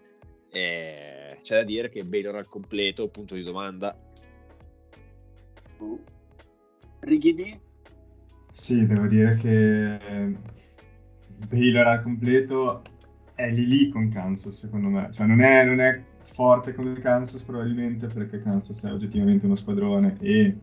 Eh, 0.52 1.38
c'è 1.42 1.56
da 1.56 1.64
dire 1.64 1.90
che 1.90 2.04
Baylor 2.04 2.36
al 2.36 2.48
completo, 2.48 3.10
punto 3.10 3.36
di 3.36 3.44
domanda. 3.44 3.98
Uh. 5.78 6.00
Ricky 7.02 7.34
D? 7.34 7.58
Sì, 8.52 8.86
devo 8.86 9.08
dire 9.08 9.36
che 9.36 10.36
Baylor 11.48 11.88
al 11.88 12.04
completo 12.04 12.82
è 13.36 13.50
lì 13.50 13.66
lì 13.66 13.90
con 13.90 14.10
Kansas, 14.10 14.58
secondo 14.58 14.90
me. 14.90 15.10
Cioè 15.12 15.26
non 15.26 15.42
è, 15.42 15.64
non 15.64 15.80
è 15.80 16.04
forte 16.22 16.74
come 16.74 17.00
Kansas 17.00 17.42
probabilmente 17.42 18.08
perché 18.08 18.42
Kansas 18.42 18.84
è 18.84 18.92
oggettivamente 18.92 19.46
uno 19.46 19.56
squadrone 19.56 20.18
e 20.20 20.58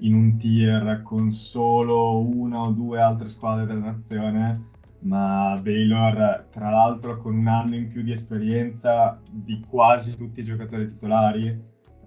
in 0.00 0.14
un 0.14 0.36
tier 0.36 1.02
con 1.02 1.30
solo 1.30 2.20
una 2.20 2.60
o 2.60 2.70
due 2.70 3.00
altre 3.00 3.28
squadre 3.28 3.66
della 3.66 3.80
nazione 3.80 4.67
ma 5.00 5.58
Baylor 5.62 6.46
tra 6.50 6.70
l'altro 6.70 7.18
con 7.18 7.36
un 7.36 7.46
anno 7.46 7.76
in 7.76 7.88
più 7.88 8.02
di 8.02 8.12
esperienza 8.12 9.20
di 9.30 9.64
quasi 9.68 10.16
tutti 10.16 10.40
i 10.40 10.44
giocatori 10.44 10.88
titolari 10.88 11.46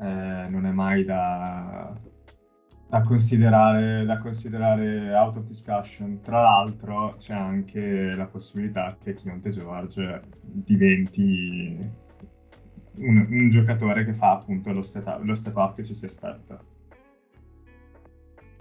eh, 0.01 0.47
non 0.49 0.65
è 0.65 0.71
mai 0.71 1.05
da, 1.05 1.95
da, 2.89 3.01
considerare, 3.01 4.03
da 4.03 4.17
considerare 4.17 5.13
out 5.13 5.37
of 5.37 5.45
discussion. 5.45 6.19
Tra 6.21 6.41
l'altro 6.41 7.15
c'è 7.17 7.33
anche 7.33 8.15
la 8.15 8.25
possibilità 8.25 8.97
che 9.01 9.13
Chionte 9.13 9.51
George 9.51 10.21
diventi 10.41 11.77
un, 12.95 13.27
un, 13.29 13.49
giocatore 13.49 14.03
che 14.03 14.13
fa 14.13 14.31
appunto 14.31 14.71
lo 14.71 14.81
step, 14.81 15.05
up, 15.05 15.23
lo 15.23 15.35
step 15.35 15.55
up 15.55 15.75
che 15.75 15.83
ci 15.83 15.93
si 15.93 16.05
aspetta. 16.05 16.59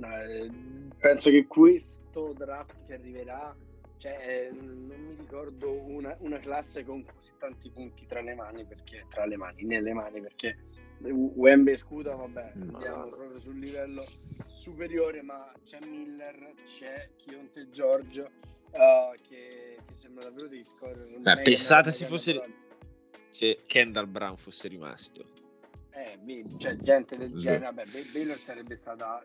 Eh, 0.02 0.50
penso 0.98 1.30
che 1.30 1.46
questo 1.46 2.34
draft 2.34 2.86
che 2.86 2.94
arriverà 2.94 3.54
cioè, 4.00 4.48
non 4.50 4.86
mi 4.86 5.14
ricordo 5.14 5.70
una, 5.70 6.16
una, 6.20 6.38
classe 6.38 6.84
con 6.84 7.04
così 7.04 7.30
tanti 7.38 7.68
punti 7.68 8.06
tra 8.06 8.22
le 8.22 8.34
mani, 8.34 8.64
perché 8.64 9.04
tra 9.10 9.26
le 9.26 9.36
mani, 9.36 9.62
nelle 9.64 9.92
mani, 9.92 10.22
perché 10.22 10.56
Wembe 11.02 11.72
e 11.72 11.76
Scuda, 11.76 12.14
vabbè, 12.14 12.52
andiamo 12.54 13.04
proprio 13.04 13.38
sul 13.38 13.58
livello 13.58 14.02
superiore, 14.46 15.20
ma 15.20 15.52
c'è 15.66 15.80
Miller, 15.84 16.54
c'è 16.64 17.10
Chionte 17.16 17.68
George, 17.68 18.22
uh, 18.22 19.20
che, 19.20 19.76
che, 19.84 19.94
sembra 19.96 20.24
davvero 20.24 20.48
dei 20.48 20.64
scorrere. 20.64 21.18
Beh, 21.18 21.42
pensate 21.42 21.90
se 21.90 22.06
fosse... 22.06 22.40
Se 23.28 23.60
Kendall 23.64 24.10
Brown 24.10 24.36
fosse 24.36 24.66
rimasto. 24.66 25.24
Eh, 25.90 26.18
cioè, 26.56 26.74
gente 26.76 27.18
del 27.18 27.34
genere, 27.36 27.72
vabbè, 27.72 27.84
Baylor 28.12 28.40
sarebbe 28.40 28.76
stata. 28.76 29.22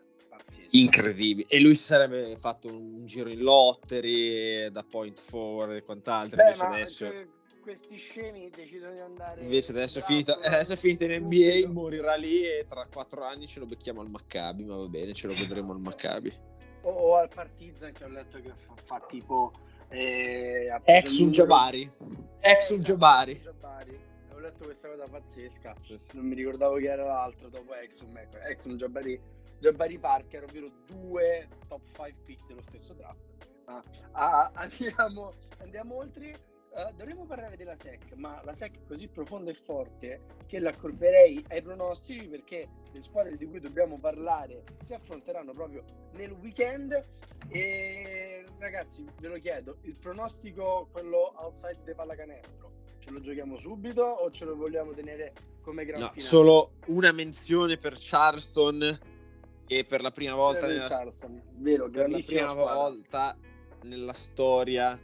Incredibile. 0.70 1.48
E 1.48 1.60
lui 1.60 1.74
si 1.74 1.84
sarebbe 1.84 2.36
fatto 2.36 2.68
un 2.68 3.06
giro 3.06 3.28
in 3.28 3.40
lottery 3.40 4.70
da 4.70 4.82
point 4.82 5.18
forward 5.20 5.72
e 5.72 5.82
quant'altro. 5.82 6.36
Beh, 6.36 6.42
invece 6.42 6.64
adesso. 6.64 7.06
Cioè, 7.06 7.26
questi 7.66 7.96
scemi 7.96 8.48
decidono 8.50 8.92
di 8.92 9.00
andare. 9.00 9.40
Invece 9.40 9.72
adesso 9.72 9.98
è, 9.98 10.02
finito, 10.02 10.32
adesso 10.32 10.74
è 10.74 10.76
finito 10.76 11.04
in 11.04 11.24
NBA, 11.24 11.68
morirà 11.68 12.14
lì 12.14 12.44
e 12.44 12.64
tra 12.68 12.86
quattro 12.86 13.24
anni 13.24 13.48
ce 13.48 13.58
lo 13.58 13.66
becchiamo 13.66 14.00
al 14.00 14.08
Maccabi. 14.08 14.64
Ma 14.64 14.76
va 14.76 14.86
bene, 14.86 15.12
ce 15.14 15.26
lo 15.26 15.34
vedremo 15.34 15.72
al 15.72 15.80
Maccabi. 15.80 16.32
O, 16.82 16.90
o, 16.90 17.16
al 17.16 17.28
Partizan 17.28 17.92
che 17.92 18.04
ho 18.04 18.08
letto 18.08 18.40
che 18.40 18.52
fa, 18.54 18.74
fa 18.84 19.04
tipo. 19.08 19.50
Eh, 19.88 20.68
Exum 20.84 21.30
Jabari. 21.30 21.90
Exum 22.40 22.82
Jabari. 22.82 23.42
Ho 24.32 24.38
letto 24.38 24.64
questa 24.64 24.88
cosa 24.88 25.08
pazzesca. 25.08 25.74
Non 26.12 26.26
mi 26.26 26.36
ricordavo 26.36 26.76
che 26.76 26.88
era 26.88 27.04
l'altro 27.04 27.48
dopo 27.48 27.74
Exum. 27.74 28.16
Ecco, 28.16 28.38
Exum 28.38 28.76
Jabari 28.76 29.20
Jabari 29.58 29.98
Parker, 29.98 30.44
ovvero 30.44 30.70
due 30.86 31.48
top 31.68 31.82
5 31.94 32.14
pick 32.24 32.46
dello 32.46 32.62
stesso 32.62 32.92
draft. 32.94 33.34
Ah, 33.66 33.82
ah, 34.12 34.50
andiamo, 34.54 35.34
andiamo 35.58 35.96
oltre. 35.96 36.54
Uh, 36.76 36.94
dovremmo 36.94 37.24
parlare 37.24 37.56
della 37.56 37.74
SEC, 37.74 38.12
ma 38.16 38.38
la 38.44 38.52
SEC 38.52 38.82
è 38.82 38.86
così 38.86 39.08
profonda 39.08 39.50
e 39.50 39.54
forte 39.54 40.20
che 40.46 40.58
l'accorperei 40.58 41.42
ai 41.48 41.62
pronostici 41.62 42.28
perché 42.28 42.68
le 42.92 43.00
squadre 43.00 43.38
di 43.38 43.46
cui 43.46 43.60
dobbiamo 43.60 43.98
parlare 43.98 44.62
si 44.84 44.92
affronteranno 44.92 45.54
proprio 45.54 45.82
nel 46.12 46.32
weekend. 46.32 47.02
E 47.48 48.44
ragazzi, 48.58 49.06
ve 49.20 49.28
lo 49.28 49.38
chiedo: 49.38 49.78
il 49.82 49.96
pronostico, 49.96 50.88
quello 50.92 51.32
outside 51.36 51.80
de 51.82 51.94
pallacanestro, 51.94 52.70
ce 52.98 53.10
lo 53.10 53.20
giochiamo 53.20 53.58
subito 53.58 54.02
o 54.02 54.30
ce 54.30 54.44
lo 54.44 54.54
vogliamo 54.54 54.92
tenere 54.92 55.32
come 55.62 55.86
gran 55.86 56.00
no, 56.00 56.12
Solo 56.16 56.72
una 56.86 57.10
menzione 57.10 57.78
per 57.78 57.96
Charleston 57.98 59.14
che 59.66 59.84
per 59.84 60.00
la 60.00 60.10
prima 60.10 60.34
volta 60.34 60.66
nella, 60.66 60.88
Vero, 61.56 61.90
per 61.90 62.08
la 62.08 62.18
prima 62.24 62.52
volta 62.52 63.36
nella 63.82 64.12
storia 64.12 64.98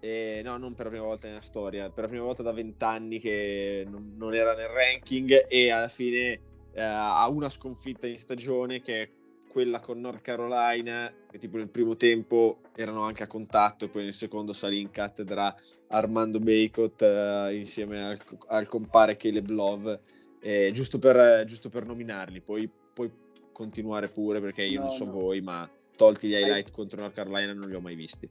eh, 0.00 0.40
no, 0.44 0.56
non 0.56 0.74
per 0.74 0.86
la 0.86 0.90
prima 0.90 1.06
volta 1.06 1.26
nella 1.26 1.40
storia, 1.40 1.90
per 1.90 2.04
la 2.04 2.10
prima 2.10 2.24
volta 2.24 2.42
da 2.42 2.52
vent'anni 2.52 3.18
che 3.18 3.84
non, 3.88 4.14
non, 4.16 4.34
era 4.34 4.54
nel 4.54 4.68
ranking 4.68 5.46
e 5.48 5.70
alla 5.70 5.88
fine 5.88 6.40
eh, 6.72 6.82
ha 6.82 7.26
una 7.28 7.48
sconfitta 7.48 8.06
in 8.06 8.18
stagione 8.18 8.80
che 8.80 9.02
è 9.02 9.08
quella 9.48 9.80
con 9.80 9.98
North 10.00 10.20
Carolina, 10.20 11.10
che 11.30 11.38
tipo 11.38 11.56
nel 11.56 11.70
primo 11.70 11.96
tempo 11.96 12.58
erano 12.74 13.04
anche 13.04 13.22
a 13.22 13.26
contatto 13.26 13.86
e 13.86 13.88
poi 13.88 14.02
nel 14.02 14.12
secondo 14.12 14.52
salì 14.52 14.80
in 14.80 14.90
cattedra 14.90 15.54
Armando 15.88 16.38
Bacot 16.38 17.00
eh, 17.00 17.56
insieme 17.56 18.04
al, 18.04 18.18
al, 18.48 18.68
compare 18.68 19.16
Caleb 19.16 19.48
Love, 19.48 20.00
eh, 20.40 20.70
giusto 20.74 20.98
per, 20.98 21.44
giusto, 21.46 21.70
per, 21.70 21.86
nominarli. 21.86 22.42
Poi, 22.42 22.68
poi 22.92 23.10
continuare 23.56 24.08
pure 24.08 24.38
perché 24.38 24.64
io 24.64 24.80
no, 24.80 24.86
non 24.86 24.94
so 24.94 25.06
no. 25.06 25.12
voi, 25.12 25.40
ma 25.40 25.66
tolti 25.96 26.28
gli 26.28 26.34
highlight 26.34 26.70
contro 26.72 27.00
North 27.00 27.14
Carolina 27.14 27.54
non 27.54 27.70
li 27.70 27.74
ho 27.74 27.80
mai 27.80 27.94
visti. 27.94 28.28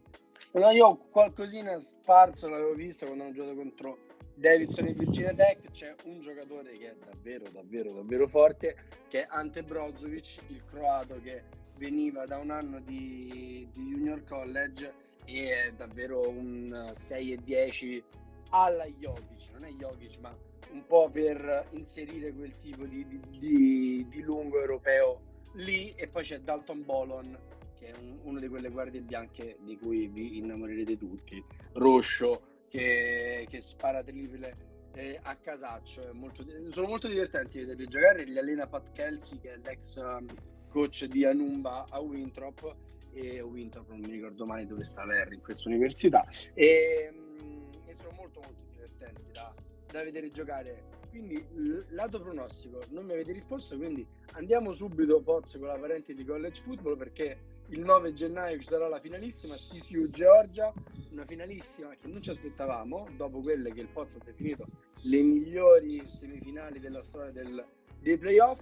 No, 0.52 0.70
io 0.70 0.98
qualcosina 1.10 1.80
sparso 1.80 2.48
l'avevo 2.48 2.76
visto 2.76 3.08
quando 3.08 3.24
hanno 3.24 3.34
giocato 3.34 3.56
contro 3.56 3.98
Davidson 4.36 4.86
e 4.86 4.94
Virginia 4.94 5.34
Tech. 5.34 5.72
C'è 5.72 5.96
un 6.04 6.20
giocatore 6.20 6.74
che 6.74 6.92
è 6.92 6.96
davvero, 7.04 7.46
davvero, 7.52 7.92
davvero 7.92 8.28
forte, 8.28 8.76
che 9.08 9.24
è 9.24 9.28
Ante 9.28 9.64
Brozovic, 9.64 10.42
il 10.50 10.62
croato 10.64 11.20
che 11.24 11.42
veniva 11.78 12.28
da 12.28 12.38
un 12.38 12.52
anno 12.52 12.80
di, 12.80 13.68
di 13.74 13.84
Junior 13.84 14.24
College 14.26 14.94
e 15.26 15.66
è 15.66 15.72
davvero 15.72 16.30
un 16.30 16.94
6 16.96 17.34
e 17.34 17.38
10 17.44 18.04
alla 18.64 18.86
Jokic, 18.86 19.52
non 19.52 19.66
è 19.66 19.72
Jokic, 19.72 20.18
ma 20.20 20.36
un 20.72 20.86
po' 20.86 21.10
per 21.10 21.68
inserire 21.72 22.34
quel 22.34 22.58
tipo 22.60 22.86
di, 22.86 23.06
di, 23.08 23.20
di, 23.38 24.08
di 24.10 24.22
lungo 24.22 24.60
europeo 24.60 25.22
lì. 25.54 25.94
E 25.96 26.08
poi 26.08 26.24
c'è 26.24 26.40
Dalton 26.40 26.84
Bolon 26.84 27.38
che 27.78 27.92
è 27.92 27.94
un, 28.00 28.20
uno 28.24 28.40
di 28.40 28.48
quelle 28.48 28.70
guardie 28.70 29.02
bianche 29.02 29.58
di 29.62 29.78
cui 29.78 30.08
vi 30.08 30.38
innamorerete 30.38 30.98
tutti. 30.98 31.44
Roscio 31.74 32.64
che, 32.70 33.46
che 33.50 33.62
spara 33.62 34.04
triple 34.04 34.56
eh, 34.94 35.20
a 35.22 35.36
casaccio. 35.36 36.10
Molto, 36.14 36.46
sono 36.72 36.88
molto 36.88 37.08
divertenti 37.08 37.60
vederli 37.60 37.88
giocare. 37.88 38.24
Li 38.24 38.38
allena 38.38 38.68
Pat 38.68 38.92
Kelsey 38.92 39.40
che 39.40 39.54
è 39.54 39.58
l'ex 39.58 39.96
um, 39.98 40.26
coach 40.70 41.06
di 41.06 41.26
Anumba 41.26 41.86
a 41.90 42.00
Winthrop. 42.00 42.76
E 43.14 43.40
Winthrop 43.40 43.88
non 43.90 44.00
mi 44.00 44.12
ricordo 44.12 44.46
mai 44.46 44.66
dove 44.66 44.84
sta 44.84 45.06
Larry 45.06 45.36
in 45.36 45.42
questa 45.42 45.70
università. 45.70 46.26
E, 46.54 47.14
um, 47.42 47.70
sono 48.06 48.16
molto 48.16 48.40
molto 48.42 48.62
divertenti 48.72 49.32
da, 49.32 49.54
da 49.90 50.04
vedere 50.04 50.32
giocare. 50.32 50.94
Quindi, 51.10 51.38
l- 51.54 51.86
lato 51.90 52.20
pronostico, 52.22 52.84
non 52.90 53.06
mi 53.06 53.14
avete 53.14 53.32
risposto, 53.32 53.78
quindi 53.78 54.06
andiamo 54.32 54.74
subito, 54.74 55.22
Poz, 55.22 55.58
con 55.58 55.68
la 55.68 55.78
parentesi 55.78 56.24
college 56.26 56.62
football, 56.62 56.98
perché 56.98 57.54
il 57.70 57.80
9 57.80 58.14
gennaio 58.14 58.60
ci 58.60 58.68
sarà 58.68 58.88
la 58.88 59.00
finalissima 59.00 59.56
TCU 59.56 60.10
Georgia, 60.10 60.72
una 61.12 61.26
finalissima 61.26 61.96
che 61.96 62.08
non 62.08 62.22
ci 62.22 62.30
aspettavamo, 62.30 63.08
dopo 63.16 63.40
quelle 63.40 63.74
che 63.74 63.82
il 63.82 63.88
Pozzo 63.88 64.18
ha 64.18 64.22
definito 64.24 64.68
le 65.04 65.22
migliori 65.22 66.06
semifinali 66.06 66.80
della 66.80 67.02
storia 67.04 67.32
del, 67.32 67.66
dei 68.00 68.18
playoff. 68.18 68.62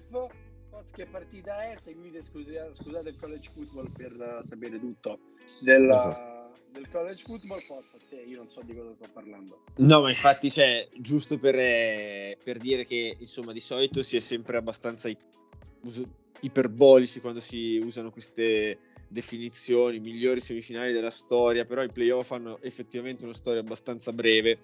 Poz 0.69 0.91
che 0.91 1.05
partita 1.05 1.69
è? 1.69 1.75
Seguite, 1.77 2.23
scusate, 2.23 2.75
scusate 2.75 3.09
il 3.09 3.17
college 3.17 3.49
football 3.51 3.91
per 3.91 4.13
uh, 4.13 4.43
sapere 4.43 4.79
tutto 4.79 5.19
della, 5.61 5.95
esatto. 5.95 6.32
Del 6.73 6.89
college 6.89 7.21
football. 7.23 7.59
Poz, 7.65 7.85
te, 8.09 8.23
io 8.27 8.37
non 8.37 8.49
so 8.49 8.61
di 8.63 8.75
cosa 8.75 8.93
sto 8.93 9.07
parlando. 9.13 9.63
No, 9.77 10.01
ma 10.01 10.09
infatti 10.09 10.49
c'è, 10.49 10.87
cioè, 10.89 10.99
giusto 10.99 11.37
per, 11.37 11.55
eh, 11.57 12.37
per, 12.43 12.57
dire 12.57 12.83
che 12.83 13.15
insomma 13.17 13.53
di 13.53 13.59
solito 13.59 14.01
si 14.01 14.17
è 14.17 14.19
sempre 14.19 14.57
abbastanza 14.57 15.09
iperbolici 16.39 17.21
quando 17.21 17.39
si 17.39 17.77
usano 17.77 18.11
queste 18.11 18.79
definizioni, 19.07 19.99
migliori 19.99 20.41
semifinali 20.41 20.91
della 20.91 21.11
storia, 21.11 21.63
però 21.63 21.83
i 21.83 21.91
playoff 21.91 22.31
hanno 22.31 22.59
effettivamente 22.61 23.23
una 23.23 23.35
storia 23.35 23.61
abbastanza 23.61 24.11
breve, 24.11 24.59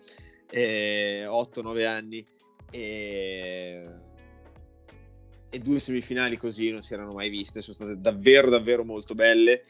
eh, 0.49 1.25
8-9 1.27 1.85
anni, 1.85 2.25
e... 2.71 3.87
e, 5.49 5.59
due 5.59 5.79
semifinali 5.79 6.35
così 6.35 6.71
non 6.71 6.81
si 6.81 6.93
erano 6.95 7.13
mai 7.13 7.29
viste, 7.29 7.61
sono 7.61 7.75
state 7.75 8.01
davvero 8.01 8.49
davvero 8.49 8.83
molto 8.83 9.13
belle. 9.13 9.63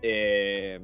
Eh, 0.00 0.80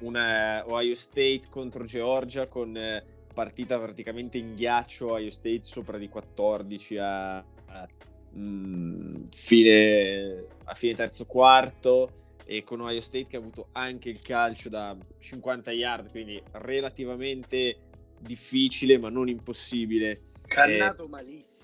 una 0.00 0.62
Ohio 0.66 0.94
State 0.94 1.42
contro 1.48 1.84
Georgia 1.84 2.46
con 2.46 2.76
eh, 2.76 3.04
partita 3.32 3.78
praticamente 3.78 4.38
in 4.38 4.54
ghiaccio, 4.54 5.12
Ohio 5.12 5.30
State 5.30 5.62
sopra 5.62 5.98
di 5.98 6.08
14 6.08 6.96
a, 6.98 7.36
a, 7.36 7.88
mh, 8.32 8.40
mm, 8.40 9.10
fine, 9.30 10.44
a 10.64 10.74
fine 10.74 10.94
terzo 10.94 11.24
quarto 11.24 12.12
e 12.44 12.62
con 12.64 12.80
Ohio 12.80 13.00
State 13.00 13.26
che 13.26 13.36
ha 13.36 13.40
avuto 13.40 13.68
anche 13.72 14.08
il 14.08 14.20
calcio 14.20 14.68
da 14.68 14.96
50 15.18 15.70
yard, 15.72 16.10
quindi 16.10 16.42
relativamente 16.52 17.76
difficile 18.18 18.98
ma 18.98 19.10
non 19.10 19.28
impossibile. 19.28 20.22
Cannato 20.46 21.04
eh, 21.04 21.08
malissimo. 21.08 21.57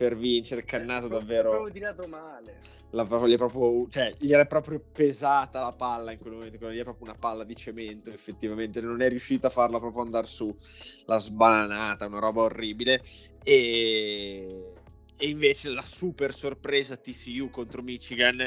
Per 0.00 0.16
vincere, 0.16 0.64
cannato 0.64 1.04
eh, 1.04 1.08
davvero. 1.10 1.50
Proprio 1.50 1.72
tirato 1.74 2.06
male. 2.06 2.60
La, 2.92 3.04
gli, 3.04 3.34
è 3.34 3.36
proprio, 3.36 3.86
cioè, 3.90 4.14
gli 4.16 4.32
era 4.32 4.46
proprio 4.46 4.80
pesata 4.80 5.60
la 5.60 5.72
palla 5.72 6.10
in 6.10 6.18
quel 6.18 6.32
momento, 6.32 6.72
gli 6.72 6.78
è 6.78 6.82
proprio 6.84 7.06
una 7.06 7.18
palla 7.18 7.44
di 7.44 7.54
cemento 7.54 8.08
effettivamente, 8.08 8.80
non 8.80 9.02
è 9.02 9.10
riuscita 9.10 9.48
a 9.48 9.50
farla 9.50 9.78
proprio 9.78 10.02
andare 10.02 10.26
su, 10.26 10.56
la 11.04 11.18
sbananata, 11.18 12.06
una 12.06 12.18
roba 12.18 12.40
orribile. 12.40 13.02
E, 13.44 14.72
e 15.18 15.28
invece 15.28 15.68
la 15.68 15.84
super 15.84 16.32
sorpresa 16.32 16.96
TCU 16.96 17.50
contro 17.50 17.82
Michigan 17.82 18.40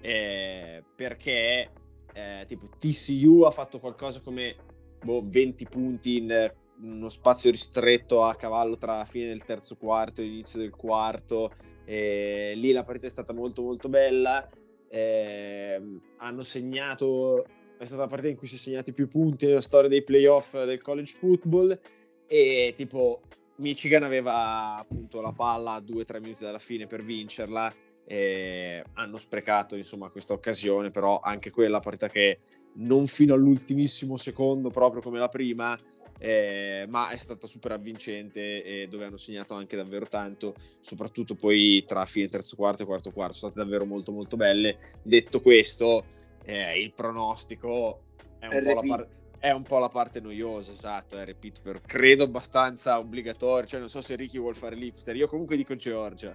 eh, 0.00 0.82
perché 0.96 1.70
eh, 2.14 2.44
tipo 2.48 2.66
TCU 2.78 3.42
ha 3.42 3.50
fatto 3.50 3.78
qualcosa 3.78 4.20
come 4.20 4.56
boh, 5.02 5.22
20 5.22 5.66
punti 5.66 6.16
in 6.16 6.52
uno 6.80 7.08
spazio 7.08 7.50
ristretto 7.50 8.22
a 8.22 8.34
cavallo 8.34 8.76
tra 8.76 8.98
la 8.98 9.04
fine 9.04 9.28
del 9.28 9.44
terzo 9.44 9.76
quarto 9.76 10.20
e 10.20 10.24
l'inizio 10.24 10.60
del 10.60 10.70
quarto. 10.70 11.52
E 11.84 12.52
lì 12.56 12.72
la 12.72 12.84
partita 12.84 13.06
è 13.06 13.10
stata 13.10 13.32
molto 13.32 13.62
molto 13.62 13.88
bella. 13.88 14.48
Eh, 14.88 15.80
hanno 16.18 16.42
segnato, 16.42 17.44
è 17.78 17.84
stata 17.84 18.02
la 18.02 18.08
partita 18.08 18.30
in 18.30 18.36
cui 18.36 18.46
si 18.46 18.56
sono 18.56 18.74
segnati 18.74 18.92
più 18.92 19.08
punti 19.08 19.46
nella 19.46 19.60
storia 19.60 19.88
dei 19.88 20.02
playoff 20.02 20.52
del 20.64 20.82
college 20.82 21.12
football. 21.12 21.78
E 22.26 22.74
tipo 22.76 23.22
Michigan 23.56 24.02
aveva 24.02 24.76
appunto 24.76 25.20
la 25.20 25.32
palla 25.32 25.72
a 25.72 25.80
2-3 25.80 26.20
minuti 26.20 26.44
dalla 26.44 26.58
fine 26.58 26.86
per 26.86 27.02
vincerla 27.02 27.72
eh, 28.06 28.84
hanno 28.94 29.18
sprecato 29.18 29.76
insomma 29.76 30.10
questa 30.10 30.32
occasione, 30.32 30.90
però 30.90 31.20
anche 31.20 31.50
quella 31.50 31.80
partita 31.80 32.08
che 32.08 32.38
non 32.74 33.06
fino 33.06 33.34
all'ultimissimo 33.34 34.16
secondo, 34.16 34.70
proprio 34.70 35.00
come 35.00 35.18
la 35.18 35.28
prima, 35.28 35.78
eh, 36.24 36.86
ma 36.88 37.10
è 37.10 37.18
stata 37.18 37.46
super 37.46 37.72
avvincente 37.72 38.62
e 38.64 38.88
dove 38.88 39.04
hanno 39.04 39.18
segnato 39.18 39.52
anche 39.52 39.76
davvero 39.76 40.06
tanto, 40.06 40.54
soprattutto 40.80 41.34
poi 41.34 41.84
tra 41.86 42.06
fine 42.06 42.28
terzo 42.28 42.56
quarto 42.56 42.82
e 42.82 42.86
quarto 42.86 43.12
quarto, 43.12 43.34
sono 43.34 43.52
state 43.52 43.66
davvero 43.66 43.84
molto 43.84 44.10
molto 44.10 44.38
belle. 44.38 44.78
Detto 45.02 45.42
questo, 45.42 46.06
eh, 46.46 46.80
il 46.80 46.94
pronostico 46.94 48.00
è 48.38 48.46
un, 48.46 48.62
po 48.62 48.72
la 48.72 48.80
par- 48.80 49.08
è 49.38 49.50
un, 49.50 49.62
po 49.64 49.78
la 49.78 49.90
parte 49.90 50.20
noiosa, 50.20 50.70
esatto, 50.70 51.18
è 51.18 51.26
repeat 51.26 51.60
per 51.60 51.82
credo 51.84 52.24
abbastanza 52.24 52.98
obbligatorio, 52.98 53.68
cioè 53.68 53.80
non 53.80 53.90
so 53.90 54.00
se 54.00 54.16
Ricky 54.16 54.38
vuole 54.38 54.54
fare 54.54 54.76
l'ipster, 54.76 55.14
io 55.14 55.28
comunque 55.28 55.56
dico 55.56 55.76
Georgia. 55.76 56.34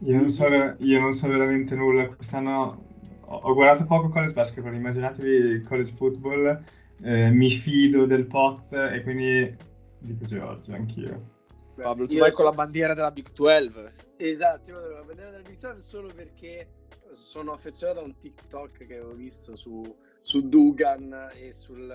Io 0.00 0.16
non, 0.16 0.28
so, 0.28 0.46
io 0.48 1.00
non 1.00 1.12
so 1.12 1.28
veramente 1.28 1.74
nulla. 1.74 2.06
Quest'anno 2.08 2.84
ho, 3.22 3.34
ho 3.34 3.54
guardato 3.54 3.86
poco 3.86 4.10
college 4.10 4.34
basketball, 4.34 4.74
immaginatevi 4.74 5.62
college 5.62 5.94
football, 5.96 6.62
eh, 7.02 7.30
mi 7.30 7.50
fido 7.50 8.06
del 8.06 8.26
pot 8.26 8.72
e 8.72 9.02
quindi 9.02 9.56
dico 9.98 10.24
Georgia 10.24 10.74
anch'io. 10.74 11.34
Pablo, 11.74 12.06
tu 12.06 12.18
vai 12.18 12.32
con 12.32 12.44
la 12.46 12.52
bandiera 12.52 12.94
della 12.94 13.10
Big 13.10 13.28
12. 13.34 14.04
Esatto, 14.16 14.70
io 14.70 14.80
la 14.80 15.02
bandiera 15.02 15.30
della 15.30 15.42
Big 15.42 15.58
12 15.58 15.80
solo 15.82 16.10
perché 16.14 16.68
sono 17.14 17.52
affezionato 17.52 18.00
a 18.00 18.04
un 18.04 18.18
TikTok 18.18 18.86
che 18.86 18.96
avevo 18.96 19.14
visto 19.14 19.56
su, 19.56 19.82
su 20.20 20.48
Dugan 20.48 21.30
e 21.34 21.52
sul 21.52 21.92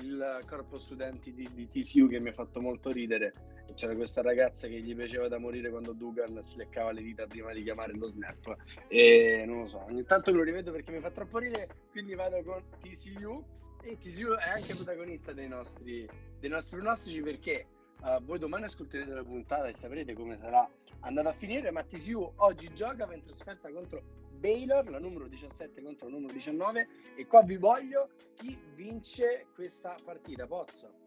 il 0.00 0.44
corpo 0.46 0.78
studenti 0.78 1.32
di, 1.34 1.48
di 1.54 1.68
TCU 1.68 2.08
che 2.08 2.20
mi 2.20 2.28
ha 2.28 2.32
fatto 2.32 2.60
molto 2.60 2.92
ridere 2.92 3.32
c'era 3.74 3.94
questa 3.94 4.22
ragazza 4.22 4.66
che 4.66 4.80
gli 4.80 4.94
piaceva 4.94 5.28
da 5.28 5.38
morire 5.38 5.70
quando 5.70 5.92
Dugan 5.92 6.40
si 6.42 6.56
leccava 6.56 6.92
le 6.92 7.02
dita 7.02 7.26
prima 7.26 7.52
di 7.52 7.62
chiamare 7.62 7.92
lo 7.94 8.06
snap 8.06 8.56
e 8.88 9.44
non 9.46 9.60
lo 9.60 9.66
so, 9.66 9.84
ogni 9.84 10.04
tanto 10.04 10.32
lo 10.32 10.42
rivedo 10.42 10.72
perché 10.72 10.90
mi 10.92 11.00
fa 11.00 11.10
troppo 11.10 11.38
ridere 11.38 11.68
quindi 11.90 12.14
vado 12.14 12.42
con 12.42 12.62
TCU 12.80 13.44
e 13.82 13.98
TCU 13.98 14.34
è 14.34 14.48
anche 14.48 14.74
protagonista 14.74 15.32
dei 15.32 15.48
nostri, 15.48 16.08
dei 16.38 16.50
nostri 16.50 16.76
pronostici 16.76 17.20
perché 17.20 17.66
uh, 18.00 18.22
voi 18.24 18.38
domani 18.38 18.64
ascolterete 18.64 19.12
la 19.12 19.24
puntata 19.24 19.66
e 19.68 19.74
saprete 19.74 20.14
come 20.14 20.36
sarà 20.36 20.68
andata 21.00 21.28
a 21.30 21.32
finire 21.32 21.70
ma 21.70 21.82
TCU 21.82 22.32
oggi 22.36 22.72
gioca 22.74 23.12
in 23.12 23.22
trasferta 23.22 23.70
contro 23.70 24.02
Baylor, 24.38 24.88
la 24.88 24.98
numero 24.98 25.26
17 25.26 25.82
contro 25.82 26.08
la 26.08 26.14
numero 26.14 26.32
19 26.32 26.88
e 27.16 27.26
qua 27.26 27.42
vi 27.42 27.56
voglio 27.56 28.10
chi 28.34 28.56
vince 28.74 29.46
questa 29.54 29.96
partita, 30.04 30.46
Pozzo 30.46 31.06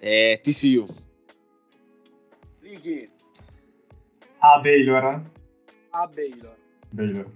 eh, 0.00 0.40
TCU. 0.42 0.86
Ricky. 2.60 3.10
A 4.38 4.60
Baylor. 4.60 5.22
A 5.90 6.06
Baylor. 6.06 6.56
Baylor. 6.90 7.30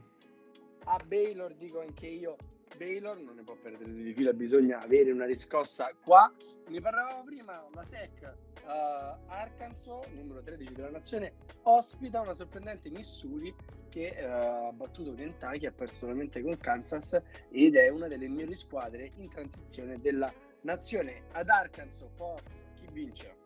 A 0.85 0.99
Baylor 1.07 1.55
dico 1.55 1.81
anche 1.81 2.07
io. 2.07 2.37
Baylor 2.77 3.19
non 3.19 3.37
ne 3.37 3.43
può 3.43 3.55
perdere 3.55 3.93
di 3.93 4.13
fila, 4.13 4.33
bisogna 4.33 4.81
avere 4.81 5.11
una 5.13 5.27
riscossa 5.27 5.91
qua. 6.03 6.33
Ne 6.69 6.81
parlavamo 6.81 7.23
prima, 7.25 7.65
la 7.73 7.85
SEC 7.85 8.35
uh, 8.65 9.31
Arkansas, 9.31 10.07
numero 10.13 10.43
13 10.43 10.73
della 10.73 10.91
nazione, 10.91 11.35
ospita 11.63 12.21
una 12.21 12.35
sorprendente 12.35 12.91
Missouri 12.91 13.55
che 13.91 14.15
uh, 14.19 14.67
ha 14.69 14.73
battuto 14.73 15.15
Kentucky, 15.15 15.67
ha 15.67 15.73
perso 15.73 15.99
solamente 15.99 16.43
con 16.43 16.57
Kansas 16.59 17.21
ed 17.51 17.77
è 17.77 17.89
una 17.89 18.09
delle 18.09 18.29
migliori 18.29 18.57
squadre 18.57 19.13
in 19.17 19.29
transizione 19.29 20.01
della 20.01 20.33
Nazione 20.63 21.25
ad 21.33 21.49
Arkansas, 21.51 22.09
Fox, 22.17 22.43
chi 22.77 22.89
vince? 22.91 23.37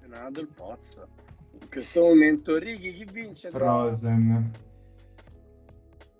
Renato 0.00 0.40
il 0.40 0.46
Pozzo. 0.46 1.23
In 1.60 1.68
questo 1.70 2.00
momento 2.00 2.58
Righi 2.58 2.92
chi 2.92 3.04
vince? 3.10 3.50
Frozen. 3.50 4.50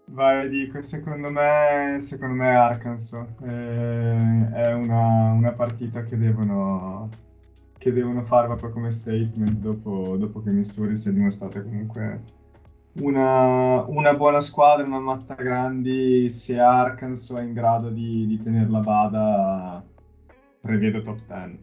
Vai, 0.07 0.49
dico, 0.49 0.80
secondo 0.82 1.30
me, 1.30 1.97
secondo 1.99 2.35
me 2.35 2.55
Arkansas. 2.55 3.26
Eh, 3.43 4.51
è 4.53 4.72
una, 4.74 5.32
una, 5.32 5.53
partita 5.53 6.03
che 6.03 6.16
devono, 6.16 7.09
che 7.78 7.93
devono 7.93 8.22
fare 8.22 8.47
proprio 8.47 8.70
come 8.70 8.91
statement 8.91 9.59
dopo, 9.59 10.16
dopo 10.16 10.43
che 10.43 10.51
Missouri 10.51 10.95
si 10.97 11.09
è 11.09 11.12
dimostrata 11.12 11.62
comunque 11.62 12.22
una, 13.01 13.82
una, 13.89 14.14
buona 14.14 14.41
squadra, 14.41 14.87
una 14.87 15.01
matta 15.01 15.35
grandi, 15.35 16.30
se 16.30 16.59
Arkansas 16.59 17.37
è 17.37 17.43
in 17.43 17.53
grado 17.53 17.89
di, 17.89 18.26
di 18.26 18.41
tenerla 18.41 18.80
bada, 18.80 19.85
prevedo 20.61 21.03
top 21.03 21.18
10. 21.26 21.59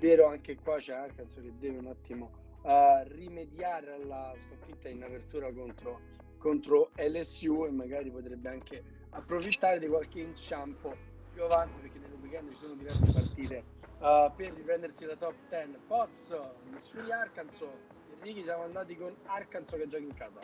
Vero, 0.00 0.28
anche 0.28 0.56
qua 0.62 0.76
c'è 0.76 0.94
Arkansas 0.94 1.42
che 1.42 1.52
deve 1.58 1.78
un 1.78 1.86
attimo 1.86 2.30
uh, 2.68 3.08
rimediare 3.16 3.92
alla 3.92 4.34
sconfitta 4.46 4.88
in 4.88 5.02
apertura 5.02 5.50
contro, 5.52 6.00
contro, 6.38 6.90
LSU 6.96 7.64
e 7.66 7.70
magari 7.70 8.10
potrebbe 8.10 8.48
anche 8.50 8.82
approfittare 9.10 9.78
di 9.78 9.88
qualche 9.88 10.20
inciampo 10.20 10.94
più 11.32 11.42
avanti 11.42 11.80
perché 11.80 11.98
nel 11.98 12.12
weekend 12.20 12.50
ci 12.50 12.58
sono 12.60 12.74
diverse 12.74 13.10
partite 13.10 13.64
uh, 13.98 14.30
per 14.36 14.52
riprendersi 14.52 15.04
la 15.06 15.16
top 15.16 15.34
10. 15.48 15.78
Pozzo, 15.86 16.54
Missouri 16.70 17.10
Arkansas 17.10 17.96
Ricky 18.20 18.42
siamo 18.42 18.64
andati 18.64 18.96
con 18.96 19.14
Arkansas 19.26 19.78
che 19.78 19.88
gioca 19.88 20.02
in 20.02 20.14
casa. 20.14 20.40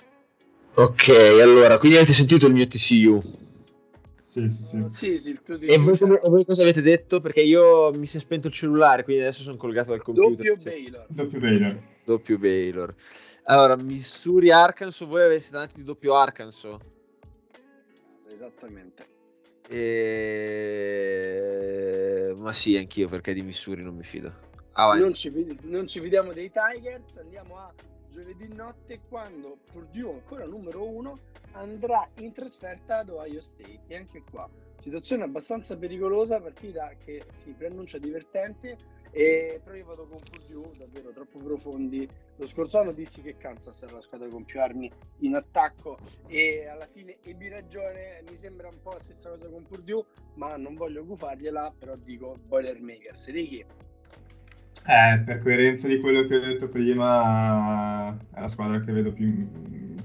Ok, 0.77 1.09
allora, 1.41 1.79
quindi 1.79 1.97
avete 1.97 2.13
sentito 2.13 2.47
il 2.47 2.53
mio 2.53 2.67
TCU? 2.67 3.23
Sì, 4.35 4.49
sì, 4.49 4.65
sì. 4.65 5.17
Sì, 5.17 5.39
E 5.61 5.79
voi, 5.79 5.97
come- 5.97 6.21
e 6.21 6.29
voi 6.29 6.45
cosa 6.45 6.63
avete 6.63 6.83
detto? 6.83 7.21
Perché 7.21 7.41
io 7.41 7.93
mi 7.93 8.05
si 8.07 8.17
è 8.17 8.21
spento 8.21 8.49
il 8.49 8.53
cellulare, 8.53 9.05
quindi 9.05 9.23
adesso 9.23 9.43
sono 9.43 9.57
collegato 9.57 9.93
al 9.93 10.03
computer. 10.03 10.55
doppio. 10.57 10.73
Baylor. 10.73 11.07
Doppio 11.09 11.39
Baylor. 11.39 11.81
Doppio 12.05 12.39
Baylor. 12.39 12.95
Allora, 13.45 13.77
Missouri 13.77 14.51
Arkansas, 14.51 15.07
voi 15.07 15.23
avete 15.23 15.47
dato 15.51 15.77
di 15.77 15.85
doppio 15.85 16.17
Arkansas. 16.17 16.77
Esattamente. 18.33 19.07
E... 20.95 22.35
Ma 22.37 22.51
sì, 22.53 22.77
anch'io 22.77 23.09
perché 23.09 23.33
di 23.35 23.43
Missouri 23.43 23.83
non 23.85 23.95
mi 23.95 24.03
fido. 24.03 24.35
Avanti. 24.73 25.01
Non 25.03 25.15
ci, 25.15 25.59
non 25.63 25.87
ci 25.87 26.01
vediamo 26.01 26.33
dei 26.33 26.51
Tigers, 26.51 27.19
andiamo 27.19 27.57
a 27.57 27.73
giovedì 28.15 28.47
notte 28.55 29.01
quando 29.09 29.59
Purdue, 29.73 30.13
ancora 30.13 30.45
numero 30.45 30.87
uno, 30.87 31.19
andrà 31.53 32.09
in 32.19 32.33
trasferta 32.33 32.99
ad 32.99 33.09
Ohio 33.09 33.41
State. 33.41 33.81
E 33.89 33.97
anche 33.97 34.23
qua, 34.31 34.49
situazione 34.79 35.25
abbastanza 35.25 35.77
pericolosa, 35.77 36.41
partita 36.41 36.95
che 37.05 37.25
si 37.33 37.51
preannuncia 37.51 37.99
divertente, 37.99 38.77
e 39.11 39.61
però 39.63 39.77
io 39.77 39.85
vado 39.85 40.07
con 40.07 40.19
Purdue 40.31 40.71
davvero 40.79 41.11
troppo 41.11 41.39
profondi. 41.39 42.09
Lo 42.37 42.47
scorso 42.47 42.79
anno 42.79 42.93
dissi 42.93 43.21
che 43.21 43.37
Kansas 43.37 43.83
era 43.83 43.95
la 43.95 44.01
squadra 44.01 44.29
con 44.29 44.45
più 44.45 44.61
armi 44.61 44.91
in 45.21 45.35
attacco 45.35 45.99
e 46.27 46.67
alla 46.67 46.87
fine 46.87 47.19
ebbi 47.23 47.49
ragione, 47.49 48.23
mi 48.29 48.37
sembra 48.39 48.69
un 48.69 48.81
po' 48.81 48.93
la 48.93 49.01
stessa 49.01 49.31
cosa 49.31 49.49
con 49.49 49.65
Purdue, 49.67 50.05
ma 50.35 50.57
non 50.57 50.75
voglio 50.75 51.05
gufargliela, 51.05 51.75
però 51.79 51.97
dico 51.97 52.37
Boilermakers. 52.47 53.27
Ricky, 53.31 53.65
Eh, 54.87 55.19
per 55.21 55.41
coerenza 55.41 55.87
di 55.87 56.01
quello 56.01 56.25
che 56.27 56.37
ho 56.37 56.41
detto 56.41 56.69
prima, 56.69 58.15
è 58.35 58.41
la 58.41 58.49
squadra 58.49 58.81
che 58.81 58.93
vedo 58.93 59.13
più, 59.13 59.49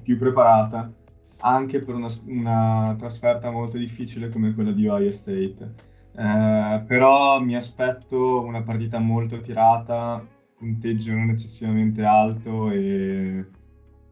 più 0.01 0.17
preparata, 0.17 0.91
anche 1.39 1.82
per 1.82 1.95
una, 1.95 2.07
una 2.26 2.95
trasferta 2.97 3.51
molto 3.51 3.78
difficile 3.78 4.30
come 4.30 4.53
quella 4.53 4.72
di 4.72 4.88
Ohio 4.88 5.11
State. 5.11 5.88
Eh, 6.15 6.84
però 6.88 7.41
mi 7.41 7.55
aspetto 7.55 8.41
una 8.41 8.61
partita 8.61 8.99
molto 8.99 9.41
tirata, 9.41 10.26
punteggio 10.57 11.13
non 11.13 11.30
eccessivamente 11.30 12.03
alto 12.03 12.70
e, 12.72 13.45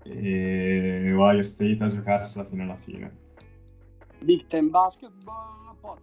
e 0.03 1.13
Ohio 1.13 1.43
State 1.43 1.77
a 1.79 1.87
giocarsela 1.87 2.45
fino 2.45 2.63
alla 2.63 2.77
fine. 2.77 3.11
Big 4.19 4.47
Ten 4.47 4.69
Basketball, 4.69 5.75
Poz. 5.79 5.99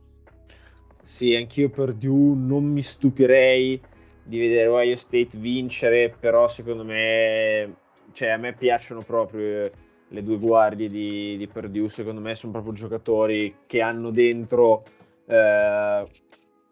Sì, 1.03 1.35
anch'io 1.35 1.69
Purdue 1.69 2.37
non 2.37 2.65
mi 2.65 2.81
stupirei 2.81 3.79
di 4.25 4.39
vedere 4.39 4.69
Ohio 4.69 4.97
State 4.97 5.37
vincere, 5.39 6.15
però 6.19 6.49
secondo 6.49 6.85
me, 6.85 7.75
cioè 8.13 8.29
a 8.31 8.37
me 8.37 8.55
piacciono 8.55 9.03
proprio 9.03 9.71
le 10.09 10.23
due 10.23 10.39
guardie 10.39 10.89
di, 10.89 11.37
di 11.37 11.47
Purdue, 11.47 11.89
secondo 11.89 12.21
me 12.21 12.35
sono 12.35 12.53
proprio 12.53 12.73
giocatori 12.73 13.57
che 13.67 13.81
hanno 13.81 14.11
dentro, 14.11 14.83
eh, 15.27 16.05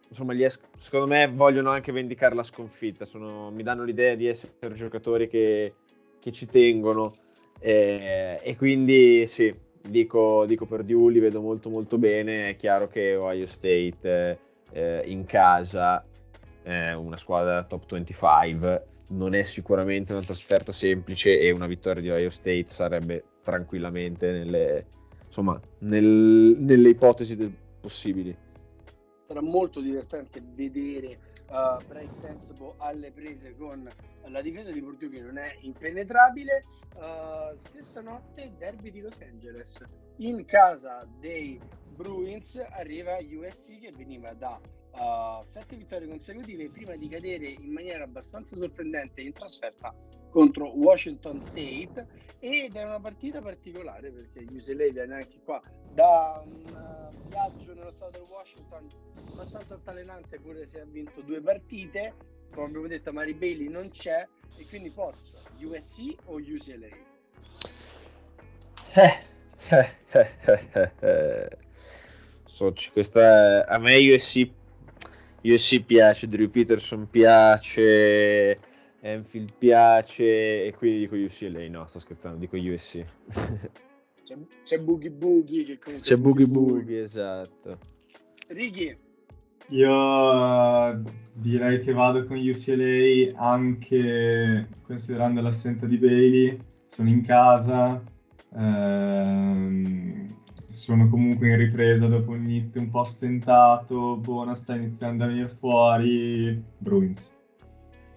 insomma, 0.08 0.34
es- 0.34 0.60
secondo 0.76 1.06
me 1.06 1.28
vogliono 1.28 1.70
anche 1.70 1.92
vendicare 1.92 2.34
la 2.34 2.42
sconfitta, 2.42 3.04
sono- 3.04 3.50
mi 3.50 3.62
danno 3.62 3.84
l'idea 3.84 4.14
di 4.14 4.26
essere 4.26 4.74
giocatori 4.74 5.28
che, 5.28 5.74
che 6.20 6.32
ci 6.32 6.46
tengono. 6.46 7.12
Eh, 7.60 8.40
e 8.42 8.56
quindi 8.56 9.24
sì, 9.26 9.54
dico, 9.80 10.44
dico 10.46 10.66
Purdue, 10.66 11.12
li 11.12 11.20
vedo 11.20 11.40
molto 11.40 11.68
molto 11.70 11.96
bene, 11.98 12.50
è 12.50 12.56
chiaro 12.56 12.88
che 12.88 13.14
Ohio 13.14 13.46
State 13.46 14.38
eh, 14.72 15.02
in 15.06 15.24
casa 15.24 16.04
è 16.62 16.92
una 16.92 17.16
squadra 17.16 17.64
top 17.64 17.90
25 17.90 18.84
non 19.10 19.34
è 19.34 19.42
sicuramente 19.42 20.12
una 20.12 20.22
trasferta 20.22 20.72
semplice 20.72 21.38
e 21.38 21.50
una 21.50 21.66
vittoria 21.66 22.00
di 22.00 22.10
Ohio 22.10 22.30
State 22.30 22.66
sarebbe 22.68 23.24
tranquillamente 23.42 24.30
nelle, 24.30 24.86
insomma, 25.26 25.60
nel- 25.80 26.56
nelle 26.58 26.88
ipotesi 26.88 27.36
del- 27.36 27.54
possibili. 27.80 28.36
Sarà 29.26 29.40
molto 29.40 29.80
divertente 29.80 30.42
vedere 30.54 31.18
uh, 31.48 31.84
Bryce 31.86 32.14
Sensible 32.20 32.74
alle 32.78 33.10
prese 33.10 33.56
con 33.56 33.88
la 34.26 34.40
difesa 34.40 34.70
di 34.70 34.80
Purdue 34.80 35.08
che 35.08 35.20
non 35.20 35.38
è 35.38 35.56
impenetrabile. 35.62 36.64
Uh, 36.94 37.56
stessa 37.56 38.02
notte, 38.02 38.52
derby 38.58 38.90
di 38.90 39.00
Los 39.00 39.18
Angeles. 39.20 39.82
In 40.18 40.44
casa 40.44 41.06
dei 41.18 41.58
Bruins 41.94 42.56
arriva 42.72 43.16
USC 43.18 43.80
che 43.80 43.92
veniva 43.96 44.32
da 44.34 44.60
uh, 44.92 45.44
sette 45.44 45.76
vittorie 45.76 46.08
consecutive 46.08 46.70
prima 46.70 46.96
di 46.96 47.08
cadere 47.08 47.48
in 47.48 47.72
maniera 47.72 48.04
abbastanza 48.04 48.56
sorprendente 48.56 49.20
in 49.20 49.32
trasferta 49.32 49.94
contro 50.30 50.76
Washington 50.76 51.40
State. 51.40 52.06
Ed 52.38 52.74
è 52.74 52.82
una 52.82 52.98
partita 52.98 53.40
particolare 53.40 54.10
perché 54.10 54.40
UCLA 54.40 54.90
viene 54.90 55.14
anche 55.14 55.38
qua 55.44 55.62
da 55.92 56.42
un 56.44 56.64
uh, 56.74 57.28
viaggio 57.28 57.74
nello 57.74 57.92
stato 57.92 58.18
del 58.18 58.26
Washington 58.28 58.88
abbastanza 59.32 59.74
altalenante 59.74 60.40
pure 60.40 60.66
se 60.66 60.80
ha 60.80 60.84
vinto 60.84 61.20
due 61.22 61.40
partite. 61.40 62.14
Come 62.52 62.66
abbiamo 62.66 62.86
detto 62.86 63.12
Mari 63.12 63.34
Bailey 63.34 63.68
non 63.68 63.90
c'è 63.90 64.26
e 64.56 64.66
quindi 64.66 64.90
Poz 64.90 65.32
USC 65.58 66.16
o 66.24 66.36
UCLA? 66.36 66.88
Soci, 72.44 72.90
questa 72.90 73.64
è- 73.64 73.64
a 73.72 73.78
me 73.78 73.96
USC, 73.96 74.50
USC 75.44 75.82
piace, 75.82 76.28
Drew 76.28 76.48
Peterson 76.48 77.08
piace, 77.10 78.58
Enfield 79.00 79.52
piace 79.58 80.64
e 80.66 80.74
quindi 80.76 81.00
dico 81.00 81.16
UCLA, 81.16 81.68
no 81.68 81.86
sto 81.88 81.98
scherzando, 81.98 82.38
dico 82.38 82.56
USC. 82.56 83.04
C'è, 84.24 84.36
c'è 84.62 84.78
Boogie 84.78 85.10
Boogie 85.10 85.64
che 85.64 85.78
comunque 85.80 86.08
C'è 86.08 86.16
Boogie 86.20 86.46
Boogie, 86.46 87.02
esatto. 87.02 87.78
Ricky 88.50 88.96
Io 89.70 90.92
eh, 90.92 91.02
direi 91.32 91.80
che 91.80 91.92
vado 91.92 92.24
con 92.24 92.36
UCLA 92.36 93.36
anche 93.36 94.68
considerando 94.82 95.40
l'assenza 95.40 95.86
di 95.86 95.98
Bailey, 95.98 96.56
sono 96.88 97.08
in 97.08 97.22
casa, 97.24 98.00
ehm, 98.54 100.21
sono 100.82 101.08
comunque 101.08 101.48
in 101.48 101.58
ripresa 101.58 102.08
dopo 102.08 102.32
un 102.32 102.42
inizio 102.42 102.80
un 102.80 102.90
po' 102.90 103.04
stentato, 103.04 104.16
Buona 104.16 104.56
sta 104.56 104.74
iniziando 104.74 105.22
a 105.22 105.26
venire 105.28 105.48
fuori, 105.48 106.60
Bruins. 106.76 107.38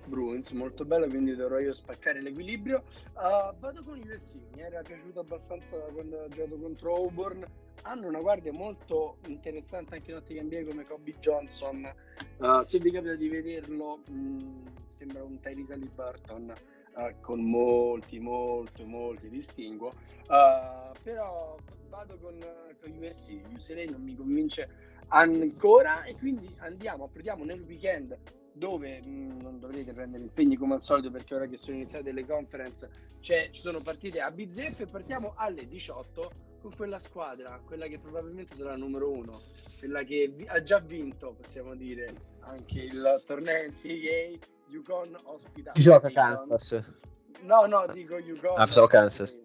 Bruins, 0.08 0.50
molto 0.50 0.84
bello, 0.84 1.06
quindi 1.06 1.36
dovrò 1.36 1.60
io 1.60 1.76
spaccare 1.76 2.24
l'equilibrio. 2.24 2.84
Uh, 3.14 3.56
vado 3.60 3.84
con 3.84 4.00
USC, 4.00 4.40
mi 4.56 4.62
era 4.62 4.82
piaciuto 4.82 5.20
abbastanza 5.20 5.78
quando 5.94 6.24
ha 6.24 6.28
giocato 6.28 6.58
contro 6.58 6.96
Auburn. 6.96 7.46
Hanno 7.84 8.08
una 8.08 8.20
guardia 8.20 8.52
molto 8.52 9.18
interessante 9.28 9.98
anche 9.98 10.10
in 10.10 10.18
ottica 10.18 10.42
NBA 10.42 10.64
come 10.68 10.86
Kobe 10.86 11.14
Johnson. 11.20 11.88
Uh, 12.40 12.64
se 12.64 12.80
vi 12.80 12.90
capita 12.90 13.16
di 13.16 13.30
vederlo, 13.30 14.00
mh, 14.10 14.88
sembra 14.88 15.24
un 15.24 15.40
Tyrese 15.40 15.74
Halliburton 15.74 16.52
uh, 16.96 17.20
con 17.22 17.44
molti, 17.44 18.20
molti, 18.20 18.84
molti 18.84 19.30
distinguo. 19.30 19.94
Uh, 20.28 20.92
però 21.04 21.58
vado 21.90 22.18
con, 22.20 22.40
con 22.82 22.92
USC. 22.92 23.42
UCLA 23.54 23.92
non 23.92 24.02
mi 24.02 24.16
convince 24.16 24.70
ancora 25.10 26.04
e 26.04 26.16
quindi 26.16 26.54
andiamo, 26.60 27.06
apriamo 27.06 27.44
nel 27.44 27.62
weekend 27.62 28.18
dove 28.54 29.02
mh, 29.04 29.42
non 29.42 29.60
dovrete 29.60 29.94
prendere 29.94 30.24
impegni 30.24 30.56
come 30.56 30.76
al 30.76 30.84
solito 30.84 31.12
perché 31.12 31.36
ora 31.36 31.46
che 31.46 31.58
sono 31.58 31.76
iniziate 31.76 32.12
le 32.12 32.26
conference 32.26 32.90
cioè, 33.20 33.50
ci 33.52 33.62
sono 33.62 33.82
partite 33.82 34.22
a 34.22 34.30
bizzeffe 34.30 34.84
e 34.84 34.88
partiamo 34.88 35.34
alle 35.36 35.68
18 35.68 36.32
con 36.62 36.76
quella 36.76 37.00
squadra, 37.00 37.60
quella 37.66 37.88
che 37.88 37.98
probabilmente 38.00 38.56
sarà 38.56 38.72
la 38.72 38.78
numero 38.78 39.12
uno, 39.12 39.34
quella 39.80 40.04
che 40.04 40.28
vi- 40.28 40.46
ha 40.48 40.62
già 40.62 40.80
vinto, 40.80 41.34
possiamo 41.34 41.76
dire, 41.76 42.14
anche 42.42 42.82
il 42.82 43.24
torneo 43.26 43.64
NCAA, 43.68 44.38
Yukon 44.70 45.16
ospita. 45.24 45.72
Chi 45.72 45.82
gioca. 45.82 46.10
Kansas? 46.10 46.84
No, 47.42 47.66
no, 47.66 47.86
dico 47.88 48.18
Yukon. 48.18 48.58
Ah, 48.58 48.66
pensavo 48.66 48.88
Kansas. 48.88 49.42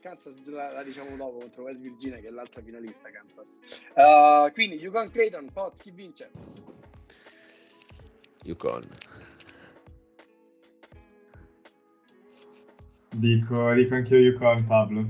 Kansas 0.00 0.44
la, 0.46 0.72
la 0.72 0.82
diciamo 0.82 1.16
dopo 1.16 1.38
contro 1.38 1.62
West 1.64 1.80
Virginia 1.80 2.18
che 2.18 2.28
è 2.28 2.30
l'altra 2.30 2.60
finalista 2.62 3.10
Kansas. 3.10 3.58
Uh, 3.94 4.52
quindi 4.52 4.76
Yukon 4.76 5.10
Creighton, 5.10 5.50
Poz, 5.52 5.80
chi 5.80 5.90
vince? 5.90 6.30
Yukon. 8.44 8.82
Dico, 13.14 13.74
dico 13.74 13.94
anche 13.94 14.16
io 14.16 14.34
UConn, 14.34 14.64
Pablo. 14.66 15.06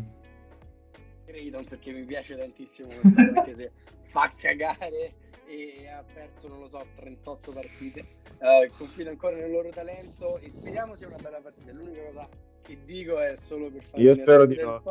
Creighton 1.24 1.64
perché 1.64 1.92
mi 1.92 2.04
piace 2.04 2.36
tantissimo 2.36 2.88
anche 3.14 3.54
se 3.54 3.70
fa 4.08 4.32
cagare 4.36 5.14
e 5.46 5.88
ha 5.88 6.02
perso, 6.02 6.48
non 6.48 6.60
lo 6.60 6.68
so, 6.68 6.84
38 6.96 7.52
partite. 7.52 8.06
Uh, 8.43 8.68
confido 8.76 9.09
ancora 9.09 9.36
nel 9.36 9.53
loro 9.53 9.68
talento 9.68 10.38
e 10.38 10.51
speriamo 10.51 10.97
sia 10.97 11.07
una 11.07 11.16
bella 11.16 11.40
partita. 11.40 11.70
L'unica 11.70 12.03
cosa 12.03 12.28
che 12.61 12.76
dico 12.84 13.20
è 13.20 13.36
solo 13.36 13.70
per 13.70 13.84
fare 13.84 14.03
Io 14.03 14.14
spero 14.16 14.47
di 14.47 14.57
no. 14.57 14.82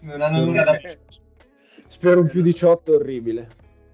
Non 0.00 0.20
hanno 0.20 0.44
nulla 0.44 0.62
da... 0.62 0.78
Spero 1.88 2.20
un 2.20 2.28
più 2.28 2.42
18 2.42 2.92
orribile. 2.92 3.48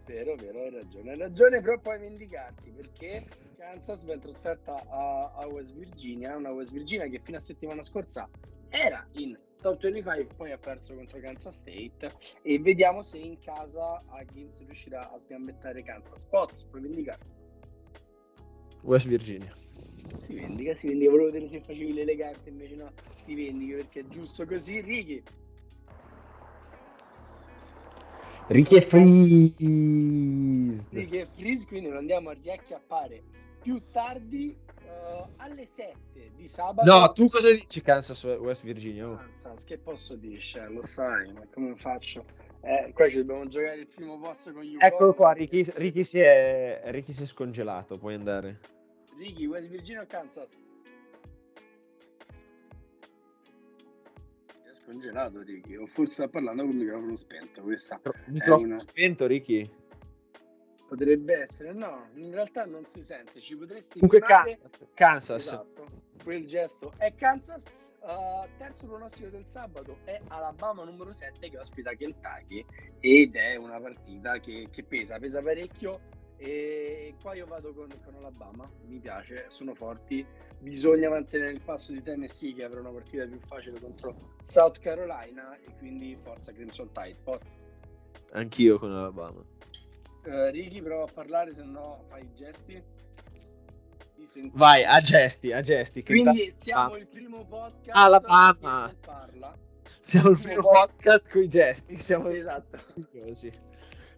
Vero, 0.04 0.34
vero, 0.34 0.60
hai 0.60 0.70
ragione, 0.70 1.12
hai 1.12 1.18
ragione, 1.18 1.62
però 1.62 1.78
puoi 1.78 1.98
vendicarti 1.98 2.70
perché 2.72 3.24
Kansas 3.56 4.04
va 4.04 4.12
in 4.12 4.20
trasferta 4.20 4.84
a, 4.90 5.32
a 5.34 5.46
West 5.46 5.74
Virginia, 5.74 6.36
una 6.36 6.52
West 6.52 6.72
Virginia 6.72 7.06
che 7.06 7.20
fino 7.22 7.38
a 7.38 7.40
settimana 7.40 7.82
scorsa 7.82 8.28
era 8.68 9.06
in 9.12 9.38
Top 9.62 9.80
25 9.80 10.26
poi 10.36 10.52
ha 10.52 10.58
perso 10.58 10.94
contro 10.94 11.18
Kansas 11.20 11.56
State 11.56 12.12
e 12.42 12.58
vediamo 12.58 13.02
se 13.02 13.16
in 13.16 13.38
casa 13.38 14.02
Higgins 14.12 14.58
riuscirà 14.58 15.10
a 15.10 15.18
sgambettare 15.18 15.82
Kansas. 15.82 16.26
Pots, 16.26 16.64
puoi 16.64 16.82
vendicare? 16.82 17.43
West 18.84 19.06
Virginia. 19.06 19.52
Si 20.22 20.34
vendica, 20.34 20.74
si 20.76 20.88
vendica. 20.88 21.10
Volevo 21.10 21.30
vedere 21.30 21.48
se 21.48 21.60
facevi 21.60 21.92
l'elegante, 21.92 22.48
invece 22.48 22.76
no, 22.76 22.90
si 23.22 23.34
vendica 23.34 23.76
perché 23.76 24.00
è 24.00 24.06
giusto 24.08 24.46
così. 24.46 24.80
Ricky, 24.80 25.22
Ricky 28.48 28.76
e 28.76 28.80
Freeze. 28.82 29.56
Ricky 30.90 31.18
e 31.18 31.26
Freeze, 31.34 31.66
quindi 31.66 31.88
lo 31.88 31.98
andiamo 31.98 32.28
a 32.28 32.34
riacchiappare 32.34 33.22
più 33.62 33.80
tardi 33.90 34.54
eh, 34.82 35.24
alle 35.36 35.64
7 35.64 36.32
di 36.36 36.46
sabato. 36.46 36.90
No, 36.90 37.10
tu 37.12 37.30
cosa 37.30 37.50
dici 37.50 37.80
Kansas 37.80 38.22
West 38.22 38.62
Virginia? 38.62 39.08
Oh. 39.08 39.16
Kansas, 39.16 39.64
che 39.64 39.78
posso 39.78 40.14
dire? 40.16 40.38
Cioè, 40.38 40.68
lo 40.68 40.82
sai, 40.84 41.32
ma 41.32 41.46
come 41.50 41.74
faccio? 41.76 42.26
Eh, 42.60 42.92
qua 42.92 43.08
ci 43.08 43.16
dobbiamo 43.16 43.46
giocare 43.46 43.76
il 43.76 43.86
primo 43.86 44.18
posto 44.18 44.52
con 44.52 44.62
gli 44.62 44.76
Eccolo 44.78 45.14
qua, 45.14 45.32
Ricky, 45.32 45.64
Ricky 45.76 46.04
si 46.04 46.20
è, 46.20 46.82
Ricky 46.86 47.12
si 47.12 47.22
è 47.22 47.26
scongelato, 47.26 47.96
puoi 47.96 48.14
andare. 48.14 48.60
Ricky, 49.16 49.46
West 49.46 49.68
Virginia 49.68 50.02
o 50.02 50.06
Kansas? 50.06 50.50
È 54.46 54.74
scongelato 54.84 55.40
Ricky, 55.42 55.76
o 55.76 55.86
forse 55.86 56.12
sta 56.12 56.28
parlando 56.28 56.62
con 56.64 56.72
il 56.72 56.78
microfono 56.78 57.16
spento. 57.16 57.62
Questa 57.62 58.00
Microfono 58.26 58.66
una- 58.72 58.78
spento, 58.78 59.26
Ricky. 59.26 59.70
potrebbe 60.88 61.40
essere, 61.42 61.72
no, 61.72 62.08
in 62.14 62.32
realtà 62.32 62.64
non 62.66 62.84
si 62.88 63.02
sente. 63.02 63.40
Ci 63.40 63.56
potresti 63.56 63.98
Comunque 64.00 64.20
Kansas. 64.20 64.86
Kansas. 64.94 65.46
Esatto, 65.46 65.86
quel 66.22 66.46
gesto 66.46 66.92
è 66.98 67.14
Kansas. 67.14 67.62
Uh, 68.06 68.46
terzo 68.58 68.84
pronostico 68.86 69.30
del 69.30 69.46
sabato 69.46 69.96
è 70.04 70.20
Alabama 70.28 70.84
numero 70.84 71.14
7 71.14 71.48
che 71.48 71.58
ospita 71.58 71.94
Kentucky 71.94 72.62
ed 73.00 73.34
è 73.34 73.56
una 73.56 73.80
partita 73.80 74.38
che, 74.40 74.68
che 74.70 74.82
pesa, 74.84 75.18
pesa 75.18 75.40
parecchio 75.40 76.00
e 76.36 77.14
qua 77.20 77.34
io 77.34 77.46
vado 77.46 77.72
con, 77.72 77.88
con 78.04 78.14
Alabama, 78.16 78.68
mi 78.86 78.98
piace, 78.98 79.46
sono 79.48 79.74
forti, 79.74 80.24
bisogna 80.58 81.08
mantenere 81.08 81.52
il 81.52 81.60
passo 81.60 81.92
di 81.92 82.02
Tennessee 82.02 82.54
che 82.54 82.64
avrà 82.64 82.80
una 82.80 82.90
partita 82.90 83.26
più 83.26 83.38
facile 83.46 83.80
contro 83.80 84.32
South 84.42 84.78
Carolina 84.80 85.56
e 85.58 85.74
quindi 85.78 86.16
forza 86.22 86.52
Crimson 86.52 86.90
Tide. 86.92 87.16
Poz. 87.22 87.58
Anch'io 88.32 88.78
con 88.78 88.90
Alabama. 88.92 89.42
Uh, 90.24 90.50
Ricky 90.50 90.80
prova 90.80 91.04
a 91.04 91.12
parlare 91.12 91.52
se 91.54 91.62
no 91.62 92.04
fai 92.08 92.22
i 92.24 92.34
gesti. 92.34 92.82
Ti 94.16 94.26
senti- 94.26 94.52
Vai, 94.54 94.82
a 94.84 95.00
gesti, 95.00 95.52
a 95.52 95.60
gesti. 95.60 96.02
che 96.02 96.12
Quindi 96.14 96.44
intanto- 96.44 96.62
siamo 96.64 96.96
il 96.96 97.06
primo 97.06 97.44
podcast 97.44 97.96
Alabama. 97.96 98.88
che 98.88 98.96
parla. 99.00 99.54
Siamo 100.00 100.30
il 100.30 100.38
primo 100.38 100.62
podcast 100.62 101.30
con 101.30 101.42
i 101.42 101.48
gesti. 101.48 102.00
Siamo 102.00 102.28
Esatto. 102.28 102.78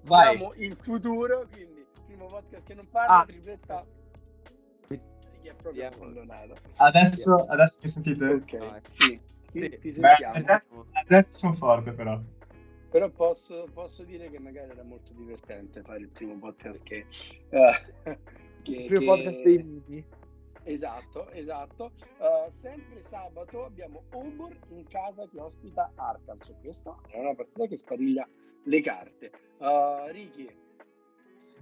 Vai. 0.02 0.36
Siamo 0.36 0.52
il 0.54 0.76
futuro, 0.80 1.46
quindi 1.50 1.75
primo 2.16 2.26
podcast 2.30 2.66
che 2.66 2.74
non 2.74 2.88
parla, 2.88 3.20
Ah. 3.20 3.24
tripletta 3.26 3.84
che 4.88 4.94
è 5.50 5.54
proprio 5.54 5.72
Vediamo. 5.84 5.96
abbandonato. 6.04 6.54
Adesso, 6.76 7.46
adesso 7.46 7.80
mi 7.82 7.88
sentite? 7.88 8.26
Ok, 8.26 8.56
Vai. 8.58 8.80
sì, 8.90 9.20
ti, 9.52 9.60
Sì. 9.60 9.68
ti 9.78 9.92
Beh, 10.00 10.08
sentiamo. 10.08 10.34
adesso, 10.34 10.86
adesso 10.92 11.38
sono 11.38 11.52
forte 11.54 11.92
però. 11.92 12.20
Però 12.90 13.10
posso, 13.10 13.66
posso 13.72 14.04
dire 14.04 14.30
che 14.30 14.38
magari 14.40 14.70
era 14.70 14.82
molto 14.82 15.12
divertente 15.12 15.82
fare 15.82 15.98
il 16.00 16.08
primo 16.08 16.36
podcast 16.38 16.82
che... 16.82 17.06
eh, 17.50 18.18
che- 18.62 18.72
Il 18.72 18.86
primo 18.86 19.00
che- 19.00 19.22
podcast 19.22 19.42
dei 19.42 19.62
mini. 19.62 20.04
Esatto, 20.68 21.30
esatto. 21.30 21.92
Uh, 22.18 22.50
sempre 22.52 23.00
sabato 23.04 23.66
abbiamo 23.66 24.02
Auburn 24.10 24.58
in 24.70 24.84
casa 24.88 25.28
che 25.28 25.38
ospita 25.38 25.92
Arkansas. 25.94 26.56
Questa 26.60 26.96
è 27.08 27.20
una 27.20 27.34
partita 27.36 27.66
che 27.68 27.76
spariglia 27.76 28.28
le 28.64 28.80
carte. 28.80 29.30
Uh, 29.58 30.08
Ricky, 30.10 30.48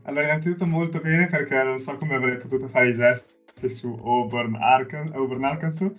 Allora, 0.06 0.24
innanzitutto 0.24 0.66
molto 0.66 1.00
bene 1.00 1.26
perché 1.28 1.62
non 1.62 1.78
so 1.78 1.96
come 1.96 2.14
avrei 2.14 2.36
potuto 2.36 2.68
fare 2.68 2.90
i 2.90 2.94
gesti 2.94 3.68
su 3.68 3.88
Auburn, 4.02 4.54
Arkan- 4.56 5.12
Auburn 5.14 5.44
Arkansas. 5.44 5.92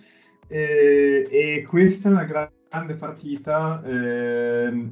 E, 0.48 1.26
e 1.28 1.66
questa 1.68 2.08
è 2.08 2.12
una 2.12 2.24
gra- 2.24 2.50
grande 2.68 2.94
partita. 2.94 3.82
ehm, 3.84 4.90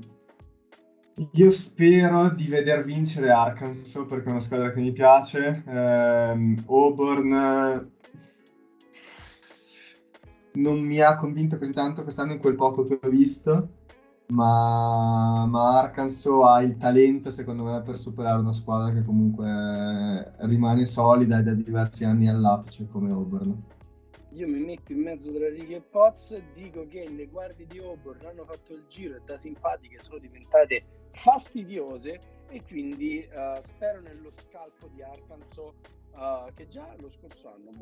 io 1.33 1.51
spero 1.53 2.31
di 2.31 2.49
veder 2.49 2.83
vincere 2.83 3.31
Arkansas 3.31 4.05
perché 4.09 4.27
è 4.27 4.31
una 4.31 4.41
squadra 4.41 4.71
che 4.71 4.81
mi 4.81 4.91
piace. 4.91 5.62
Ehm, 5.65 6.65
Auburn 6.67 7.33
eh, 7.33 7.91
non 10.55 10.81
mi 10.81 10.99
ha 11.01 11.15
convinto 11.17 11.57
così 11.57 11.73
tanto 11.73 12.03
quest'anno 12.03 12.33
in 12.33 12.39
quel 12.39 12.57
poco 12.57 12.85
che 12.85 12.99
ho 13.01 13.09
visto 13.09 13.69
ma, 14.35 15.47
ma 15.47 15.78
Arkansas 15.78 16.26
ha 16.45 16.61
il 16.61 16.76
talento 16.76 17.30
secondo 17.30 17.62
me 17.62 17.80
per 17.82 17.97
superare 17.97 18.41
una 18.41 18.53
squadra 18.53 18.93
che 18.93 19.05
comunque 19.05 20.35
rimane 20.39 20.85
solida 20.85 21.39
e 21.39 21.43
da 21.45 21.55
diversi 21.55 22.05
anni 22.05 22.28
all'apice 22.28 22.89
come 22.91 23.12
Auburn. 23.12 23.62
io 24.32 24.49
mi 24.49 24.59
metto 24.59 24.93
in 24.93 25.03
mezzo 25.03 25.32
tra 25.32 25.49
Ricky 25.49 25.74
e 25.74 25.80
Poz, 25.80 26.37
dico 26.53 26.87
che 26.89 27.09
le 27.09 27.26
guardie 27.26 27.66
di 27.66 27.78
Auburn 27.78 28.26
hanno 28.26 28.45
fatto 28.45 28.72
il 28.72 28.85
giro 28.89 29.14
e 29.14 29.20
da 29.24 29.39
simpatiche 29.39 30.03
sono 30.03 30.18
diventate 30.18 30.82
fastidiose 31.12 32.20
e 32.49 32.62
quindi 32.66 33.20
eh, 33.20 33.61
spero 33.62 34.01
nello 34.01 34.32
scalpo 34.37 34.89
di 34.93 35.03
Arkansas 35.03 35.72
eh, 36.17 36.53
che 36.55 36.69
già 36.69 36.95
lo 36.99 37.11
scorso 37.11 37.53
anno 37.53 37.73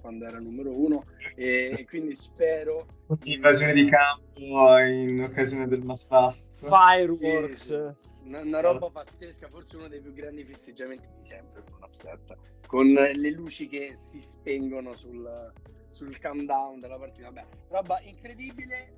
quando 0.00 0.24
era 0.26 0.38
numero 0.38 0.70
uno 0.70 1.04
e, 1.34 1.74
e 1.76 1.84
quindi 1.86 2.14
spero 2.14 2.86
Invasione 3.24 3.72
di 3.72 3.88
campo 3.88 4.78
in 4.78 5.22
occasione 5.22 5.68
del 5.68 5.84
Mass 5.84 6.02
Pass. 6.04 6.66
Fireworks. 6.66 7.60
Sì, 7.60 7.66
sì. 7.66 8.14
Una, 8.24 8.40
una 8.40 8.60
roba 8.60 8.90
pazzesca, 8.90 9.48
forse 9.48 9.76
uno 9.76 9.86
dei 9.86 10.00
più 10.00 10.12
grandi 10.12 10.42
festeggiamenti 10.44 11.06
di 11.16 11.24
sempre 11.24 11.62
con 11.62 11.88
Upset, 11.88 12.36
con 12.66 12.88
le 12.88 13.30
luci 13.30 13.68
che 13.68 13.94
si 13.94 14.20
spengono 14.20 14.96
sul, 14.96 15.52
sul 15.92 16.20
countdown 16.20 16.80
della 16.80 16.98
partita. 16.98 17.30
Vabbè, 17.30 17.46
roba 17.68 18.00
incredibile. 18.00 18.96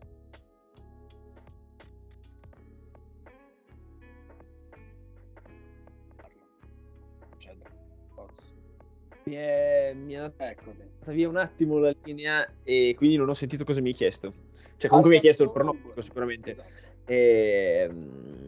Mi 9.28 9.34
è, 9.34 9.92
mi 9.94 10.14
è 10.14 10.16
andata 10.16 10.50
Eccoti. 10.50 10.82
via 11.06 11.28
un 11.28 11.36
attimo 11.36 11.78
la 11.78 11.94
linea 12.02 12.50
e 12.62 12.94
quindi 12.96 13.16
non 13.16 13.28
ho 13.28 13.34
sentito 13.34 13.64
cosa 13.64 13.82
mi 13.82 13.88
hai 13.88 13.94
chiesto. 13.94 14.32
Cioè, 14.78 14.88
comunque 14.88 15.10
mi 15.10 15.16
hai 15.16 15.22
chiesto 15.22 15.42
il 15.42 15.50
pronostico, 15.50 16.00
sicuramente. 16.00 16.50
Esatto. 16.52 16.70
Ehm, 17.04 18.44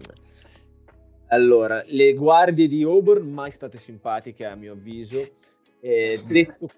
allora, 1.28 1.82
le 1.86 2.14
guardie 2.14 2.66
di 2.66 2.82
Auburn 2.82 3.30
mai 3.30 3.50
state 3.50 3.76
simpatiche 3.76 4.46
a 4.46 4.54
mio 4.54 4.72
avviso. 4.72 5.28
Eh, 5.80 6.22
detto, 6.26 6.70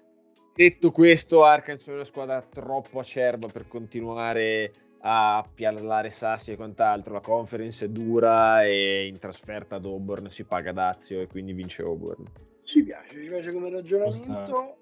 detto 0.53 0.91
questo, 0.91 1.45
Arkansas 1.45 1.87
è 1.87 1.93
una 1.93 2.03
squadra 2.03 2.41
troppo 2.41 2.99
acerba 2.99 3.47
per 3.47 3.67
continuare 3.67 4.73
a 4.99 5.47
piallare 5.53 6.11
sassi 6.11 6.51
e 6.51 6.55
quant'altro. 6.57 7.13
La 7.13 7.21
conference 7.21 7.85
è 7.85 7.89
dura 7.89 8.65
e 8.65 9.07
in 9.07 9.17
trasferta 9.17 9.75
ad 9.75 9.85
Auburn 9.85 10.29
si 10.29 10.43
paga 10.43 10.73
Dazio 10.73 11.21
e 11.21 11.27
quindi 11.27 11.53
vince 11.53 11.83
Auburn. 11.83 12.51
Ci 12.63 12.83
piace, 12.83 13.21
ci 13.21 13.27
piace 13.27 13.51
come 13.51 13.69
ragionamento. 13.69 14.77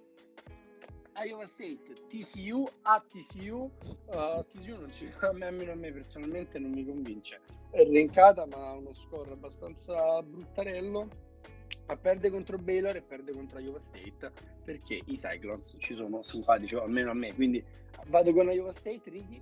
Iowa 1.23 1.45
State, 1.45 1.93
TCU 2.07 2.67
a 2.83 3.03
TCU. 3.07 3.69
Uh, 4.07 4.43
TCU 4.45 4.79
non 4.79 4.91
ci, 4.91 5.11
a 5.19 5.31
me, 5.33 5.45
almeno 5.45 5.71
a 5.71 5.75
me 5.75 5.91
personalmente 5.91 6.57
non 6.57 6.71
mi 6.71 6.85
convince. 6.85 7.39
È 7.69 7.83
renkata, 7.83 8.45
ma 8.45 8.69
ha 8.69 8.73
uno 8.73 8.93
score 8.93 9.31
abbastanza 9.31 10.21
bruttarello. 10.23 11.29
Ma 11.87 11.95
perde 11.97 12.29
contro 12.29 12.57
Baylor 12.57 12.95
e 12.95 13.01
perde 13.01 13.33
contro 13.33 13.59
Iowa 13.59 13.79
State 13.79 14.31
perché 14.63 15.01
i 15.05 15.17
Cyclones 15.17 15.75
ci 15.77 15.93
sono 15.93 16.21
simpatici, 16.21 16.75
almeno 16.75 17.11
a 17.11 17.13
me. 17.13 17.33
Quindi 17.33 17.63
vado 18.07 18.33
con 18.33 18.49
Iowa 18.49 18.71
State, 18.71 19.09
Ricky. 19.09 19.41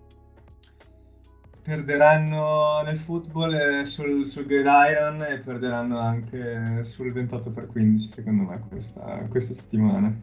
Perderanno 1.62 2.82
nel 2.84 2.98
football 2.98 3.54
e 3.54 3.86
sul, 3.86 4.26
sul 4.26 4.46
gridiron 4.46 5.22
e 5.24 5.40
perderanno 5.40 6.00
anche 6.00 6.84
sul 6.84 7.12
28 7.12 7.52
per 7.52 7.68
15 7.68 8.10
secondo 8.10 8.44
me 8.44 8.60
questa, 8.68 9.26
questa 9.30 9.54
settimana. 9.54 10.18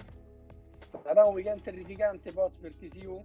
Sarà 1.02 1.24
un 1.24 1.34
weekend 1.34 1.62
terrificante 1.62 2.32
Poz 2.32 2.56
per 2.56 2.74
TCU? 2.74 3.22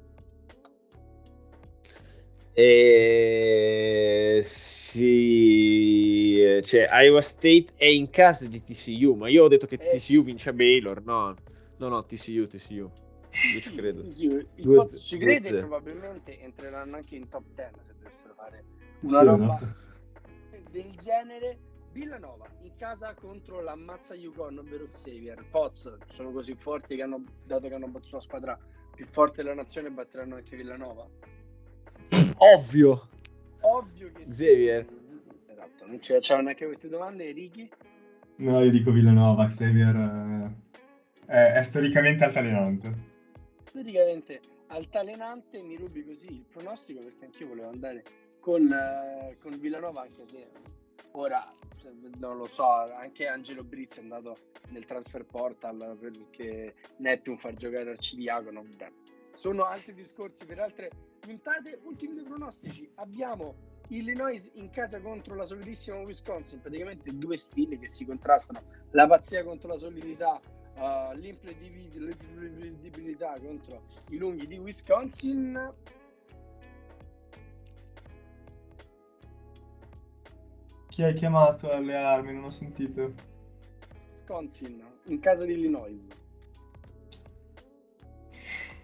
E 2.53 4.41
sì, 4.43 6.37
cioè 6.63 6.89
Iowa 6.91 7.21
State 7.21 7.67
è 7.75 7.85
in 7.85 8.09
casa 8.09 8.45
di 8.45 8.61
TCU, 8.61 9.13
ma 9.13 9.29
io 9.29 9.45
ho 9.45 9.47
detto 9.47 9.67
che 9.67 9.77
Eh, 9.79 9.95
TCU 9.95 10.21
vince 10.21 10.49
a 10.49 10.53
Baylor. 10.53 11.01
No, 11.03 11.33
no, 11.77 11.87
no, 11.87 12.03
TCU, 12.03 12.47
TCU. 12.47 12.91
Io 13.31 13.59
ci 13.59 13.69
Sì, 13.69 13.75
credo. 13.75 14.11
sì, 14.11 14.27
Due- 14.55 14.75
Poz 14.75 15.01
ci 15.05 15.17
crede 15.17 15.47
e 15.49 15.59
probabilmente 15.59 16.39
entreranno 16.39 16.97
anche 16.97 17.15
in 17.15 17.27
top 17.29 17.43
10 17.55 17.71
se 17.85 17.93
dovessero 17.97 18.33
fare 18.35 18.63
Sì, 18.99 19.05
una 19.05 19.23
roba 19.23 19.55
esatto. 19.55 19.75
del 20.71 20.95
genere. 20.97 21.57
Villanova 21.91 22.47
in 22.61 22.71
casa 22.77 23.13
contro 23.15 23.59
la 23.59 23.75
Mazza 23.75 24.15
Yukon, 24.15 24.57
ovvero 24.59 24.85
Xavier. 24.87 25.43
Poz 25.51 25.93
sono 26.07 26.31
così 26.31 26.55
forti 26.55 26.95
che 26.95 27.01
hanno 27.01 27.21
dato 27.43 27.67
che 27.67 27.73
hanno 27.73 27.89
battuto 27.89 28.15
la 28.15 28.21
squadra 28.21 28.57
più 28.95 29.05
forte 29.07 29.43
della 29.43 29.55
nazione 29.55 29.89
batteranno 29.91 30.35
anche 30.35 30.55
Villanova. 30.55 31.05
Ovvio. 32.37 33.09
Ovvio 33.61 34.09
che 34.13 34.25
Xavier. 34.25 34.85
Sì. 34.85 35.51
Esatto, 35.51 35.85
non 35.85 35.99
c'è, 35.99 36.19
c'erano 36.19 36.43
neanche 36.45 36.65
queste 36.65 36.87
domande, 36.87 37.29
Ricky? 37.31 37.69
No, 38.37 38.63
io 38.63 38.71
dico 38.71 38.91
Villanova, 38.91 39.45
Xavier 39.47 39.95
eh, 39.95 40.51
è, 41.25 41.53
è 41.55 41.61
storicamente 41.61 42.23
altalenante. 42.23 43.09
Praticamente 43.71 44.41
altalenante 44.67 45.61
mi 45.61 45.75
rubi 45.75 46.03
così 46.03 46.31
il 46.31 46.45
pronostico 46.49 47.01
perché 47.01 47.25
anch'io 47.25 47.47
volevo 47.47 47.69
andare 47.69 48.03
con, 48.39 48.71
eh, 48.71 49.37
con 49.39 49.59
Villanova 49.59 50.01
anche 50.01 50.25
se 50.27 50.49
ora 51.11 51.43
non 52.17 52.37
lo 52.37 52.45
so 52.45 52.69
anche 52.69 53.27
Angelo 53.27 53.63
Brizzi 53.63 53.99
è 53.99 54.01
andato 54.01 54.37
nel 54.69 54.85
transfer 54.85 55.25
portal 55.25 55.97
perché 55.99 56.73
Neptune 56.97 57.37
far 57.37 57.53
giocare 57.55 57.89
Arcidiacono 57.89 58.63
sono 59.41 59.63
altri 59.63 59.93
discorsi 59.93 60.45
per 60.45 60.59
altre 60.59 60.91
puntate. 61.19 61.79
Ultimi 61.83 62.13
due 62.13 62.23
pronostici. 62.23 62.89
Abbiamo 62.95 63.55
Illinois 63.87 64.51
in 64.53 64.69
casa 64.69 65.01
contro 65.01 65.35
la 65.35 65.45
solidissima 65.45 65.97
Wisconsin. 65.97 66.61
Praticamente 66.61 67.09
due 67.15 67.37
stili 67.37 67.79
che 67.79 67.87
si 67.87 68.05
contrastano. 68.05 68.61
La 68.91 69.07
pazzia 69.07 69.43
contro 69.43 69.69
la 69.69 69.79
solidità 69.79 70.39
uh, 70.77 71.13
l'imprevedibilità 71.15 73.37
contro 73.39 73.83
i 74.09 74.17
lunghi 74.17 74.47
di 74.47 74.57
Wisconsin. 74.57 75.71
Chi 80.89 81.03
hai 81.03 81.13
chiamato 81.13 81.71
alle 81.71 81.95
armi? 81.95 82.33
Non 82.33 82.45
ho 82.45 82.51
sentito. 82.51 83.13
Wisconsin 84.09 84.83
in 85.05 85.19
casa 85.19 85.45
di 85.45 85.53
Illinois. 85.53 86.07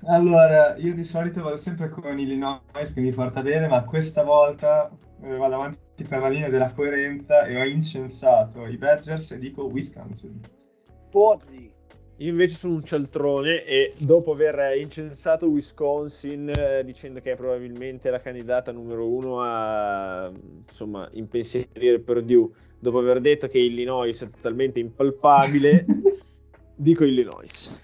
Allora, 0.06 0.78
io 0.78 0.94
di 0.94 1.04
solito 1.04 1.44
vado 1.44 1.58
sempre 1.58 1.90
con 1.90 2.18
Illinois 2.18 2.94
che 2.94 3.02
mi 3.02 3.12
porta 3.12 3.42
bene, 3.42 3.68
ma 3.68 3.84
questa 3.84 4.24
volta 4.24 4.90
eh, 5.22 5.36
vado 5.36 5.56
avanti 5.56 6.04
per 6.04 6.20
la 6.20 6.30
linea 6.30 6.50
della 6.50 6.72
coerenza 6.72 7.46
e 7.46 7.60
ho 7.60 7.66
incensato 7.66 8.68
i 8.68 8.78
Badgers 8.78 9.32
e 9.32 9.40
dico 9.40 9.66
Wisconsin. 9.66 10.40
Pozzi, 11.10 11.72
Io 12.20 12.32
invece 12.32 12.56
sono 12.56 12.74
un 12.74 12.84
cialtrone 12.84 13.64
e 13.64 13.94
dopo 14.00 14.32
aver 14.32 14.76
incensato 14.76 15.46
Wisconsin 15.46 16.50
eh, 16.50 16.84
dicendo 16.84 17.22
che 17.22 17.34
è 17.34 17.36
probabilmente 17.36 18.10
la 18.10 18.20
candidata 18.20 18.72
numero 18.72 19.08
uno 19.08 19.42
a 19.42 20.32
insomma 20.68 21.08
impensierire 21.12 22.00
Purdue, 22.00 22.50
dopo 22.80 22.98
aver 22.98 23.22
detto 23.22 23.48
che 23.48 23.60
Illinois 23.60 24.20
è 24.20 24.30
totalmente 24.32 24.80
impalpabile, 24.80 25.86
dico 26.74 27.04
Illinois. 27.04 27.80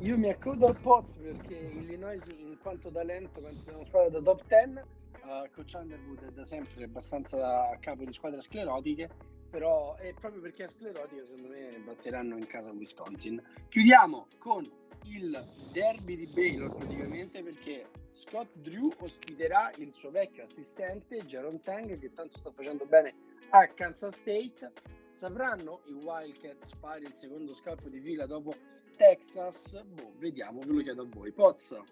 io 0.00 0.18
mi 0.18 0.28
accodo 0.28 0.66
al 0.66 0.76
Poz 0.82 1.12
perché 1.22 1.70
Illinois 1.72 2.22
in 2.36 2.56
quanto 2.60 2.90
talento 2.90 3.40
penso 3.40 3.62
sia 3.62 3.76
una 3.76 3.86
squadra 3.86 4.18
da 4.18 4.24
top 4.24 4.42
10. 4.48 4.94
Uh, 5.22 5.48
Coach 5.54 5.72
Underwood 5.74 6.24
è 6.24 6.32
da 6.32 6.44
sempre 6.44 6.84
abbastanza 6.84 7.70
a 7.70 7.76
capo 7.78 8.04
di 8.04 8.12
squadre 8.12 8.42
sclerotiche, 8.42 9.08
però 9.56 9.94
è 9.94 10.12
proprio 10.12 10.42
perché 10.42 10.64
è 10.64 10.68
sclerotica 10.68 11.22
secondo 11.22 11.48
me 11.48 11.80
batteranno 11.82 12.36
in 12.36 12.46
casa 12.46 12.72
Wisconsin. 12.72 13.42
Chiudiamo 13.70 14.26
con 14.36 14.70
il 15.04 15.42
derby 15.72 16.14
di 16.14 16.26
Baylor 16.26 16.74
praticamente 16.74 17.42
perché 17.42 17.86
Scott 18.12 18.50
Drew 18.52 18.92
ospiterà 18.98 19.72
il 19.76 19.94
suo 19.94 20.10
vecchio 20.10 20.44
assistente 20.44 21.24
Jaron 21.24 21.62
Tang 21.62 21.98
che 21.98 22.12
tanto 22.12 22.36
sta 22.36 22.50
facendo 22.50 22.84
bene 22.84 23.14
a 23.48 23.66
Kansas 23.68 24.16
State. 24.16 24.72
Sapranno 25.12 25.80
i 25.86 25.92
Wildcats 25.92 26.74
fare 26.78 27.06
il 27.06 27.14
secondo 27.14 27.54
scalpo 27.54 27.88
di 27.88 28.00
fila 28.00 28.26
dopo 28.26 28.54
Texas? 28.98 29.82
Boh, 29.84 30.12
vediamo, 30.18 30.60
ve 30.60 30.72
lo 30.72 30.82
chiedo 30.82 31.00
a 31.00 31.06
voi. 31.08 31.32
Pozzo. 31.32 31.82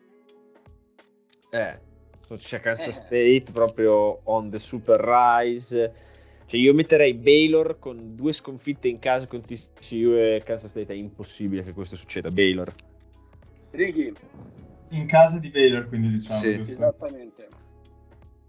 Eh, 1.49 1.81
c'è 2.37 2.61
Kansas 2.61 2.89
Eh. 2.89 2.93
State 2.93 3.53
proprio 3.55 4.21
on 4.25 4.51
the 4.51 4.59
super 4.59 5.01
rise. 5.01 6.13
Cioè 6.55 6.63
io 6.63 6.73
metterei 6.73 7.15
Baylor 7.15 7.81
con 7.81 8.15
due 8.15 8.33
sconfitte 8.33 8.87
in 8.87 9.01
casa 9.01 9.27
con 9.27 9.41
TCU 9.41 10.13
e 10.13 10.41
Kansas 10.45 10.71
State. 10.71 10.93
È 10.93 10.97
impossibile 10.97 11.65
che 11.65 11.73
questo 11.73 11.97
succeda. 11.97 12.31
Baylor. 12.31 12.73
Ricky, 13.73 14.13
In 14.91 15.07
casa 15.07 15.41
di 15.41 15.51
Baylor, 15.51 15.89
quindi 15.89 16.11
diciamo, 16.11 16.39
Sì. 16.39 16.55
giusto? 16.59 16.73
esattamente. 16.75 17.49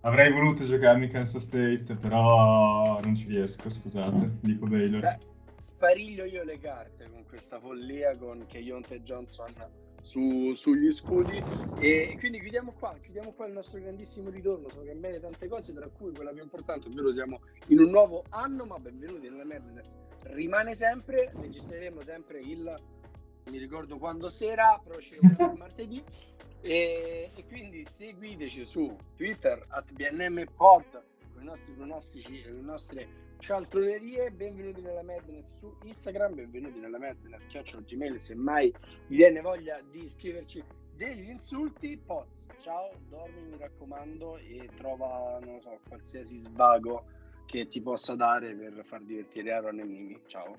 Avrei 0.01 0.31
voluto 0.31 0.63
giocarmi 0.65 1.07
Kansas 1.07 1.41
State, 1.41 1.95
però 1.99 2.99
non 3.01 3.15
ci 3.15 3.27
riesco, 3.27 3.71
scusate, 3.71 4.37
dico 4.41 4.67
Baylor. 4.67 4.99
Beh, 4.99 5.17
spariglio 5.57 6.25
io 6.25 6.43
le 6.43 6.59
carte 6.59 7.09
con 7.09 7.25
questa 7.27 7.59
follia 7.59 8.15
con 8.15 8.45
Keionte 8.47 9.01
Johnson 9.01 9.51
su- 10.05 10.53
sugli 10.53 10.91
scudi. 10.91 11.41
E, 11.79 12.11
e 12.11 12.17
quindi 12.19 12.39
chiudiamo 12.39 12.73
qua, 12.77 12.95
chiudiamo 13.01 13.33
qua 13.33 13.47
il 13.47 13.53
nostro 13.53 13.79
grandissimo 13.79 14.29
ritorno, 14.29 14.69
sono 14.69 14.85
cambiate 14.85 15.19
tante 15.19 15.47
cose 15.47 15.73
tra 15.73 15.89
cui 15.89 16.13
quella 16.13 16.31
più 16.31 16.43
importante, 16.43 16.87
ovvero 16.87 17.11
siamo 17.11 17.41
in 17.67 17.79
un 17.79 17.89
nuovo 17.89 18.23
anno, 18.29 18.65
ma 18.65 18.77
benvenuti 18.77 19.27
nella 19.27 19.45
Madness. 19.45 19.97
Rimane 20.23 20.75
sempre, 20.75 21.31
registreremo 21.35 22.01
sempre 22.03 22.39
il 22.39 22.73
mi 23.47 23.59
ricordo 23.59 23.97
quando 23.97 24.27
sera, 24.29 24.79
però 24.83 24.99
ci 24.99 25.17
vediamo 25.19 25.51
il 25.51 25.57
martedì. 25.59 26.03
E, 26.61 27.29
e 27.35 27.45
quindi 27.45 27.85
seguiteci 27.85 28.65
su 28.65 28.95
Twitter 29.15 29.63
at 29.69 29.91
BNM 29.91 30.45
Pod 30.55 31.03
con 31.35 31.43
i 31.43 31.47
nostri 31.47 31.73
pronostici 31.73 32.41
e 32.41 32.51
le 32.51 32.61
nostre 32.61 33.07
cialtronerie. 33.39 34.31
Benvenuti 34.31 34.79
nella 34.81 35.03
Madness 35.03 35.45
su 35.59 35.75
Instagram, 35.83 36.35
benvenuti 36.35 36.79
nella 36.79 36.97
Madness 36.97 37.45
chiocciolo 37.47 37.83
Gmail 37.83 38.17
se 38.17 38.35
mai 38.35 38.73
vi 39.07 39.17
viene 39.17 39.41
voglia 39.41 39.81
di 39.91 40.07
scriverci 40.07 40.63
degli 40.95 41.29
insulti. 41.29 41.97
Poz, 41.97 42.45
ciao, 42.61 42.89
dormi 43.09 43.41
mi 43.49 43.57
raccomando 43.57 44.37
e 44.37 44.69
trova, 44.77 45.37
non 45.43 45.59
so, 45.59 45.77
qualsiasi 45.87 46.37
svago 46.37 47.03
che 47.45 47.67
ti 47.67 47.81
possa 47.81 48.15
dare 48.15 48.55
per 48.55 48.81
far 48.85 49.03
divertire 49.03 49.51
Aaron 49.51 49.79
e 49.79 49.83
Mimi. 49.83 50.21
Ciao. 50.27 50.55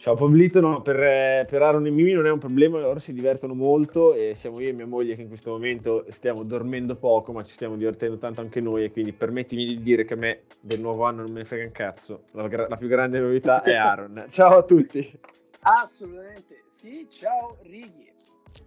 Ciao 0.00 0.14
Pablito, 0.14 0.60
no, 0.60 0.80
per, 0.80 0.98
eh, 0.98 1.44
per 1.46 1.60
Aaron 1.60 1.84
e 1.84 1.90
Mimi 1.90 2.12
non 2.12 2.24
è 2.24 2.30
un 2.30 2.38
problema, 2.38 2.80
loro 2.80 2.98
si 2.98 3.12
divertono 3.12 3.52
molto 3.52 4.14
e 4.14 4.34
siamo 4.34 4.58
io 4.58 4.70
e 4.70 4.72
mia 4.72 4.86
moglie 4.86 5.14
che 5.14 5.20
in 5.20 5.28
questo 5.28 5.50
momento 5.50 6.06
stiamo 6.08 6.42
dormendo 6.42 6.96
poco, 6.96 7.32
ma 7.32 7.44
ci 7.44 7.52
stiamo 7.52 7.76
divertendo 7.76 8.16
tanto 8.16 8.40
anche 8.40 8.62
noi 8.62 8.84
e 8.84 8.92
quindi 8.92 9.12
permettimi 9.12 9.66
di 9.66 9.82
dire 9.82 10.06
che 10.06 10.14
a 10.14 10.16
me 10.16 10.44
del 10.58 10.80
nuovo 10.80 11.04
anno 11.04 11.20
non 11.20 11.32
me 11.32 11.40
ne 11.40 11.44
frega 11.44 11.64
un 11.64 11.72
cazzo, 11.72 12.22
la, 12.30 12.48
la 12.66 12.76
più 12.78 12.88
grande 12.88 13.20
novità 13.20 13.60
è 13.60 13.74
Aaron. 13.74 14.24
Ciao 14.32 14.56
a 14.56 14.62
tutti! 14.62 15.20
Assolutamente 15.60 16.62
sì, 16.70 17.06
ciao 17.10 17.58
Righi. 17.64 18.10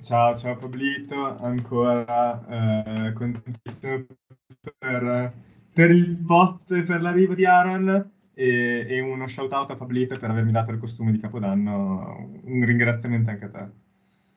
Ciao, 0.04 0.36
ciao 0.36 0.56
Pablito, 0.56 1.36
ancora 1.40 2.46
eh, 2.48 3.14
contentissimo 3.14 4.06
per, 4.78 5.34
per 5.74 5.90
il 5.90 6.16
bot 6.16 6.72
e 6.74 6.84
per 6.84 7.02
l'arrivo 7.02 7.34
di 7.34 7.48
Aaron 7.48 8.12
e, 8.34 8.86
e 8.88 9.00
uno 9.00 9.28
shout 9.28 9.52
out 9.54 9.70
a 9.72 9.76
Pablito 9.76 10.18
per 10.18 10.30
avermi 10.30 10.52
dato 10.52 10.72
il 10.72 10.80
costume 10.80 11.12
di 11.12 11.20
Capodanno, 11.20 12.42
un 12.44 12.66
ringraziamento 12.66 13.30
anche 13.30 13.46
a 13.46 13.50
te. 13.50 13.70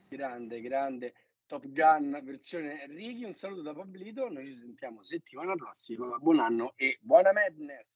Grande, 0.08 0.60
grande. 0.60 1.14
Top 1.46 1.64
Gun 1.68 2.20
versione 2.24 2.82
Enrichi, 2.82 3.24
un 3.24 3.34
saluto 3.34 3.62
da 3.62 3.72
Pablito, 3.72 4.28
noi 4.28 4.46
ci 4.46 4.58
sentiamo 4.58 5.02
settimana 5.04 5.54
prossima, 5.54 6.16
buon 6.18 6.40
anno 6.40 6.72
e 6.74 6.98
buona 7.00 7.32
madness! 7.32 7.86